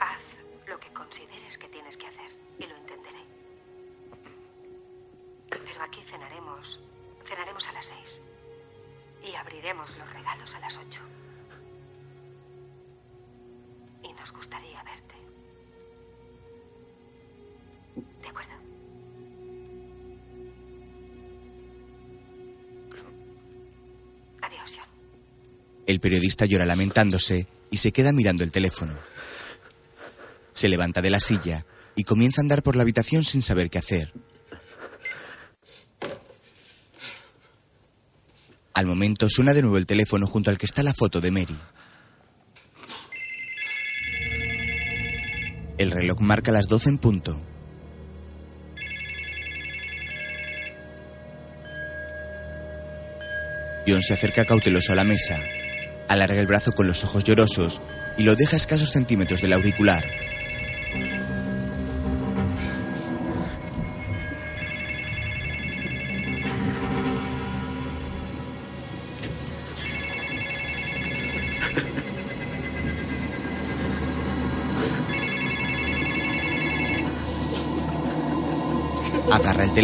[0.00, 0.22] Haz
[0.66, 3.24] lo que consideres que tienes que hacer y lo entenderé.
[5.50, 6.80] Pero aquí cenaremos,
[7.26, 8.22] cenaremos a las seis
[9.22, 11.00] y abriremos los regalos a las ocho.
[14.02, 15.14] Y nos gustaría verte.
[18.22, 18.52] ¿De acuerdo?
[24.42, 24.88] Adiós, John.
[25.86, 28.98] El periodista llora lamentándose y se queda mirando el teléfono.
[30.52, 33.78] Se levanta de la silla y comienza a andar por la habitación sin saber qué
[33.78, 34.12] hacer.
[38.78, 41.58] Al momento suena de nuevo el teléfono junto al que está la foto de Mary.
[45.78, 47.42] El reloj marca las 12 en punto.
[53.88, 55.40] John se acerca cauteloso a la mesa,
[56.08, 57.82] alarga el brazo con los ojos llorosos
[58.16, 60.04] y lo deja a escasos centímetros del auricular.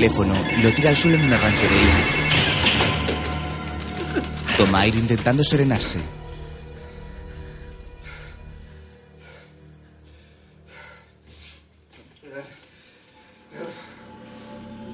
[0.04, 1.96] Y lo tira al suelo en un arranque de ira.
[4.58, 5.98] Toma aire intentando serenarse.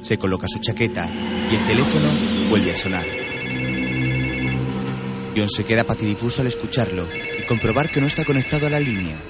[0.00, 2.08] Se coloca su chaqueta y el teléfono
[2.48, 3.06] vuelve a sonar.
[5.36, 7.08] John se queda patidifuso al escucharlo
[7.38, 9.29] y comprobar que no está conectado a la línea.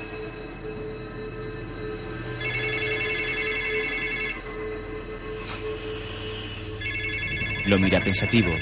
[7.67, 8.53] Lo mira pensativo,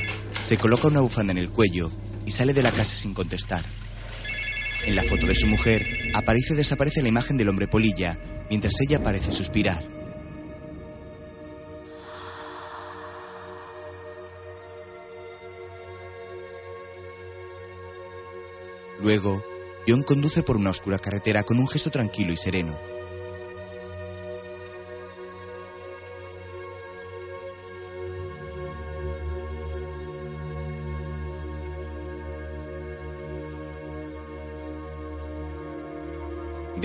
[0.42, 1.90] se coloca una bufanda en el cuello
[2.26, 3.64] y sale de la casa sin contestar.
[4.84, 8.18] En la foto de su mujer aparece y desaparece la imagen del hombre polilla,
[8.50, 9.84] mientras ella parece suspirar.
[19.00, 19.44] Luego,
[19.86, 22.87] John conduce por una oscura carretera con un gesto tranquilo y sereno.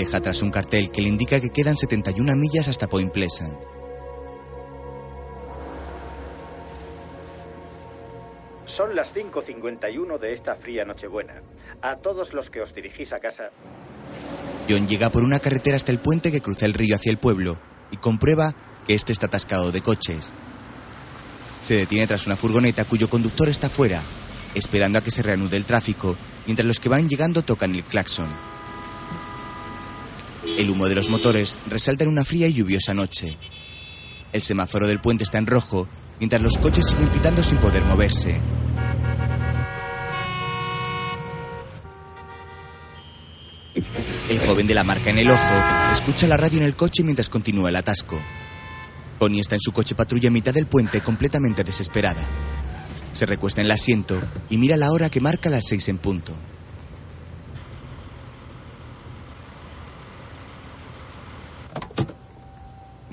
[0.04, 3.58] Deja atrás un cartel que le indica que quedan 71 millas hasta Point Pleasant.
[8.66, 11.42] Son las 5.51 de esta fría Nochebuena.
[11.82, 13.52] A todos los que os dirigís a casa.
[14.70, 17.58] John llega por una carretera hasta el puente que cruza el río hacia el pueblo
[17.90, 18.54] y comprueba
[18.86, 20.34] que este está atascado de coches.
[21.62, 24.02] Se detiene tras una furgoneta cuyo conductor está fuera,
[24.54, 28.53] esperando a que se reanude el tráfico, mientras los que van llegando tocan el claxon.
[30.58, 33.38] El humo de los motores resalta en una fría y lluviosa noche.
[34.32, 35.88] El semáforo del puente está en rojo,
[36.20, 38.40] mientras los coches siguen pitando sin poder moverse.
[44.30, 45.56] El joven de la marca en el ojo
[45.92, 48.20] escucha la radio en el coche mientras continúa el atasco.
[49.20, 52.28] Connie está en su coche patrulla a mitad del puente completamente desesperada.
[53.14, 56.36] Se recuesta en el asiento y mira la hora que marca las seis en punto.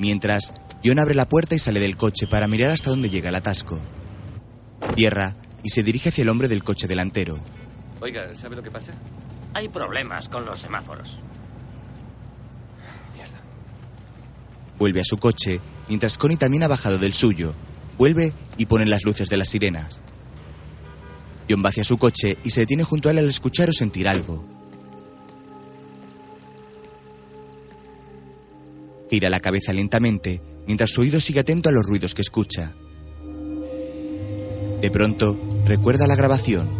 [0.00, 3.34] Mientras, John abre la puerta y sale del coche para mirar hasta dónde llega el
[3.34, 3.78] atasco.
[4.96, 7.38] Cierra y se dirige hacia el hombre del coche delantero.
[8.00, 8.92] Oiga, ¿sabe lo que pasa?
[9.52, 11.18] Hay problemas con los semáforos.
[14.78, 17.54] Vuelve a su coche, mientras Connie también ha bajado del suyo.
[17.98, 20.00] Vuelve y pone las luces de las sirenas.
[21.46, 24.08] John va hacia su coche y se detiene junto a él al escuchar o sentir
[24.08, 24.49] algo.
[29.10, 32.74] Gira la cabeza lentamente, mientras su oído sigue atento a los ruidos que escucha.
[34.80, 36.79] De pronto, recuerda la grabación.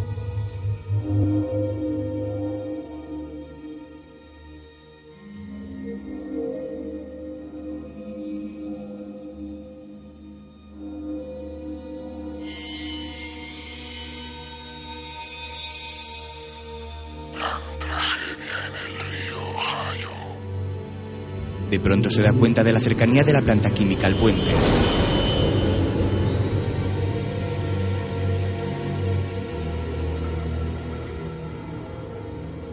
[21.71, 24.51] De pronto se da cuenta de la cercanía de la planta química al puente.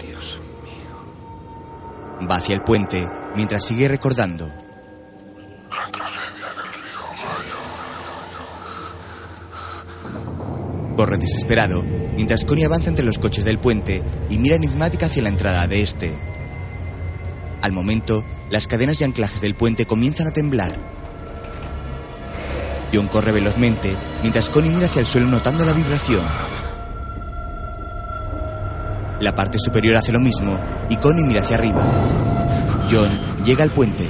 [0.04, 2.28] Dios mío.
[2.28, 4.52] Va hacia el puente mientras sigue recordando.
[10.98, 15.30] Corre desesperado mientras Connie avanza entre los coches del puente y mira enigmática hacia la
[15.30, 16.37] entrada de este.
[17.62, 20.78] Al momento, las cadenas y anclajes del puente comienzan a temblar.
[22.94, 26.24] John corre velozmente mientras Connie mira hacia el suelo notando la vibración.
[29.20, 30.60] La parte superior hace lo mismo
[30.90, 31.82] y Connie mira hacia arriba.
[32.90, 33.10] John
[33.44, 34.08] llega al puente.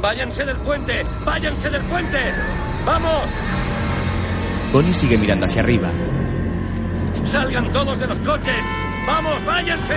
[0.00, 1.04] ¡Váyanse del puente!
[1.24, 2.18] ¡Váyanse del puente!
[2.84, 3.28] ¡Vamos!
[4.72, 5.88] Connie sigue mirando hacia arriba.
[7.24, 8.64] ¡Salgan todos de los coches!
[9.06, 9.94] ¡Vamos, váyanse!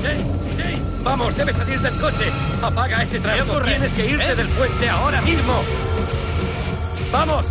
[0.00, 0.82] ¡Sí, sí!
[1.02, 2.32] ¡Vamos, debes salir del coche!
[2.62, 3.60] ¡Apaga ese trasto!
[3.62, 4.34] ¡Tienes que irte ¿Eh?
[4.34, 5.62] del puente ahora mismo!
[7.12, 7.46] ¡Vamos!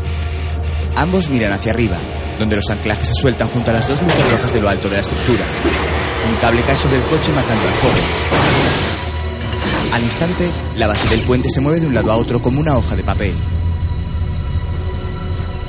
[0.95, 1.97] Ambos miran hacia arriba,
[2.39, 4.95] donde los anclajes se sueltan junto a las dos luces rojas de lo alto de
[4.95, 5.43] la estructura.
[6.27, 8.03] Un cable cae sobre el coche matando al joven.
[9.93, 12.75] Al instante, la base del puente se mueve de un lado a otro como una
[12.75, 13.35] hoja de papel.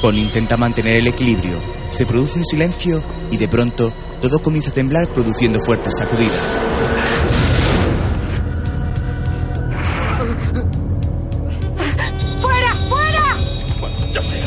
[0.00, 1.62] Connie intenta mantener el equilibrio.
[1.90, 6.62] Se produce un silencio y de pronto todo comienza a temblar produciendo fuertes sacudidas.
[12.40, 12.74] ¡Fuera!
[12.88, 13.36] ¡Fuera!
[14.12, 14.40] Yo sé.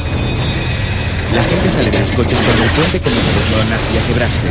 [1.36, 4.48] La gente sale de los coches cuando el puente comienza a desmoronarse y a quebrarse.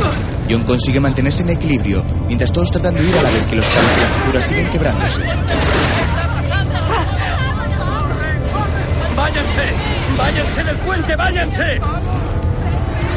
[0.50, 3.66] John consigue mantenerse en equilibrio, mientras todos tratan de huir a la vez que los
[3.68, 5.22] cables y la estructura siguen quebrándose.
[9.16, 9.81] ¡Váyanse!
[10.16, 11.16] ¡Váyanse del puente!
[11.16, 11.80] ¡Váyanse!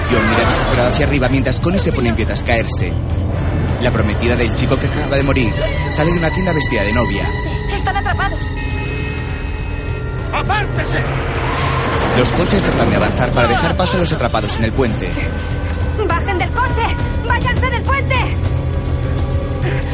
[0.10, 2.94] John mira desesperado hacia arriba mientras Connie se pone en pie tras caerse.
[3.82, 5.54] La prometida del chico que acaba de morir
[5.90, 7.30] sale de una tienda vestida de novia.
[7.74, 8.40] Están atrapados.
[10.34, 11.04] ¡Apártese!
[12.18, 15.12] Los coches tratan de avanzar para dejar paso a los atrapados en el puente.
[16.08, 16.96] ¡Bajen del coche!
[17.28, 18.38] ¡Váyanse del puente!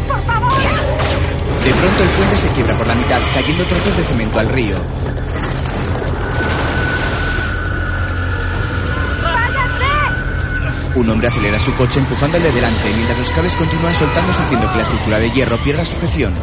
[0.08, 0.52] ¡Por favor!
[0.52, 4.78] De pronto el puente se quiebra por la mitad, cayendo trozos de cemento al río.
[10.94, 14.70] Un hombre acelera su coche empujando al de delante, mientras los cables continúan soltándose haciendo
[14.72, 16.34] que la estructura de hierro pierda sujeción.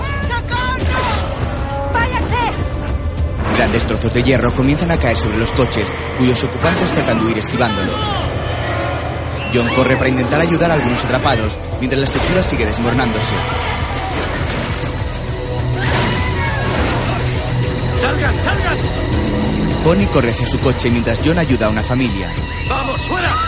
[3.56, 7.38] Grandes trozos de hierro comienzan a caer sobre los coches, cuyos ocupantes tratan de huir
[7.38, 8.12] esquivándolos.
[9.52, 13.34] John corre para intentar ayudar a algunos atrapados, mientras la estructura sigue desmoronándose.
[18.00, 18.78] ¡Salgan, salgan!
[19.84, 22.30] Connie corre hacia su coche mientras John ayuda a una familia.
[22.68, 23.47] ¡Vamos, fuera!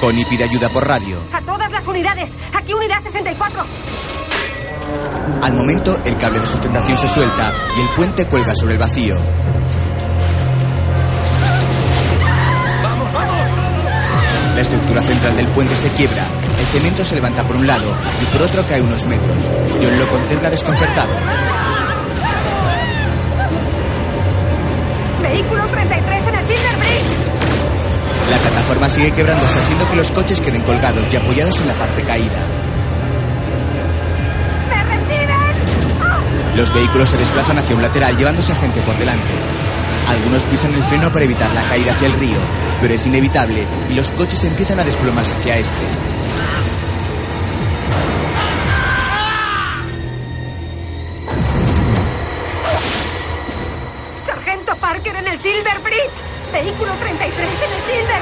[0.00, 1.18] Connie pide ayuda por radio.
[1.32, 2.32] ¡A todas las unidades!
[2.54, 3.64] ¡Aquí unidad 64!
[5.42, 9.16] Al momento, el cable de sustentación se suelta y el puente cuelga sobre el vacío.
[14.54, 16.24] La estructura central del puente se quiebra,
[16.58, 19.48] el cemento se levanta por un lado y por otro cae unos metros.
[19.82, 21.14] John lo contempla desconcertado.
[25.22, 25.70] Vehículo
[28.44, 32.02] La plataforma sigue quebrándose haciendo que los coches queden colgados y apoyados en la parte
[32.02, 32.38] caída.
[34.68, 36.56] ¡Me reciben!
[36.56, 39.32] Los vehículos se desplazan hacia un lateral llevándose a gente por delante.
[40.08, 42.40] Algunos pisan el freno para evitar la caída hacia el río,
[42.80, 45.76] pero es inevitable y los coches empiezan a desplomarse hacia este.
[54.24, 56.22] Sargento Parker en el Silver Bridge.
[56.52, 58.19] Vehículo 33 en el Silver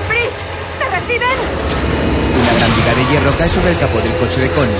[1.08, 4.76] Una gran viga de hierro cae sobre el capó del coche de Connie.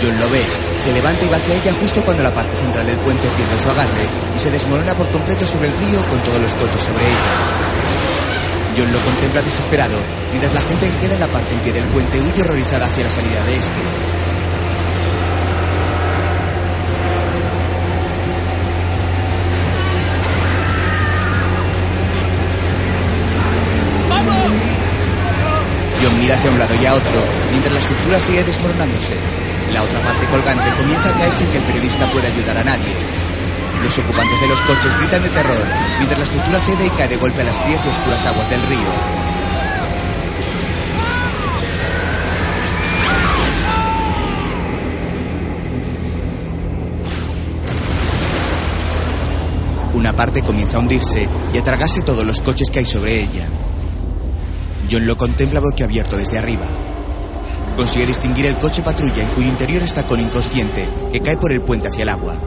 [0.00, 0.42] John lo ve,
[0.74, 3.68] se levanta y va hacia ella justo cuando la parte central del puente pierde su
[3.68, 7.32] agarre y se desmorona por completo sobre el río con todos los coches sobre ella.
[8.74, 11.88] John lo contempla desesperado, mientras la gente que queda en la parte en pie del
[11.90, 14.15] puente huye horrorizada hacia la salida de este.
[26.26, 29.14] Mira hacia un lado y a otro, mientras la estructura sigue desmoronándose.
[29.72, 32.96] La otra parte colgante comienza a caer sin que el periodista pueda ayudar a nadie.
[33.80, 35.64] Los ocupantes de los coches gritan de terror,
[35.98, 38.60] mientras la estructura cede y cae de golpe a las frías y oscuras aguas del
[38.62, 38.78] río.
[49.94, 53.46] Una parte comienza a hundirse y a tragarse todos los coches que hay sobre ella.
[54.90, 56.66] John lo contempla boquiabierto desde arriba.
[57.76, 61.60] Consigue distinguir el coche patrulla en cuyo interior está con inconsciente, que cae por el
[61.60, 62.38] puente hacia el agua.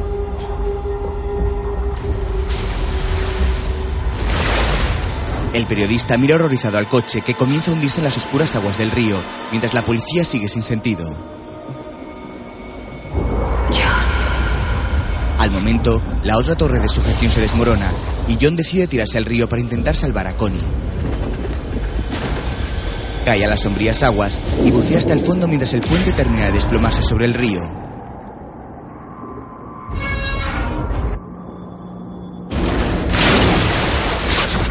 [5.53, 8.91] El periodista mira horrorizado al coche que comienza a hundirse en las oscuras aguas del
[8.91, 9.17] río,
[9.51, 11.29] mientras la policía sigue sin sentido.
[15.39, 17.89] Al momento, la otra torre de sujeción se desmorona
[18.27, 20.88] y John decide tirarse al río para intentar salvar a Connie.
[23.29, 26.53] Cae a las sombrías aguas y bucea hasta el fondo mientras el puente termina de
[26.53, 27.61] desplomarse sobre el río.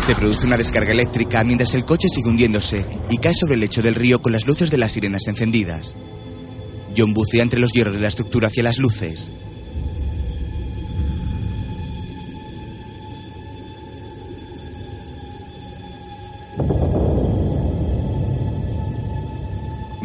[0.01, 3.80] Se produce una descarga eléctrica mientras el coche sigue hundiéndose y cae sobre el lecho
[3.80, 5.94] del río con las luces de las sirenas encendidas.
[6.97, 9.30] John bucea entre los hierros de la estructura hacia las luces.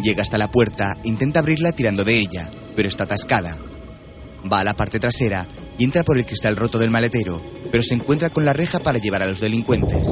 [0.03, 3.57] Llega hasta la puerta, intenta abrirla tirando de ella, pero está atascada.
[4.51, 5.47] Va a la parte trasera
[5.77, 8.99] y entra por el cristal roto del maletero, pero se encuentra con la reja para
[8.99, 10.09] llevar a los delincuentes.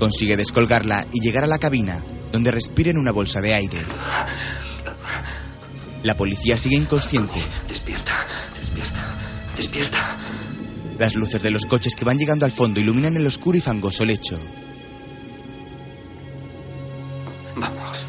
[0.00, 2.02] Consigue descolgarla y llegar a la cabina,
[2.32, 3.78] donde respira en una bolsa de aire.
[6.04, 7.40] La policía sigue inconsciente.
[7.68, 8.26] Despierta,
[8.58, 9.18] despierta,
[9.54, 10.18] despierta.
[10.98, 14.04] Las luces de los coches que van llegando al fondo iluminan el oscuro y fangoso
[14.04, 14.38] lecho.
[17.56, 18.06] Vamos.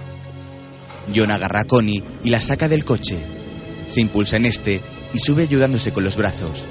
[1.16, 3.26] John agarra a Connie y la saca del coche.
[3.88, 4.82] Se impulsa en este
[5.14, 6.66] y sube ayudándose con los brazos.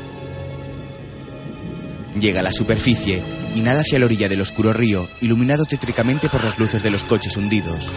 [2.20, 3.24] Llega a la superficie
[3.54, 7.04] y nada hacia la orilla del oscuro río, iluminado tétricamente por las luces de los
[7.04, 7.92] coches hundidos.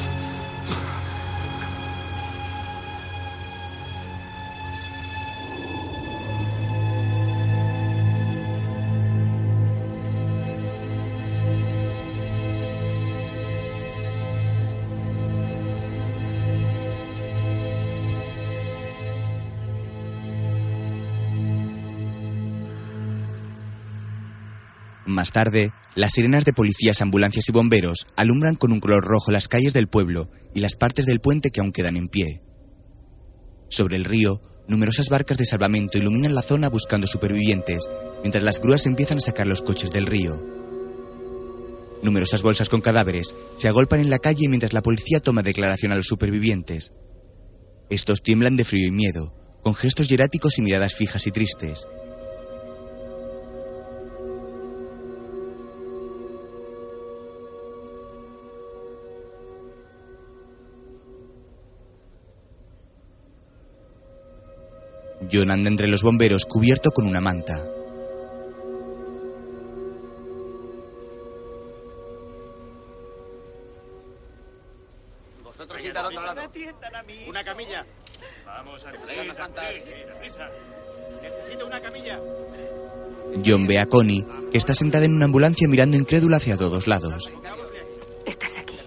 [25.21, 29.47] Más tarde, las sirenas de policías, ambulancias y bomberos alumbran con un color rojo las
[29.47, 32.41] calles del pueblo y las partes del puente que aún quedan en pie.
[33.69, 37.87] Sobre el río, numerosas barcas de salvamento iluminan la zona buscando supervivientes,
[38.21, 40.43] mientras las grúas empiezan a sacar los coches del río.
[42.01, 45.97] Numerosas bolsas con cadáveres se agolpan en la calle mientras la policía toma declaración a
[45.97, 46.93] los supervivientes.
[47.91, 51.85] Estos tiemblan de frío y miedo, con gestos hieráticos y miradas fijas y tristes.
[65.31, 67.63] John anda entre los bomberos cubierto con una manta.
[75.43, 76.41] ¿Vosotros id al otro lado?
[77.29, 77.85] ¿Una camilla?
[78.45, 79.65] Vamos, a las mantas.
[81.21, 82.19] Necesito una camilla.
[83.45, 87.31] John ve a Connie, que está sentada en una ambulancia mirando incrédula hacia todos lados.
[88.25, 88.77] Estás aquí.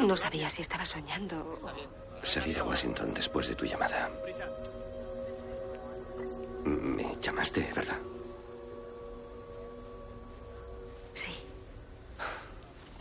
[0.00, 2.07] No sabía si estaba soñando o...
[2.22, 4.10] Salí de Washington después de tu llamada.
[6.64, 7.96] Me llamaste, ¿verdad?
[11.14, 11.32] Sí.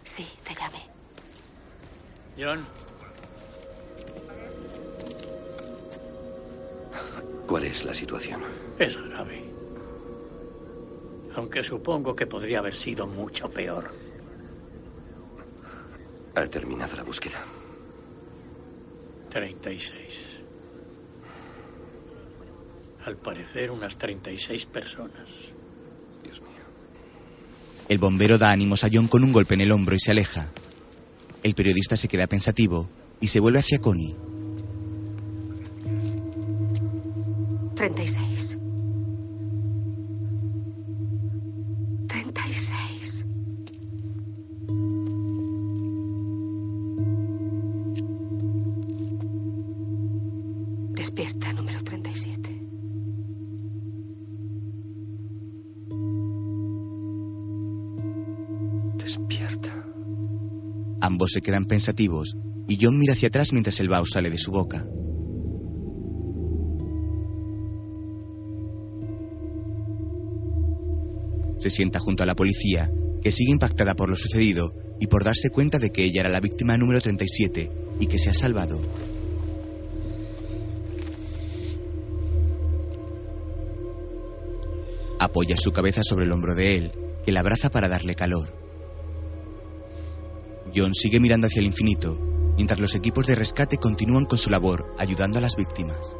[0.03, 0.83] Sí, te llamé.
[2.39, 2.65] John,
[7.47, 8.41] ¿Cuál es la situación?
[8.77, 9.43] es grave.
[11.35, 13.89] Aunque supongo que podría haber sido mucho peor.
[16.35, 17.39] Ha terminado la búsqueda.
[19.37, 19.93] 36.
[23.05, 25.29] Al parecer, unas 36 personas.
[27.87, 30.51] El bombero da ánimos a John con un golpe en el hombro y se aleja.
[31.43, 32.89] El periodista se queda pensativo
[33.21, 34.15] y se vuelve hacia Connie.
[37.75, 37.75] 36.
[37.75, 38.36] 36.
[61.27, 62.37] Se quedan pensativos
[62.67, 64.85] y John mira hacia atrás mientras el vaho sale de su boca.
[71.57, 72.91] Se sienta junto a la policía,
[73.21, 76.39] que sigue impactada por lo sucedido y por darse cuenta de que ella era la
[76.39, 78.79] víctima número 37 y que se ha salvado.
[85.19, 86.91] Apoya su cabeza sobre el hombro de él,
[87.25, 88.66] que la abraza para darle calor.
[90.77, 92.19] John sigue mirando hacia el infinito,
[92.55, 96.15] mientras los equipos de rescate continúan con su labor ayudando a las víctimas.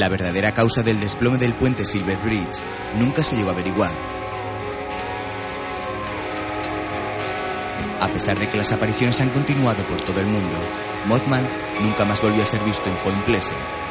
[0.00, 2.58] La verdadera causa del desplome del puente Silver Bridge
[2.94, 3.94] nunca se llegó a averiguar.
[8.00, 10.56] A pesar de que las apariciones han continuado por todo el mundo,
[11.04, 11.46] Mothman
[11.82, 13.89] nunca más volvió a ser visto en Point Pleasant.